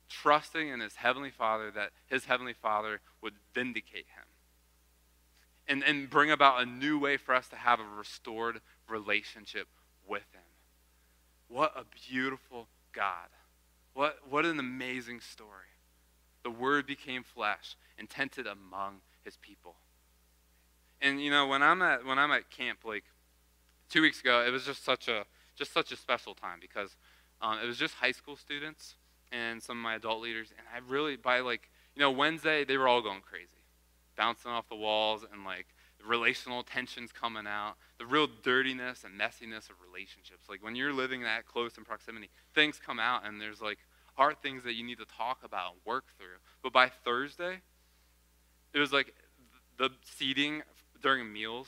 trusting 0.07 0.69
in 0.69 0.79
his 0.79 0.95
heavenly 0.95 1.31
Father 1.31 1.71
that 1.71 1.89
his 2.07 2.25
heavenly 2.25 2.53
Father 2.53 3.01
would 3.21 3.33
vindicate 3.53 4.05
him 4.15 4.25
and, 5.67 5.83
and 5.83 6.09
bring 6.09 6.31
about 6.31 6.61
a 6.61 6.65
new 6.65 6.99
way 6.99 7.17
for 7.17 7.35
us 7.35 7.47
to 7.49 7.55
have 7.55 7.79
a 7.79 7.97
restored 7.97 8.61
relationship 8.87 9.67
with 10.07 10.25
him. 10.33 10.41
What 11.47 11.73
a 11.75 11.83
beautiful 12.09 12.67
God. 12.93 13.29
What, 13.93 14.19
what 14.29 14.45
an 14.45 14.59
amazing 14.59 15.19
story. 15.21 15.49
The 16.43 16.51
Word 16.51 16.85
became 16.85 17.23
flesh 17.23 17.75
and 17.97 18.09
tented 18.09 18.47
among 18.47 19.01
his 19.23 19.37
people. 19.37 19.75
And 21.01 21.21
you 21.21 21.29
know, 21.29 21.47
when 21.47 21.61
I'm 21.61 21.81
at 21.81 22.05
when 22.05 22.17
I'm 22.17 22.31
at 22.31 22.49
camp, 22.49 22.79
like 22.85 23.03
two 23.89 24.01
weeks 24.01 24.21
ago, 24.21 24.43
it 24.45 24.49
was 24.49 24.63
just 24.63 24.83
such 24.83 25.07
a 25.07 25.25
just 25.55 25.73
such 25.73 25.91
a 25.91 25.95
special 25.95 26.33
time 26.33 26.59
because 26.61 26.95
um, 27.41 27.59
it 27.61 27.65
was 27.65 27.77
just 27.77 27.95
high 27.95 28.11
school 28.11 28.35
students 28.35 28.95
and 29.31 29.61
some 29.61 29.77
of 29.77 29.83
my 29.83 29.95
adult 29.95 30.21
leaders, 30.21 30.53
and 30.57 30.65
I 30.73 30.79
really 30.89 31.15
by 31.15 31.41
like 31.41 31.69
you 31.95 31.99
know 31.99 32.11
Wednesday 32.11 32.63
they 32.63 32.77
were 32.77 32.87
all 32.87 33.01
going 33.01 33.21
crazy, 33.21 33.63
bouncing 34.15 34.51
off 34.51 34.69
the 34.69 34.75
walls 34.75 35.25
and 35.31 35.43
like 35.43 35.67
relational 36.07 36.63
tensions 36.63 37.11
coming 37.11 37.45
out, 37.47 37.75
the 37.99 38.05
real 38.05 38.27
dirtiness 38.43 39.03
and 39.03 39.19
messiness 39.19 39.69
of 39.69 39.75
relationships. 39.85 40.47
Like 40.49 40.63
when 40.63 40.75
you're 40.75 40.93
living 40.93 41.21
that 41.23 41.45
close 41.45 41.77
in 41.77 41.83
proximity, 41.83 42.29
things 42.53 42.79
come 42.83 42.99
out 42.99 43.25
and 43.25 43.41
there's 43.41 43.61
like 43.61 43.79
hard 44.15 44.41
things 44.41 44.63
that 44.63 44.73
you 44.73 44.83
need 44.83 44.97
to 44.99 45.05
talk 45.05 45.39
about 45.43 45.73
and 45.73 45.81
work 45.85 46.05
through. 46.17 46.37
But 46.63 46.73
by 46.73 46.89
Thursday, 46.89 47.61
it 48.73 48.79
was 48.79 48.91
like 48.91 49.13
the 49.77 49.89
seating 50.03 50.61
during 51.01 51.31
meals 51.31 51.67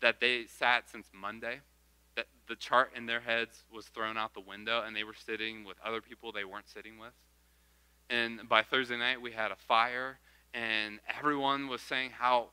that 0.00 0.20
they 0.20 0.46
sat 0.46 0.90
since 0.90 1.06
Monday, 1.12 1.60
that 2.16 2.26
the 2.48 2.56
chart 2.56 2.92
in 2.96 3.06
their 3.06 3.20
heads 3.20 3.64
was 3.72 3.86
thrown 3.86 4.16
out 4.16 4.34
the 4.34 4.40
window 4.40 4.82
and 4.86 4.94
they 4.94 5.04
were 5.04 5.14
sitting 5.14 5.64
with 5.64 5.76
other 5.84 6.00
people 6.00 6.32
they 6.32 6.44
weren't 6.44 6.68
sitting 6.68 6.98
with. 6.98 7.12
And 8.10 8.48
by 8.48 8.62
Thursday 8.62 8.98
night, 8.98 9.20
we 9.20 9.32
had 9.32 9.50
a 9.50 9.56
fire 9.56 10.18
and 10.52 11.00
everyone 11.18 11.68
was 11.68 11.80
saying 11.80 12.10
how 12.10 12.48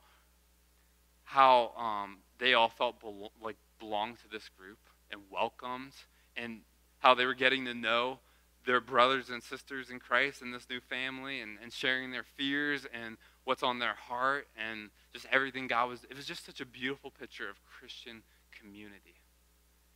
how 1.31 1.71
um, 1.77 2.17
they 2.39 2.53
all 2.53 2.67
felt 2.67 3.01
belo- 3.01 3.29
like 3.41 3.55
belonged 3.79 4.17
to 4.19 4.27
this 4.29 4.49
group 4.49 4.77
and 5.11 5.21
welcomed, 5.31 5.93
and 6.35 6.59
how 6.99 7.15
they 7.15 7.25
were 7.25 7.33
getting 7.33 7.63
to 7.63 7.73
know 7.73 8.19
their 8.65 8.81
brothers 8.81 9.29
and 9.29 9.41
sisters 9.41 9.89
in 9.89 9.97
Christ 9.97 10.41
in 10.41 10.51
this 10.51 10.67
new 10.69 10.81
family 10.81 11.39
and, 11.39 11.57
and 11.63 11.71
sharing 11.71 12.11
their 12.11 12.25
fears 12.35 12.85
and 12.93 13.15
what's 13.45 13.63
on 13.63 13.79
their 13.79 13.93
heart 13.93 14.47
and 14.57 14.89
just 15.13 15.25
everything 15.31 15.67
God 15.67 15.87
was. 15.87 16.03
It 16.09 16.17
was 16.17 16.25
just 16.25 16.45
such 16.45 16.59
a 16.59 16.65
beautiful 16.65 17.11
picture 17.11 17.49
of 17.49 17.55
Christian 17.63 18.23
community. 18.51 19.15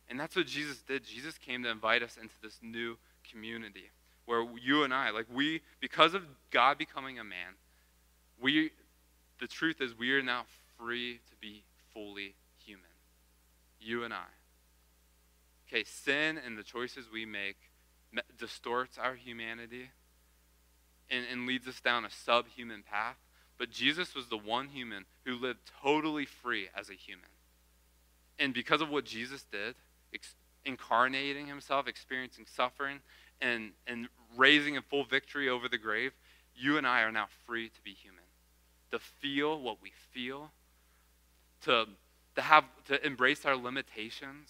And 0.08 0.18
that's 0.18 0.36
what 0.36 0.46
Jesus 0.46 0.78
did. 0.78 1.04
Jesus 1.04 1.36
came 1.36 1.62
to 1.64 1.70
invite 1.70 2.02
us 2.02 2.16
into 2.16 2.34
this 2.42 2.58
new 2.62 2.96
community 3.30 3.90
where 4.24 4.44
you 4.60 4.84
and 4.84 4.94
I, 4.94 5.10
like 5.10 5.26
we, 5.32 5.60
because 5.80 6.14
of 6.14 6.22
God 6.50 6.78
becoming 6.78 7.18
a 7.18 7.24
man, 7.24 7.54
we, 8.40 8.70
the 9.38 9.46
truth 9.46 9.82
is 9.82 9.96
we 9.96 10.12
are 10.12 10.22
now 10.22 10.46
free 10.78 11.20
to 11.28 11.36
be 11.40 11.62
fully 11.92 12.34
human. 12.64 12.84
You 13.80 14.04
and 14.04 14.12
I. 14.12 14.26
Okay, 15.68 15.84
sin 15.84 16.38
and 16.44 16.56
the 16.56 16.62
choices 16.62 17.06
we 17.12 17.26
make 17.26 17.56
distorts 18.38 18.98
our 18.98 19.14
humanity 19.14 19.90
and, 21.10 21.24
and 21.30 21.46
leads 21.46 21.66
us 21.66 21.80
down 21.80 22.04
a 22.04 22.10
subhuman 22.10 22.82
path. 22.88 23.16
But 23.58 23.70
Jesus 23.70 24.14
was 24.14 24.28
the 24.28 24.36
one 24.36 24.68
human 24.68 25.04
who 25.24 25.34
lived 25.34 25.60
totally 25.82 26.26
free 26.26 26.68
as 26.76 26.90
a 26.90 26.94
human. 26.94 27.28
And 28.38 28.52
because 28.52 28.80
of 28.80 28.90
what 28.90 29.04
Jesus 29.04 29.44
did, 29.50 29.74
ex- 30.12 30.34
incarnating 30.64 31.46
himself, 31.46 31.88
experiencing 31.88 32.44
suffering, 32.54 33.00
and, 33.40 33.70
and 33.86 34.08
raising 34.36 34.74
in 34.74 34.82
full 34.82 35.04
victory 35.04 35.48
over 35.48 35.68
the 35.68 35.78
grave, 35.78 36.12
you 36.54 36.76
and 36.78 36.86
I 36.86 37.02
are 37.02 37.12
now 37.12 37.26
free 37.46 37.68
to 37.68 37.80
be 37.82 37.92
human, 37.92 38.24
to 38.90 38.98
feel 38.98 39.60
what 39.60 39.78
we 39.82 39.92
feel, 40.12 40.50
to, 41.66 41.86
to, 42.34 42.42
have, 42.42 42.64
to 42.86 43.04
embrace 43.04 43.44
our 43.44 43.56
limitations, 43.56 44.48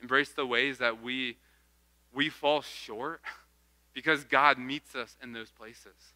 embrace 0.00 0.30
the 0.30 0.46
ways 0.46 0.78
that 0.78 1.02
we, 1.02 1.36
we 2.14 2.28
fall 2.28 2.62
short, 2.62 3.20
because 3.94 4.24
God 4.24 4.58
meets 4.58 4.94
us 4.94 5.16
in 5.22 5.32
those 5.32 5.50
places. 5.50 6.14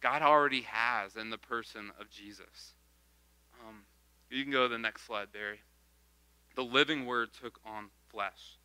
God 0.00 0.22
already 0.22 0.62
has 0.62 1.16
in 1.16 1.30
the 1.30 1.38
person 1.38 1.90
of 2.00 2.10
Jesus. 2.10 2.74
Um, 3.66 3.82
you 4.30 4.42
can 4.42 4.52
go 4.52 4.64
to 4.64 4.68
the 4.68 4.78
next 4.78 5.06
slide, 5.06 5.32
Barry. 5.32 5.60
The 6.54 6.62
living 6.62 7.06
word 7.06 7.30
took 7.40 7.58
on 7.64 7.86
flesh. 8.10 8.58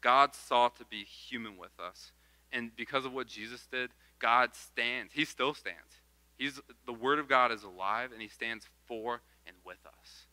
God 0.00 0.34
sought 0.34 0.76
to 0.78 0.84
be 0.84 1.04
human 1.04 1.56
with 1.58 1.78
us. 1.78 2.12
And 2.52 2.74
because 2.74 3.04
of 3.04 3.12
what 3.12 3.26
Jesus 3.26 3.66
did, 3.70 3.90
God 4.18 4.54
stands. 4.54 5.12
He 5.12 5.24
still 5.24 5.54
stands. 5.54 6.00
He's, 6.36 6.60
the 6.86 6.92
Word 6.92 7.18
of 7.18 7.28
God 7.28 7.52
is 7.52 7.62
alive, 7.62 8.12
and 8.12 8.22
He 8.22 8.28
stands 8.28 8.66
for 8.86 9.20
and 9.50 9.58
with 9.66 9.84
us. 9.84 10.26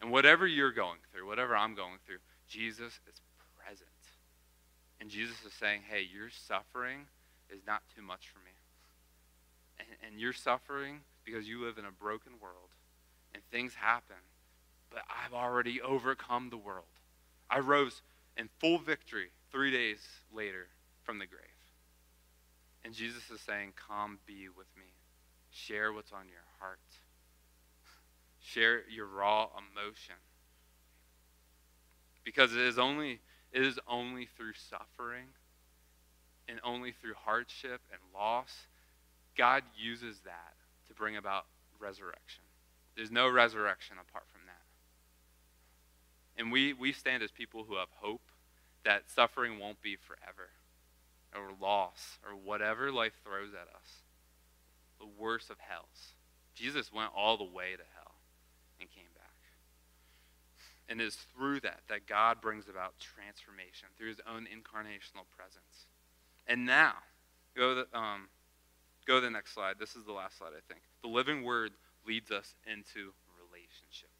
And 0.00 0.10
whatever 0.10 0.46
you're 0.46 0.72
going 0.72 0.98
through, 1.12 1.26
whatever 1.26 1.56
I'm 1.56 1.74
going 1.74 1.98
through, 2.06 2.18
Jesus 2.48 3.00
is 3.08 3.20
present. 3.58 3.88
And 5.00 5.10
Jesus 5.10 5.36
is 5.44 5.52
saying, 5.52 5.82
hey, 5.90 6.06
your 6.12 6.30
suffering 6.30 7.06
is 7.50 7.60
not 7.66 7.82
too 7.94 8.02
much 8.02 8.28
for 8.28 8.38
me. 8.38 8.52
And, 9.78 9.88
and 10.06 10.20
you're 10.20 10.32
suffering 10.32 11.00
because 11.24 11.48
you 11.48 11.64
live 11.64 11.76
in 11.76 11.84
a 11.84 11.90
broken 11.90 12.32
world, 12.40 12.70
and 13.34 13.42
things 13.50 13.74
happen. 13.74 14.16
But 14.90 15.02
I've 15.08 15.34
already 15.34 15.80
overcome 15.80 16.50
the 16.50 16.56
world. 16.56 16.84
I 17.50 17.58
rose 17.58 18.02
in 18.36 18.48
full 18.60 18.78
victory 18.78 19.30
three 19.50 19.70
days 19.70 20.00
later 20.32 20.68
from 21.02 21.18
the 21.18 21.26
grave. 21.26 21.40
And 22.84 22.94
Jesus 22.94 23.30
is 23.30 23.40
saying, 23.40 23.72
Come 23.88 24.18
be 24.26 24.48
with 24.48 24.68
me. 24.76 24.92
Share 25.50 25.92
what's 25.92 26.12
on 26.12 26.28
your 26.28 26.44
heart. 26.60 26.80
Share 28.52 28.82
your 28.88 29.06
raw 29.06 29.48
emotion. 29.56 30.16
Because 32.24 32.52
it 32.54 32.60
is 32.60 32.78
only 32.78 33.20
it 33.52 33.62
is 33.62 33.78
only 33.86 34.26
through 34.36 34.54
suffering 34.54 35.26
and 36.48 36.58
only 36.64 36.92
through 36.92 37.14
hardship 37.24 37.80
and 37.92 38.00
loss 38.14 38.66
God 39.36 39.62
uses 39.76 40.20
that 40.24 40.54
to 40.88 40.94
bring 40.94 41.16
about 41.16 41.46
resurrection. 41.78 42.42
There's 42.96 43.10
no 43.10 43.28
resurrection 43.28 43.96
apart 44.00 44.24
from 44.30 44.42
that. 44.46 44.52
And 46.40 46.52
we, 46.52 46.72
we 46.72 46.92
stand 46.92 47.22
as 47.22 47.30
people 47.30 47.64
who 47.64 47.76
have 47.76 47.88
hope 47.96 48.22
that 48.84 49.10
suffering 49.10 49.58
won't 49.58 49.80
be 49.80 49.96
forever, 49.96 50.50
or 51.34 51.52
loss, 51.60 52.18
or 52.26 52.36
whatever 52.36 52.90
life 52.90 53.12
throws 53.24 53.54
at 53.54 53.68
us. 53.74 54.02
The 54.98 55.06
worst 55.18 55.50
of 55.50 55.58
hells. 55.60 56.14
Jesus 56.54 56.92
went 56.92 57.10
all 57.16 57.36
the 57.36 57.44
way 57.44 57.72
to 57.72 57.82
hell 57.94 58.01
and 58.82 58.90
came 58.90 59.10
back. 59.14 59.22
And 60.88 61.00
it 61.00 61.04
is 61.04 61.16
through 61.34 61.60
that 61.60 61.80
that 61.88 62.06
God 62.06 62.40
brings 62.40 62.68
about 62.68 62.98
transformation, 62.98 63.88
through 63.96 64.08
his 64.08 64.20
own 64.28 64.44
incarnational 64.44 65.24
presence. 65.34 65.86
And 66.46 66.66
now, 66.66 66.94
go 67.56 67.86
to, 67.86 67.98
um, 67.98 68.28
go 69.06 69.16
to 69.16 69.20
the 69.20 69.30
next 69.30 69.54
slide. 69.54 69.76
This 69.78 69.94
is 69.94 70.04
the 70.04 70.12
last 70.12 70.38
slide, 70.38 70.52
I 70.56 70.60
think. 70.68 70.82
The 71.02 71.08
living 71.08 71.44
word 71.44 71.72
leads 72.06 72.30
us 72.30 72.54
into 72.66 73.14
relationship. 73.38 74.10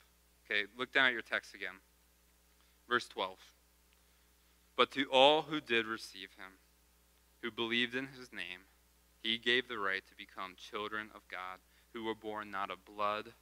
Okay, 0.47 0.65
look 0.79 0.93
down 0.93 1.07
at 1.07 1.13
your 1.13 1.23
text 1.23 1.55
again. 1.55 1.75
Verse 2.89 3.09
12. 3.09 3.39
But 4.77 4.91
to 4.93 5.05
all 5.11 5.43
who 5.43 5.61
did 5.61 5.87
receive 5.87 6.29
him, 6.39 6.59
who 7.43 7.51
believed 7.51 7.95
in 7.95 8.09
his 8.19 8.33
name, 8.33 8.71
he 9.23 9.39
gave 9.39 9.69
the 9.69 9.79
right 9.79 10.03
to 10.09 10.15
become 10.17 10.55
children 10.57 11.11
of 11.15 11.21
God, 11.29 11.59
who 11.93 12.05
were 12.05 12.15
born 12.15 12.51
not 12.51 12.71
of 12.71 12.85
blood, 12.85 13.33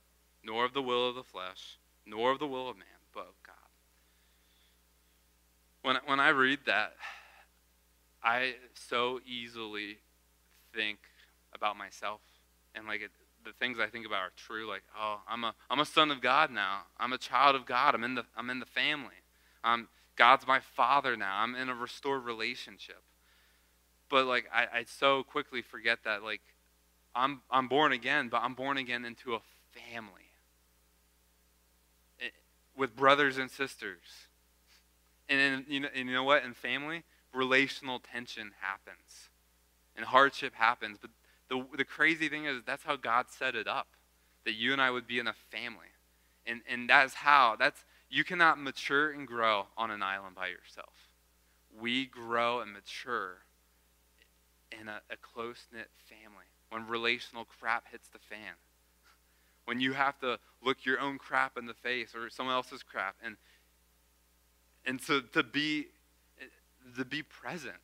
nor 0.44 0.64
of 0.64 0.72
the 0.72 0.82
will 0.82 1.08
of 1.08 1.14
the 1.14 1.22
flesh, 1.22 1.78
nor 2.06 2.32
of 2.32 2.38
the 2.38 2.46
will 2.46 2.68
of 2.68 2.76
man, 2.76 2.86
but 3.14 3.20
of 3.20 3.34
God. 3.46 3.54
When, 5.82 5.96
when 6.06 6.20
I 6.20 6.28
read 6.30 6.60
that, 6.66 6.94
I 8.22 8.54
so 8.74 9.20
easily 9.26 9.98
think 10.74 10.98
about 11.54 11.76
myself 11.76 12.20
and 12.74 12.86
like 12.86 13.02
it, 13.02 13.10
the 13.44 13.52
things 13.52 13.78
I 13.78 13.86
think 13.86 14.06
about 14.06 14.20
are 14.20 14.32
true. 14.36 14.68
Like, 14.68 14.82
oh, 14.98 15.20
I'm 15.28 15.44
a 15.44 15.54
I'm 15.70 15.80
a 15.80 15.84
son 15.84 16.10
of 16.10 16.20
God 16.20 16.50
now. 16.50 16.82
I'm 16.98 17.12
a 17.12 17.18
child 17.18 17.56
of 17.56 17.66
God. 17.66 17.94
I'm 17.94 18.04
in 18.04 18.14
the 18.14 18.24
I'm 18.36 18.50
in 18.50 18.60
the 18.60 18.66
family. 18.66 19.14
Um, 19.64 19.88
God's 20.16 20.46
my 20.46 20.60
father 20.60 21.16
now. 21.16 21.40
I'm 21.40 21.54
in 21.54 21.68
a 21.68 21.74
restored 21.74 22.24
relationship. 22.24 23.02
But 24.08 24.26
like 24.26 24.48
I, 24.52 24.66
I 24.80 24.84
so 24.84 25.22
quickly 25.22 25.62
forget 25.62 26.00
that 26.04 26.22
like 26.22 26.42
I'm 27.14 27.42
I'm 27.50 27.68
born 27.68 27.92
again, 27.92 28.28
but 28.28 28.42
I'm 28.42 28.54
born 28.54 28.76
again 28.76 29.04
into 29.04 29.34
a 29.34 29.40
family. 29.72 30.29
It, 32.80 32.90
with 32.90 32.96
brothers 32.96 33.38
and 33.38 33.50
sisters. 33.50 34.28
And, 35.28 35.64
in, 35.68 35.72
you 35.72 35.80
know, 35.80 35.88
and 35.94 36.08
you 36.08 36.14
know 36.14 36.24
what? 36.24 36.44
In 36.44 36.54
family, 36.54 37.04
relational 37.32 38.00
tension 38.00 38.52
happens. 38.60 39.28
And 39.96 40.04
hardship 40.06 40.54
happens. 40.54 40.98
But 41.00 41.10
the, 41.48 41.64
the 41.76 41.84
crazy 41.84 42.28
thing 42.28 42.46
is 42.46 42.62
that's 42.66 42.84
how 42.84 42.96
God 42.96 43.26
set 43.28 43.54
it 43.54 43.68
up. 43.68 43.88
That 44.44 44.54
you 44.54 44.72
and 44.72 44.80
I 44.80 44.90
would 44.90 45.06
be 45.06 45.18
in 45.18 45.26
a 45.26 45.34
family. 45.50 45.86
And, 46.46 46.62
and 46.68 46.88
that's 46.88 47.14
how. 47.14 47.56
That's 47.58 47.84
you 48.08 48.24
cannot 48.24 48.58
mature 48.58 49.10
and 49.12 49.26
grow 49.26 49.66
on 49.76 49.90
an 49.90 50.02
island 50.02 50.34
by 50.34 50.48
yourself. 50.48 50.94
We 51.78 52.06
grow 52.06 52.60
and 52.60 52.72
mature 52.72 53.44
in 54.72 54.88
a, 54.88 55.00
a 55.10 55.16
close 55.16 55.66
knit 55.72 55.88
family 56.08 56.46
when 56.70 56.86
relational 56.88 57.44
crap 57.44 57.84
hits 57.90 58.08
the 58.08 58.18
fan. 58.18 58.54
When 59.70 59.78
you 59.78 59.92
have 59.92 60.18
to 60.18 60.40
look 60.64 60.84
your 60.84 60.98
own 60.98 61.16
crap 61.16 61.56
in 61.56 61.66
the 61.66 61.74
face 61.74 62.12
or 62.12 62.28
someone 62.28 62.56
else's 62.56 62.82
crap 62.82 63.14
and 63.24 63.36
and 64.84 65.00
to, 65.02 65.22
to 65.32 65.44
be 65.44 65.86
to 66.96 67.04
be 67.04 67.22
present. 67.22 67.76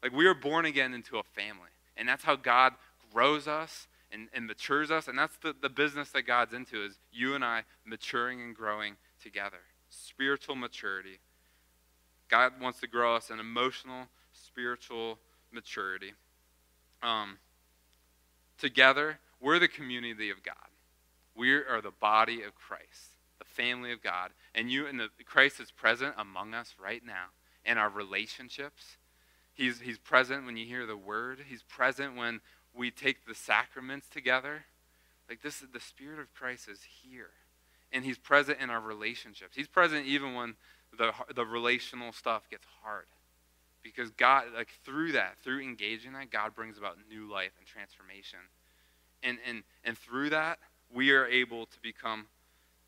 Like 0.00 0.12
we 0.12 0.26
are 0.26 0.34
born 0.34 0.64
again 0.64 0.94
into 0.94 1.18
a 1.18 1.24
family. 1.24 1.70
And 1.96 2.08
that's 2.08 2.22
how 2.22 2.36
God 2.36 2.74
grows 3.12 3.48
us 3.48 3.88
and, 4.12 4.28
and 4.32 4.46
matures 4.46 4.92
us. 4.92 5.08
And 5.08 5.18
that's 5.18 5.36
the, 5.38 5.56
the 5.60 5.68
business 5.68 6.10
that 6.10 6.22
God's 6.22 6.54
into 6.54 6.84
is 6.84 7.00
you 7.12 7.34
and 7.34 7.44
I 7.44 7.64
maturing 7.84 8.40
and 8.40 8.54
growing 8.54 8.94
together. 9.20 9.58
Spiritual 9.90 10.54
maturity. 10.54 11.18
God 12.28 12.52
wants 12.60 12.78
to 12.78 12.86
grow 12.86 13.16
us 13.16 13.28
in 13.30 13.40
emotional, 13.40 14.06
spiritual 14.32 15.18
maturity. 15.50 16.12
Um, 17.02 17.38
together, 18.56 19.18
we're 19.40 19.58
the 19.58 19.66
community 19.66 20.30
of 20.30 20.44
God. 20.44 20.54
We 21.38 21.52
are 21.52 21.80
the 21.80 21.92
body 21.92 22.42
of 22.42 22.56
Christ, 22.56 23.14
the 23.38 23.44
family 23.44 23.92
of 23.92 24.02
God. 24.02 24.32
And 24.56 24.72
you 24.72 24.86
and 24.86 24.98
the 24.98 25.08
Christ 25.24 25.60
is 25.60 25.70
present 25.70 26.14
among 26.18 26.52
us 26.52 26.74
right 26.82 27.02
now 27.04 27.26
in 27.64 27.78
our 27.78 27.88
relationships. 27.88 28.96
He's, 29.54 29.80
he's 29.80 29.98
present 29.98 30.44
when 30.44 30.56
you 30.56 30.66
hear 30.66 30.84
the 30.84 30.96
word. 30.96 31.38
He's 31.48 31.62
present 31.62 32.16
when 32.16 32.40
we 32.74 32.90
take 32.90 33.24
the 33.24 33.36
sacraments 33.36 34.08
together. 34.08 34.64
Like 35.28 35.42
this 35.42 35.60
the 35.72 35.80
Spirit 35.80 36.18
of 36.18 36.34
Christ 36.34 36.68
is 36.68 36.80
here 37.02 37.30
and 37.92 38.04
he's 38.04 38.18
present 38.18 38.58
in 38.60 38.68
our 38.68 38.80
relationships. 38.80 39.54
He's 39.54 39.68
present 39.68 40.06
even 40.06 40.34
when 40.34 40.54
the, 40.96 41.12
the 41.34 41.44
relational 41.44 42.12
stuff 42.12 42.48
gets 42.50 42.66
hard. 42.82 43.06
Because 43.82 44.10
God, 44.10 44.46
like 44.56 44.70
through 44.84 45.12
that, 45.12 45.36
through 45.42 45.60
engaging 45.60 46.12
that, 46.14 46.30
God 46.30 46.54
brings 46.54 46.78
about 46.78 46.96
new 47.08 47.30
life 47.30 47.52
and 47.58 47.66
transformation. 47.66 48.40
And, 49.22 49.38
and, 49.48 49.62
and 49.84 49.96
through 49.96 50.30
that, 50.30 50.58
we 50.92 51.12
are 51.12 51.26
able 51.26 51.66
to 51.66 51.80
become, 51.82 52.26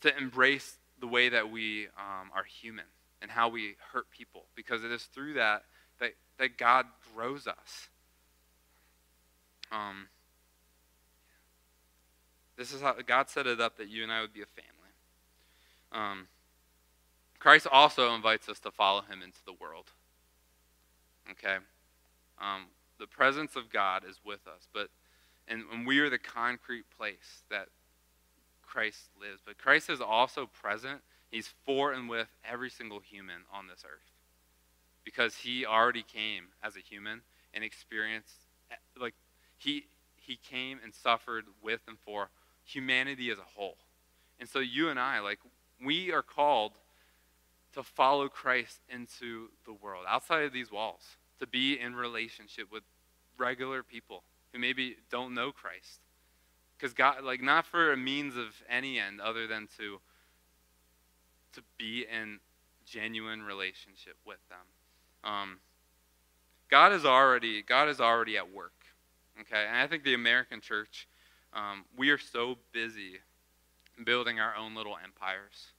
to 0.00 0.16
embrace 0.16 0.78
the 1.00 1.06
way 1.06 1.28
that 1.28 1.50
we 1.50 1.86
um, 1.98 2.30
are 2.34 2.44
human 2.44 2.84
and 3.22 3.30
how 3.30 3.48
we 3.48 3.76
hurt 3.92 4.10
people. 4.10 4.44
Because 4.54 4.84
it 4.84 4.90
is 4.90 5.04
through 5.04 5.34
that 5.34 5.64
that, 6.00 6.12
that 6.38 6.58
God 6.58 6.86
grows 7.14 7.46
us. 7.46 7.88
Um, 9.70 10.08
this 12.56 12.72
is 12.72 12.80
how 12.80 12.94
God 13.06 13.30
set 13.30 13.46
it 13.46 13.60
up 13.60 13.76
that 13.78 13.88
you 13.88 14.02
and 14.02 14.10
I 14.10 14.20
would 14.20 14.32
be 14.32 14.42
a 14.42 14.46
family. 14.46 14.70
Um, 15.92 16.26
Christ 17.38 17.66
also 17.70 18.14
invites 18.14 18.48
us 18.48 18.58
to 18.60 18.70
follow 18.70 19.02
him 19.02 19.22
into 19.22 19.38
the 19.46 19.52
world. 19.52 19.86
Okay? 21.30 21.56
Um, 22.40 22.66
the 22.98 23.06
presence 23.06 23.56
of 23.56 23.70
God 23.70 24.02
is 24.08 24.20
with 24.24 24.46
us, 24.46 24.68
but 24.74 24.88
and, 25.48 25.64
and 25.72 25.86
we 25.86 25.98
are 25.98 26.10
the 26.10 26.18
concrete 26.18 26.84
place 26.96 27.42
that 27.50 27.68
Christ 28.70 29.10
lives. 29.20 29.40
But 29.44 29.58
Christ 29.58 29.90
is 29.90 30.00
also 30.00 30.46
present. 30.46 31.00
He's 31.30 31.50
for 31.66 31.92
and 31.92 32.08
with 32.08 32.28
every 32.44 32.70
single 32.70 33.00
human 33.00 33.42
on 33.52 33.66
this 33.66 33.84
earth. 33.84 34.10
Because 35.04 35.34
he 35.36 35.66
already 35.66 36.02
came 36.02 36.44
as 36.62 36.76
a 36.76 36.80
human 36.80 37.22
and 37.52 37.64
experienced 37.64 38.34
like 38.98 39.14
he 39.56 39.86
he 40.16 40.36
came 40.36 40.78
and 40.84 40.94
suffered 40.94 41.46
with 41.62 41.80
and 41.88 41.98
for 41.98 42.30
humanity 42.64 43.30
as 43.30 43.38
a 43.38 43.58
whole. 43.58 43.76
And 44.38 44.48
so 44.48 44.60
you 44.60 44.88
and 44.88 45.00
I, 45.00 45.20
like 45.20 45.40
we 45.84 46.12
are 46.12 46.22
called 46.22 46.72
to 47.74 47.82
follow 47.82 48.28
Christ 48.28 48.80
into 48.88 49.48
the 49.64 49.72
world, 49.72 50.04
outside 50.08 50.44
of 50.44 50.52
these 50.52 50.70
walls, 50.70 51.16
to 51.38 51.46
be 51.46 51.78
in 51.78 51.94
relationship 51.94 52.70
with 52.70 52.82
regular 53.38 53.82
people 53.82 54.22
who 54.52 54.58
maybe 54.58 54.96
don't 55.10 55.34
know 55.34 55.52
Christ. 55.52 56.00
Because 56.80 56.94
God, 56.94 57.22
like, 57.22 57.42
not 57.42 57.66
for 57.66 57.92
a 57.92 57.96
means 57.96 58.36
of 58.36 58.62
any 58.68 58.98
end 58.98 59.20
other 59.20 59.46
than 59.46 59.68
to, 59.76 60.00
to 61.52 61.62
be 61.76 62.06
in 62.10 62.38
genuine 62.86 63.42
relationship 63.42 64.16
with 64.24 64.38
them. 64.48 65.30
Um, 65.30 65.58
God 66.70 66.92
is 66.92 67.04
already, 67.04 67.62
God 67.62 67.88
is 67.88 68.00
already 68.00 68.38
at 68.38 68.50
work. 68.50 68.72
Okay, 69.40 69.66
and 69.66 69.76
I 69.76 69.86
think 69.86 70.04
the 70.04 70.14
American 70.14 70.60
church, 70.60 71.06
um, 71.52 71.84
we 71.96 72.10
are 72.10 72.18
so 72.18 72.56
busy 72.72 73.18
building 74.04 74.40
our 74.40 74.56
own 74.56 74.74
little 74.74 74.96
empires 75.02 75.72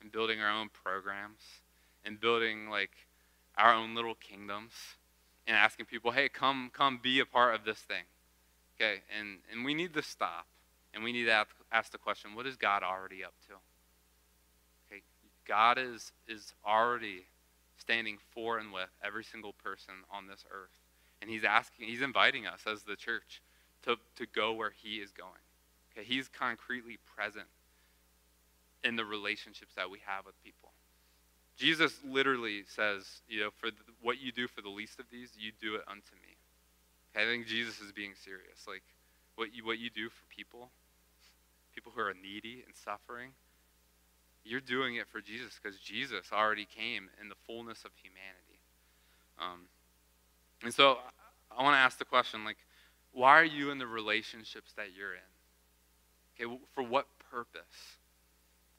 and 0.00 0.12
building 0.12 0.40
our 0.40 0.50
own 0.50 0.68
programs 0.68 1.40
and 2.04 2.20
building 2.20 2.68
like 2.68 2.92
our 3.56 3.74
own 3.74 3.94
little 3.94 4.14
kingdoms 4.14 4.72
and 5.46 5.56
asking 5.56 5.86
people, 5.86 6.12
hey, 6.12 6.28
come, 6.28 6.70
come 6.72 7.00
be 7.02 7.18
a 7.20 7.26
part 7.26 7.54
of 7.54 7.64
this 7.64 7.78
thing. 7.78 8.04
Okay, 8.74 9.02
and, 9.18 9.38
and 9.52 9.64
we 9.64 9.74
need 9.74 9.94
to 9.94 10.02
stop 10.02 10.46
and 10.94 11.02
we 11.02 11.12
need 11.12 11.24
to 11.24 11.32
ask, 11.32 11.50
ask 11.72 11.92
the 11.92 11.98
question, 11.98 12.34
what 12.34 12.46
is 12.46 12.56
God 12.56 12.82
already 12.82 13.24
up 13.24 13.34
to? 13.48 13.54
Okay, 14.86 15.02
God 15.46 15.78
is, 15.78 16.12
is 16.28 16.54
already 16.66 17.24
standing 17.76 18.18
for 18.32 18.58
and 18.58 18.72
with 18.72 18.90
every 19.04 19.24
single 19.24 19.52
person 19.52 19.94
on 20.10 20.26
this 20.26 20.44
earth. 20.50 20.70
And 21.20 21.30
he's 21.30 21.44
asking, 21.44 21.88
he's 21.88 22.02
inviting 22.02 22.46
us 22.46 22.60
as 22.70 22.82
the 22.82 22.96
church 22.96 23.42
to, 23.82 23.96
to 24.16 24.26
go 24.26 24.52
where 24.52 24.72
he 24.74 24.96
is 24.96 25.10
going. 25.10 25.30
Okay, 25.92 26.06
he's 26.06 26.28
concretely 26.28 26.98
present 27.16 27.46
in 28.84 28.96
the 28.96 29.04
relationships 29.04 29.74
that 29.76 29.90
we 29.90 29.98
have 30.06 30.26
with 30.26 30.34
people. 30.44 30.70
Jesus 31.56 32.00
literally 32.04 32.64
says, 32.66 33.22
you 33.28 33.40
know, 33.40 33.50
for 33.56 33.70
the, 33.70 33.76
what 34.02 34.20
you 34.20 34.32
do 34.32 34.48
for 34.48 34.60
the 34.60 34.68
least 34.68 34.98
of 34.98 35.06
these, 35.10 35.30
you 35.38 35.52
do 35.60 35.76
it 35.76 35.82
unto 35.86 36.14
me. 36.22 36.33
I 37.16 37.24
think 37.24 37.46
Jesus 37.46 37.80
is 37.80 37.92
being 37.92 38.12
serious. 38.14 38.66
Like, 38.66 38.82
what 39.36 39.54
you, 39.54 39.64
what 39.64 39.78
you 39.78 39.90
do 39.90 40.08
for 40.08 40.24
people, 40.34 40.70
people 41.74 41.92
who 41.94 42.00
are 42.00 42.14
needy 42.14 42.62
and 42.66 42.74
suffering, 42.74 43.30
you're 44.44 44.60
doing 44.60 44.96
it 44.96 45.08
for 45.08 45.20
Jesus 45.20 45.58
because 45.60 45.78
Jesus 45.78 46.26
already 46.32 46.66
came 46.66 47.08
in 47.20 47.28
the 47.28 47.34
fullness 47.46 47.84
of 47.84 47.90
humanity. 48.02 48.60
Um, 49.38 49.66
and 50.62 50.72
so 50.72 50.98
I 51.56 51.62
want 51.62 51.74
to 51.74 51.78
ask 51.78 51.98
the 51.98 52.04
question, 52.04 52.44
like, 52.44 52.58
why 53.12 53.38
are 53.40 53.44
you 53.44 53.70
in 53.70 53.78
the 53.78 53.86
relationships 53.86 54.72
that 54.76 54.88
you're 54.96 55.14
in? 55.14 56.44
Okay, 56.46 56.58
for 56.74 56.82
what 56.82 57.06
purpose? 57.30 57.62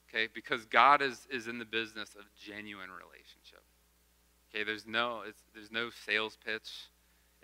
Okay, 0.09 0.27
because 0.33 0.65
God 0.65 1.01
is, 1.01 1.27
is 1.31 1.47
in 1.47 1.57
the 1.57 1.65
business 1.65 2.15
of 2.15 2.25
genuine 2.39 2.89
relationship. 2.89 3.63
Okay, 4.49 4.63
there's 4.63 4.85
no 4.85 5.23
there's 5.53 5.71
no 5.71 5.89
sales 6.05 6.37
pitch. 6.45 6.89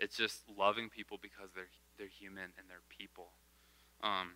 It's 0.02 0.16
just 0.16 0.42
loving 0.58 0.88
people 0.88 1.18
because 1.22 1.50
they're 1.54 1.70
they're 1.96 2.08
human 2.08 2.50
and 2.58 2.66
they're 2.68 2.82
people. 2.88 3.28
Um, 4.02 4.32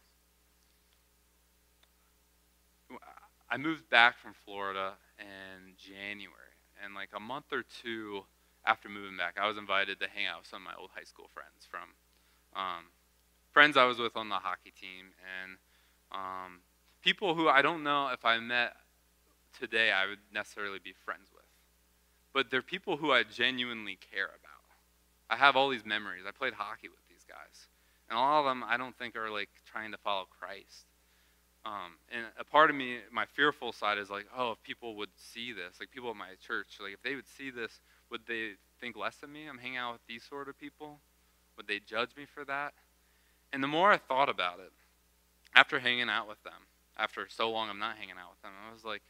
I 3.51 3.57
moved 3.57 3.91
back 3.91 4.17
from 4.17 4.33
Florida 4.45 4.93
in 5.19 5.75
January, 5.77 6.55
and 6.83 6.95
like 6.95 7.11
a 7.17 7.21
month 7.21 7.47
or 7.53 7.65
two 7.83 8.23
after 8.65 8.89
moving 8.89 9.17
back, 9.17 9.39
I 9.41 9.49
was 9.49 9.57
invited 9.59 9.99
to 10.01 10.09
hang 10.09 10.27
out 10.27 10.39
with 10.39 10.47
some 10.47 10.63
of 10.63 10.67
my 10.67 10.75
old 10.79 10.91
high 10.95 11.05
school 11.05 11.29
friends 11.35 11.67
from 11.69 11.91
um, 12.55 12.85
friends 13.53 13.77
I 13.77 13.85
was 13.87 13.99
with 13.99 14.17
on 14.17 14.29
the 14.29 14.37
hockey 14.37 14.73
team, 14.81 15.07
and 15.43 15.59
um, 16.13 16.61
people 17.03 17.35
who 17.35 17.49
I 17.49 17.61
don't 17.61 17.83
know 17.83 18.09
if 18.13 18.25
I 18.25 18.39
met 18.39 18.77
today 19.59 19.91
I 19.91 20.07
would 20.07 20.21
necessarily 20.33 20.79
be 20.79 20.95
friends 21.05 21.29
with. 21.35 21.43
But 22.33 22.53
they're 22.53 22.63
people 22.63 22.99
who 22.99 23.11
I 23.11 23.25
genuinely 23.25 23.99
care 24.13 24.27
about. 24.27 24.46
I 25.29 25.37
have 25.37 25.57
all 25.57 25.69
these 25.69 25.85
memories. 25.85 26.25
I 26.27 26.31
played 26.31 26.55
hockey 26.55 26.89
with 26.89 27.01
these 27.09 27.25
guys. 27.29 27.69
And 28.09 28.19
all 28.19 28.41
of 28.41 28.47
them 28.47 28.65
I 28.67 28.77
don't 28.77 28.97
think 28.97 29.17
are 29.17 29.31
like 29.31 29.49
trying 29.65 29.93
to 29.93 29.99
follow 29.99 30.27
Christ. 30.39 30.87
Um, 31.65 31.99
and 32.13 32.27
a 32.39 32.45
part 32.45 32.71
of 32.71 32.77
me, 32.77 32.99
my 33.11 33.27
fearful 33.27 33.73
side 33.73 33.99
is 33.99 34.09
like, 34.09 34.27
oh, 34.37 34.53
if 34.53 34.63
people 34.63 34.95
would 34.97 35.11
see 35.17 35.53
this, 35.53 35.81
like 35.81 35.91
people 35.91 36.11
at 36.11 36.17
my 36.17 36.35
church, 36.47 36.79
like 36.81 36.93
if 36.93 37.03
they 37.03 37.17
would 37.17 37.27
see 37.27 37.51
this, 37.51 37.81
would 38.09 38.21
they 38.29 38.53
think 38.81 38.97
less 38.97 39.17
of 39.25 39.31
me? 39.31 39.49
I'm 39.49 39.59
hanging 39.59 39.79
out 39.79 39.95
with 39.95 40.07
these 40.07 40.23
sort 40.23 40.49
of 40.49 40.59
people. 40.59 41.01
Would 41.57 41.67
they 41.67 41.81
judge 41.81 42.11
me 42.17 42.25
for 42.25 42.45
that? 42.45 42.75
And 43.53 43.65
the 43.65 43.69
more 43.69 43.91
I 43.91 43.97
thought 43.97 44.29
about 44.29 44.61
it, 44.61 44.71
after 45.57 45.81
hanging 45.81 46.09
out 46.09 46.29
with 46.29 46.41
them, 46.45 46.69
after 46.97 47.27
so 47.29 47.51
long 47.51 47.69
I'm 47.69 47.81
not 47.81 47.97
hanging 47.97 48.15
out 48.23 48.31
with 48.31 48.43
them. 48.43 48.53
I 48.69 48.73
was 48.73 48.85
like, 48.85 49.03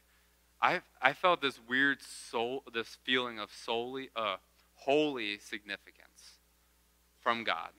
I 0.59 0.81
I 0.99 1.13
felt 1.13 1.41
this 1.41 1.59
weird 1.69 2.01
soul, 2.01 2.63
this 2.73 2.97
feeling 3.03 3.37
of 3.37 3.51
solely, 3.53 4.09
uh, 4.15 4.37
holy 4.75 5.37
significance 5.37 6.06
from 7.27 7.43
God, 7.43 7.71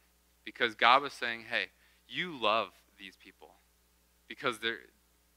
because 0.45 0.75
God 0.75 1.01
was 1.01 1.15
saying, 1.15 1.45
hey, 1.49 1.69
you 2.07 2.39
love 2.39 2.69
these 2.99 3.17
people 3.17 3.49
because 4.29 4.59
they're 4.59 4.77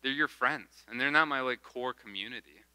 they're 0.03 0.11
your 0.11 0.27
friends 0.27 0.67
and 0.89 0.99
they're 0.99 1.11
not 1.11 1.29
my 1.29 1.39
like 1.39 1.63
core 1.63 1.93
community. 1.93 2.65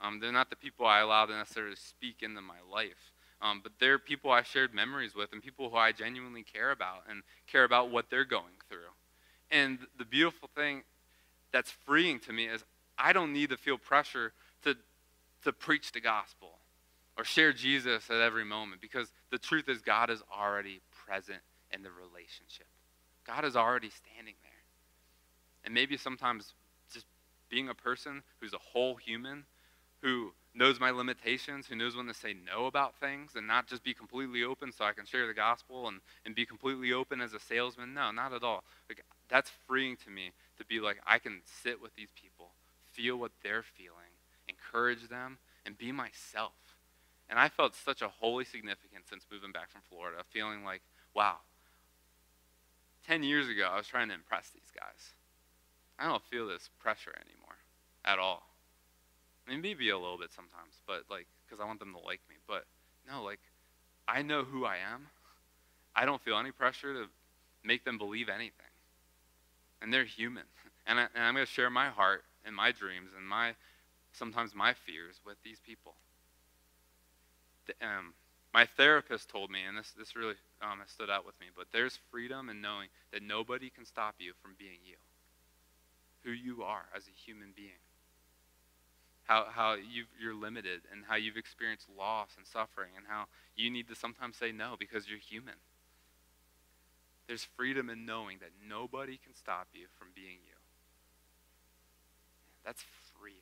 Um, 0.00 0.18
they're 0.18 0.32
not 0.32 0.50
the 0.50 0.56
people 0.56 0.84
I 0.84 0.98
allow 0.98 1.26
to 1.26 1.36
necessarily 1.36 1.76
speak 1.76 2.24
into 2.24 2.40
my 2.40 2.56
life. 2.68 3.12
Um, 3.40 3.60
but 3.62 3.70
they're 3.78 3.96
people 3.96 4.32
I 4.32 4.42
shared 4.42 4.74
memories 4.74 5.14
with 5.14 5.32
and 5.32 5.40
people 5.40 5.70
who 5.70 5.76
I 5.76 5.92
genuinely 5.92 6.42
care 6.42 6.72
about 6.72 7.04
and 7.08 7.22
care 7.46 7.62
about 7.62 7.92
what 7.92 8.10
they're 8.10 8.24
going 8.24 8.58
through. 8.68 8.90
And 9.52 9.78
the 10.00 10.04
beautiful 10.04 10.50
thing 10.56 10.82
that's 11.52 11.70
freeing 11.70 12.18
to 12.20 12.32
me 12.32 12.46
is 12.46 12.64
I 12.98 13.12
don't 13.12 13.32
need 13.32 13.50
to 13.50 13.56
feel 13.56 13.78
pressure 13.78 14.32
to, 14.64 14.74
to 15.44 15.52
preach 15.52 15.92
the 15.92 16.00
gospel 16.00 16.58
or 17.16 17.24
share 17.24 17.52
Jesus 17.52 18.10
at 18.10 18.20
every 18.20 18.44
moment 18.44 18.80
because 18.80 19.08
the 19.30 19.38
truth 19.38 19.68
is 19.68 19.82
God 19.82 20.10
is 20.10 20.22
already 20.36 20.80
present 21.06 21.40
in 21.72 21.82
the 21.82 21.90
relationship. 21.90 22.66
God 23.26 23.44
is 23.44 23.56
already 23.56 23.90
standing 23.90 24.34
there. 24.42 24.52
And 25.64 25.74
maybe 25.74 25.96
sometimes 25.96 26.54
just 26.92 27.06
being 27.48 27.68
a 27.68 27.74
person 27.74 28.22
who's 28.40 28.54
a 28.54 28.58
whole 28.58 28.96
human, 28.96 29.44
who 30.00 30.32
knows 30.54 30.80
my 30.80 30.90
limitations, 30.90 31.66
who 31.66 31.76
knows 31.76 31.96
when 31.96 32.06
to 32.06 32.14
say 32.14 32.34
no 32.34 32.66
about 32.66 32.98
things 32.98 33.32
and 33.36 33.46
not 33.46 33.66
just 33.66 33.84
be 33.84 33.94
completely 33.94 34.42
open 34.42 34.72
so 34.72 34.84
I 34.84 34.92
can 34.92 35.06
share 35.06 35.26
the 35.26 35.34
gospel 35.34 35.88
and, 35.88 36.00
and 36.26 36.34
be 36.34 36.44
completely 36.44 36.92
open 36.92 37.20
as 37.20 37.32
a 37.32 37.40
salesman. 37.40 37.94
No, 37.94 38.10
not 38.10 38.32
at 38.32 38.42
all. 38.42 38.64
Like, 38.88 39.04
that's 39.28 39.50
freeing 39.66 39.96
to 40.04 40.10
me 40.10 40.32
to 40.58 40.64
be 40.64 40.80
like, 40.80 40.98
I 41.06 41.18
can 41.18 41.40
sit 41.62 41.80
with 41.80 41.94
these 41.94 42.10
people, 42.20 42.48
feel 42.92 43.16
what 43.16 43.32
they're 43.42 43.62
feeling, 43.62 44.12
encourage 44.48 45.08
them, 45.08 45.38
and 45.64 45.78
be 45.78 45.92
myself. 45.92 46.52
And 47.28 47.38
I 47.38 47.48
felt 47.48 47.74
such 47.74 48.02
a 48.02 48.08
holy 48.08 48.44
significance 48.44 49.06
since 49.08 49.26
moving 49.32 49.52
back 49.52 49.70
from 49.70 49.80
Florida, 49.88 50.22
feeling 50.32 50.64
like, 50.64 50.82
wow, 51.14 51.36
10 53.06 53.22
years 53.22 53.48
ago, 53.48 53.68
I 53.70 53.76
was 53.76 53.86
trying 53.86 54.08
to 54.08 54.14
impress 54.14 54.50
these 54.50 54.70
guys. 54.78 55.14
I 55.98 56.08
don't 56.08 56.22
feel 56.24 56.46
this 56.46 56.68
pressure 56.80 57.14
anymore 57.14 57.56
at 58.04 58.18
all. 58.18 58.42
I 59.46 59.50
mean, 59.50 59.60
maybe 59.60 59.90
a 59.90 59.98
little 59.98 60.18
bit 60.18 60.32
sometimes, 60.32 60.80
but 60.86 61.04
like, 61.10 61.26
because 61.44 61.60
I 61.60 61.64
want 61.64 61.78
them 61.78 61.92
to 61.92 61.98
like 61.98 62.20
me. 62.28 62.36
But 62.46 62.64
no, 63.10 63.22
like, 63.22 63.40
I 64.06 64.22
know 64.22 64.44
who 64.44 64.64
I 64.64 64.76
am. 64.76 65.06
I 65.94 66.04
don't 66.04 66.22
feel 66.22 66.38
any 66.38 66.50
pressure 66.50 66.94
to 66.94 67.04
make 67.64 67.84
them 67.84 67.98
believe 67.98 68.28
anything. 68.28 68.72
And 69.80 69.92
they're 69.92 70.04
human. 70.04 70.44
And, 70.84 70.98
I, 70.98 71.06
and 71.14 71.22
I'm 71.22 71.34
going 71.34 71.46
to 71.46 71.52
share 71.52 71.70
my 71.70 71.90
heart 71.90 72.24
and 72.44 72.56
my 72.56 72.72
dreams 72.72 73.10
and 73.16 73.24
my 73.24 73.54
sometimes 74.12 74.52
my 74.52 74.74
fears 74.74 75.20
with 75.24 75.36
these 75.44 75.60
people. 75.64 75.94
Um, 77.82 78.14
my 78.54 78.66
therapist 78.66 79.28
told 79.30 79.50
me, 79.50 79.60
and 79.66 79.78
this, 79.78 79.92
this 79.98 80.16
really 80.16 80.34
um, 80.62 80.80
stood 80.86 81.10
out 81.10 81.26
with 81.26 81.38
me, 81.40 81.46
but 81.56 81.68
there's 81.72 81.98
freedom 82.10 82.48
in 82.48 82.60
knowing 82.60 82.88
that 83.12 83.22
nobody 83.22 83.70
can 83.70 83.84
stop 83.86 84.16
you 84.18 84.32
from 84.42 84.54
being 84.58 84.80
you, 84.84 84.96
who 86.24 86.32
you 86.32 86.62
are 86.62 86.86
as 86.96 87.04
a 87.08 87.12
human 87.26 87.52
being. 87.56 87.80
how, 89.24 89.46
how 89.50 89.74
you 89.74 90.04
you're 90.20 90.34
limited 90.34 90.82
and 90.92 91.04
how 91.08 91.16
you've 91.16 91.36
experienced 91.36 91.88
loss 91.98 92.30
and 92.36 92.46
suffering 92.46 92.90
and 92.96 93.06
how 93.08 93.26
you 93.56 93.70
need 93.70 93.88
to 93.88 93.94
sometimes 93.94 94.36
say 94.36 94.52
no 94.52 94.76
because 94.78 95.08
you're 95.08 95.18
human. 95.18 95.54
There's 97.28 97.46
freedom 97.56 97.90
in 97.90 98.06
knowing 98.06 98.38
that 98.40 98.50
nobody 98.68 99.18
can 99.22 99.34
stop 99.34 99.68
you 99.72 99.86
from 99.98 100.08
being 100.14 100.38
you. 100.46 100.56
That's 102.64 102.84
freeing. 103.18 103.36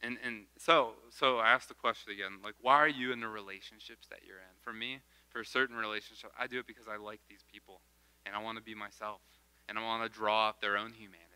And, 0.00 0.16
and 0.24 0.46
so, 0.58 0.92
so 1.10 1.38
I 1.38 1.50
asked 1.50 1.68
the 1.68 1.74
question 1.74 2.12
again, 2.12 2.38
like, 2.44 2.54
why 2.60 2.76
are 2.76 2.88
you 2.88 3.12
in 3.12 3.20
the 3.20 3.28
relationships 3.28 4.06
that 4.10 4.20
you're 4.26 4.38
in? 4.38 4.54
For 4.62 4.72
me, 4.72 5.00
for 5.28 5.40
a 5.40 5.46
certain 5.46 5.74
relationship, 5.74 6.30
I 6.38 6.46
do 6.46 6.58
it 6.60 6.66
because 6.66 6.86
I 6.86 6.96
like 6.96 7.20
these 7.28 7.42
people 7.52 7.80
and 8.24 8.34
I 8.34 8.42
want 8.42 8.58
to 8.58 8.62
be 8.62 8.74
myself 8.74 9.20
and 9.68 9.78
I 9.78 9.82
want 9.82 10.04
to 10.04 10.08
draw 10.08 10.48
up 10.48 10.60
their 10.60 10.76
own 10.76 10.92
humanity 10.92 11.28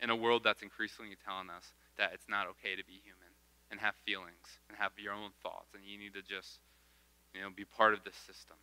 in 0.00 0.10
a 0.10 0.16
world 0.16 0.42
that's 0.44 0.62
increasingly 0.62 1.16
telling 1.24 1.50
us 1.50 1.72
that 1.98 2.10
it's 2.12 2.28
not 2.28 2.46
okay 2.48 2.76
to 2.76 2.84
be 2.84 3.00
human 3.02 3.32
and 3.70 3.80
have 3.80 3.94
feelings 4.04 4.60
and 4.68 4.78
have 4.78 4.92
your 4.98 5.12
own 5.12 5.30
thoughts 5.42 5.74
and 5.74 5.82
you 5.84 5.98
need 5.98 6.14
to 6.14 6.22
just 6.22 6.60
you 7.34 7.40
know 7.40 7.48
be 7.54 7.64
part 7.64 7.94
of 7.94 8.04
this 8.04 8.14
system 8.14 8.56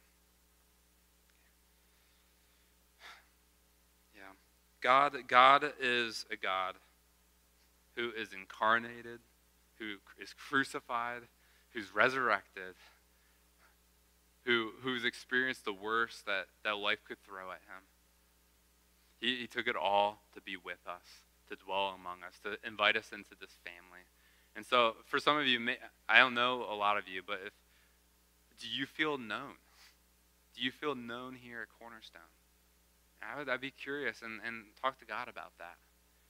yeah 4.16 4.32
god 4.82 5.16
god 5.28 5.74
is 5.82 6.26
a 6.32 6.38
god 6.38 6.76
who 7.96 8.12
is 8.18 8.34
incarnated 8.34 9.20
who 9.80 9.96
is 10.22 10.34
crucified 10.34 11.22
who's 11.74 11.94
resurrected 11.94 12.76
who 14.46 14.72
who's 14.82 15.06
experienced 15.06 15.66
the 15.66 15.74
worst 15.74 16.26
that 16.26 16.46
that 16.64 16.78
life 16.78 17.00
could 17.08 17.22
throw 17.24 17.52
at 17.52 17.62
him 17.68 17.84
he, 19.24 19.38
he 19.38 19.48
took 19.48 19.68
it 19.68 19.76
all 19.78 20.20
to 20.36 20.42
be 20.42 20.58
with 20.58 20.86
us, 20.86 21.24
to 21.50 21.56
dwell 21.56 21.96
among 21.98 22.24
us, 22.28 22.34
to 22.44 22.58
invite 22.68 22.98
us 22.98 23.12
into 23.14 23.32
this 23.40 23.58
family. 23.64 24.04
And 24.56 24.66
so, 24.66 24.98
for 25.06 25.18
some 25.18 25.38
of 25.38 25.48
you, 25.48 25.60
I 26.10 26.20
don't 26.20 26.34
know 26.34 26.68
a 26.70 26.76
lot 26.76 26.98
of 26.98 27.08
you, 27.08 27.22
but 27.26 27.40
if, 27.46 27.54
do 28.60 28.68
you 28.68 28.86
feel 28.86 29.18
known? 29.18 29.56
Do 30.56 30.62
you 30.62 30.72
feel 30.72 30.94
known 30.94 31.36
here 31.42 31.62
at 31.62 31.68
Cornerstone? 31.80 32.22
I 33.24 33.40
would 33.40 33.48
I'd 33.48 33.62
be 33.62 33.72
curious 33.72 34.22
and, 34.22 34.42
and 34.46 34.66
talk 34.82 35.00
to 35.00 35.06
God 35.06 35.30
about 35.30 35.54
that. 35.58 35.78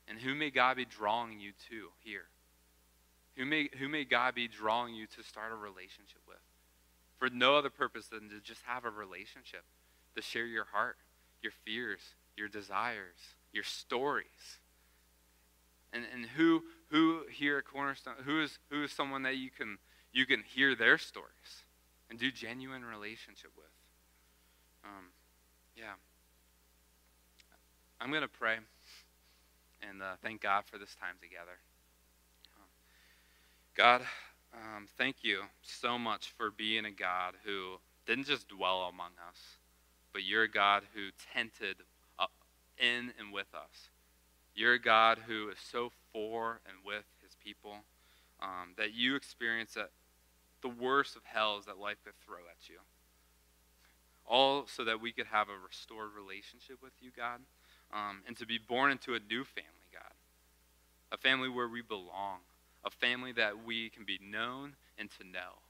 And 0.08 0.20
who 0.20 0.36
may 0.36 0.49
God 0.49 0.78
be 0.78 0.86
drawing 0.86 1.39
you 1.39 1.51
to 1.70 1.89
here? 2.04 2.26
Who 3.38 3.45
may, 3.45 3.70
who 3.80 3.88
may 3.88 4.04
God 4.04 4.36
be 4.36 4.47
drawing 4.47 4.93
you 4.93 5.08
to 5.08 5.24
start 5.24 5.51
a 5.51 5.56
relationship 5.56 6.22
with? 6.28 6.38
For 7.18 7.30
no 7.30 7.58
other 7.58 7.70
purpose 7.70 8.08
than 8.08 8.30
to 8.30 8.39
just 8.41 8.62
have 8.66 8.86
a 8.86 8.89
relationship, 8.89 9.64
to 10.16 10.22
share 10.22 10.45
your 10.45 10.66
heart, 10.66 10.97
your 11.41 11.54
fears, 11.66 12.01
your 12.36 12.47
desires, 12.47 13.18
your 13.54 13.64
stories. 13.64 14.60
And, 15.93 16.04
and 16.14 16.26
who, 16.26 16.64
who 16.89 17.22
here 17.32 17.58
at 17.58 17.66
Cornerstone, 17.66 18.16
who 18.26 18.41
is, 18.41 18.60
who 18.70 18.84
is 18.84 18.91
someone 18.91 19.24
that 19.24 19.38
you 19.38 19.49
can, 19.49 19.78
you 20.12 20.26
can 20.26 20.43
hear 20.43 20.76
their 20.76 20.97
stories 20.97 21.64
and 22.10 22.20
do 22.20 22.32
genuine 22.32 22.84
relationship 22.84 23.51
with? 23.56 23.66
Um, 24.84 25.06
yeah. 25.76 25.93
I'm 28.01 28.10
going 28.10 28.22
to 28.22 28.28
pray 28.28 28.58
and 29.90 30.02
uh, 30.02 30.16
thank 30.22 30.42
God 30.42 30.64
for 30.66 30.78
this 30.78 30.96
time 30.96 31.16
together. 31.22 31.58
Um, 32.56 32.70
God, 33.76 34.02
um, 34.54 34.88
thank 34.98 35.18
you 35.24 35.42
so 35.62 35.98
much 35.98 36.34
for 36.38 36.52
being 36.52 36.86
a 36.86 36.92
God 36.92 37.36
who 37.44 37.78
didn't 38.06 38.28
just 38.28 38.48
dwell 38.50 38.84
among 38.84 39.12
us, 39.28 39.38
but 40.12 40.24
you're 40.24 40.44
a 40.44 40.52
God 40.52 40.84
who 40.94 41.10
tented 41.34 41.78
in 42.78 43.14
and 43.20 43.32
with 43.32 43.54
us. 43.54 43.90
You're 44.56 44.74
a 44.74 44.82
God 44.82 45.20
who 45.28 45.50
is 45.50 45.58
so 45.60 45.92
for 46.12 46.60
and 46.68 46.78
with 46.86 47.06
his 47.24 47.36
people 47.44 47.78
um, 48.42 48.74
that 48.78 48.94
you 48.94 49.16
experience 49.16 49.74
that 49.74 49.92
the 50.62 50.70
worst 50.70 51.16
of 51.16 51.24
hells 51.24 51.66
that 51.66 51.78
life 51.78 51.98
could 52.04 52.14
throw 52.26 52.38
at 52.50 52.70
you. 52.70 52.78
All 54.26 54.66
so 54.68 54.86
that 54.86 55.02
we 55.02 55.12
could 55.12 55.28
have 55.28 55.50
a 55.50 55.68
restored 55.68 56.12
relationship 56.16 56.78
with 56.82 56.94
you, 57.02 57.12
God, 57.16 57.42
um, 57.94 58.22
and 58.28 58.36
to 58.38 58.46
be 58.46 58.58
born 58.58 58.91
into 58.91 59.14
a 59.14 59.20
new 59.20 59.44
family, 59.44 59.88
God. 59.94 60.02
A 61.12 61.18
family 61.18 61.48
where 61.48 61.68
we 61.68 61.82
belong, 61.82 62.39
a 62.84 62.89
family 62.89 63.32
that 63.34 63.64
we 63.64 63.89
can 63.89 64.04
be 64.04 64.20
known 64.22 64.76
and 64.98 65.10
to 65.12 65.24
know. 65.24 65.62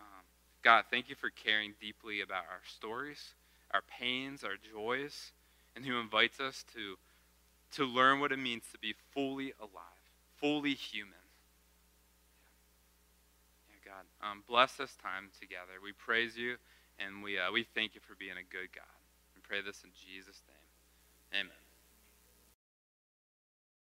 Um, 0.00 0.24
God, 0.62 0.84
thank 0.90 1.08
you 1.08 1.14
for 1.14 1.30
caring 1.30 1.74
deeply 1.80 2.20
about 2.20 2.44
our 2.50 2.60
stories, 2.66 3.34
our 3.70 3.82
pains, 3.82 4.42
our 4.42 4.56
joys, 4.72 5.32
and 5.76 5.86
who 5.86 6.00
invites 6.00 6.40
us 6.40 6.64
to, 6.74 6.96
to 7.76 7.84
learn 7.84 8.18
what 8.18 8.32
it 8.32 8.38
means 8.38 8.64
to 8.72 8.78
be 8.78 8.94
fully 9.14 9.52
alive, 9.60 10.02
fully 10.40 10.74
human. 10.74 11.14
Yeah, 13.68 13.92
God, 13.92 14.28
um, 14.28 14.42
bless 14.48 14.72
this 14.72 14.96
time 15.02 15.30
together. 15.40 15.78
We 15.82 15.92
praise 15.92 16.36
you 16.36 16.56
and 16.98 17.22
we, 17.22 17.38
uh, 17.38 17.52
we 17.52 17.62
thank 17.62 17.94
you 17.94 18.00
for 18.00 18.16
being 18.16 18.32
a 18.32 18.50
good 18.50 18.74
God. 18.74 18.98
We 19.36 19.42
pray 19.42 19.62
this 19.62 19.84
in 19.84 19.90
Jesus' 19.94 20.42
name. 20.48 20.59
Amen. 21.32 21.59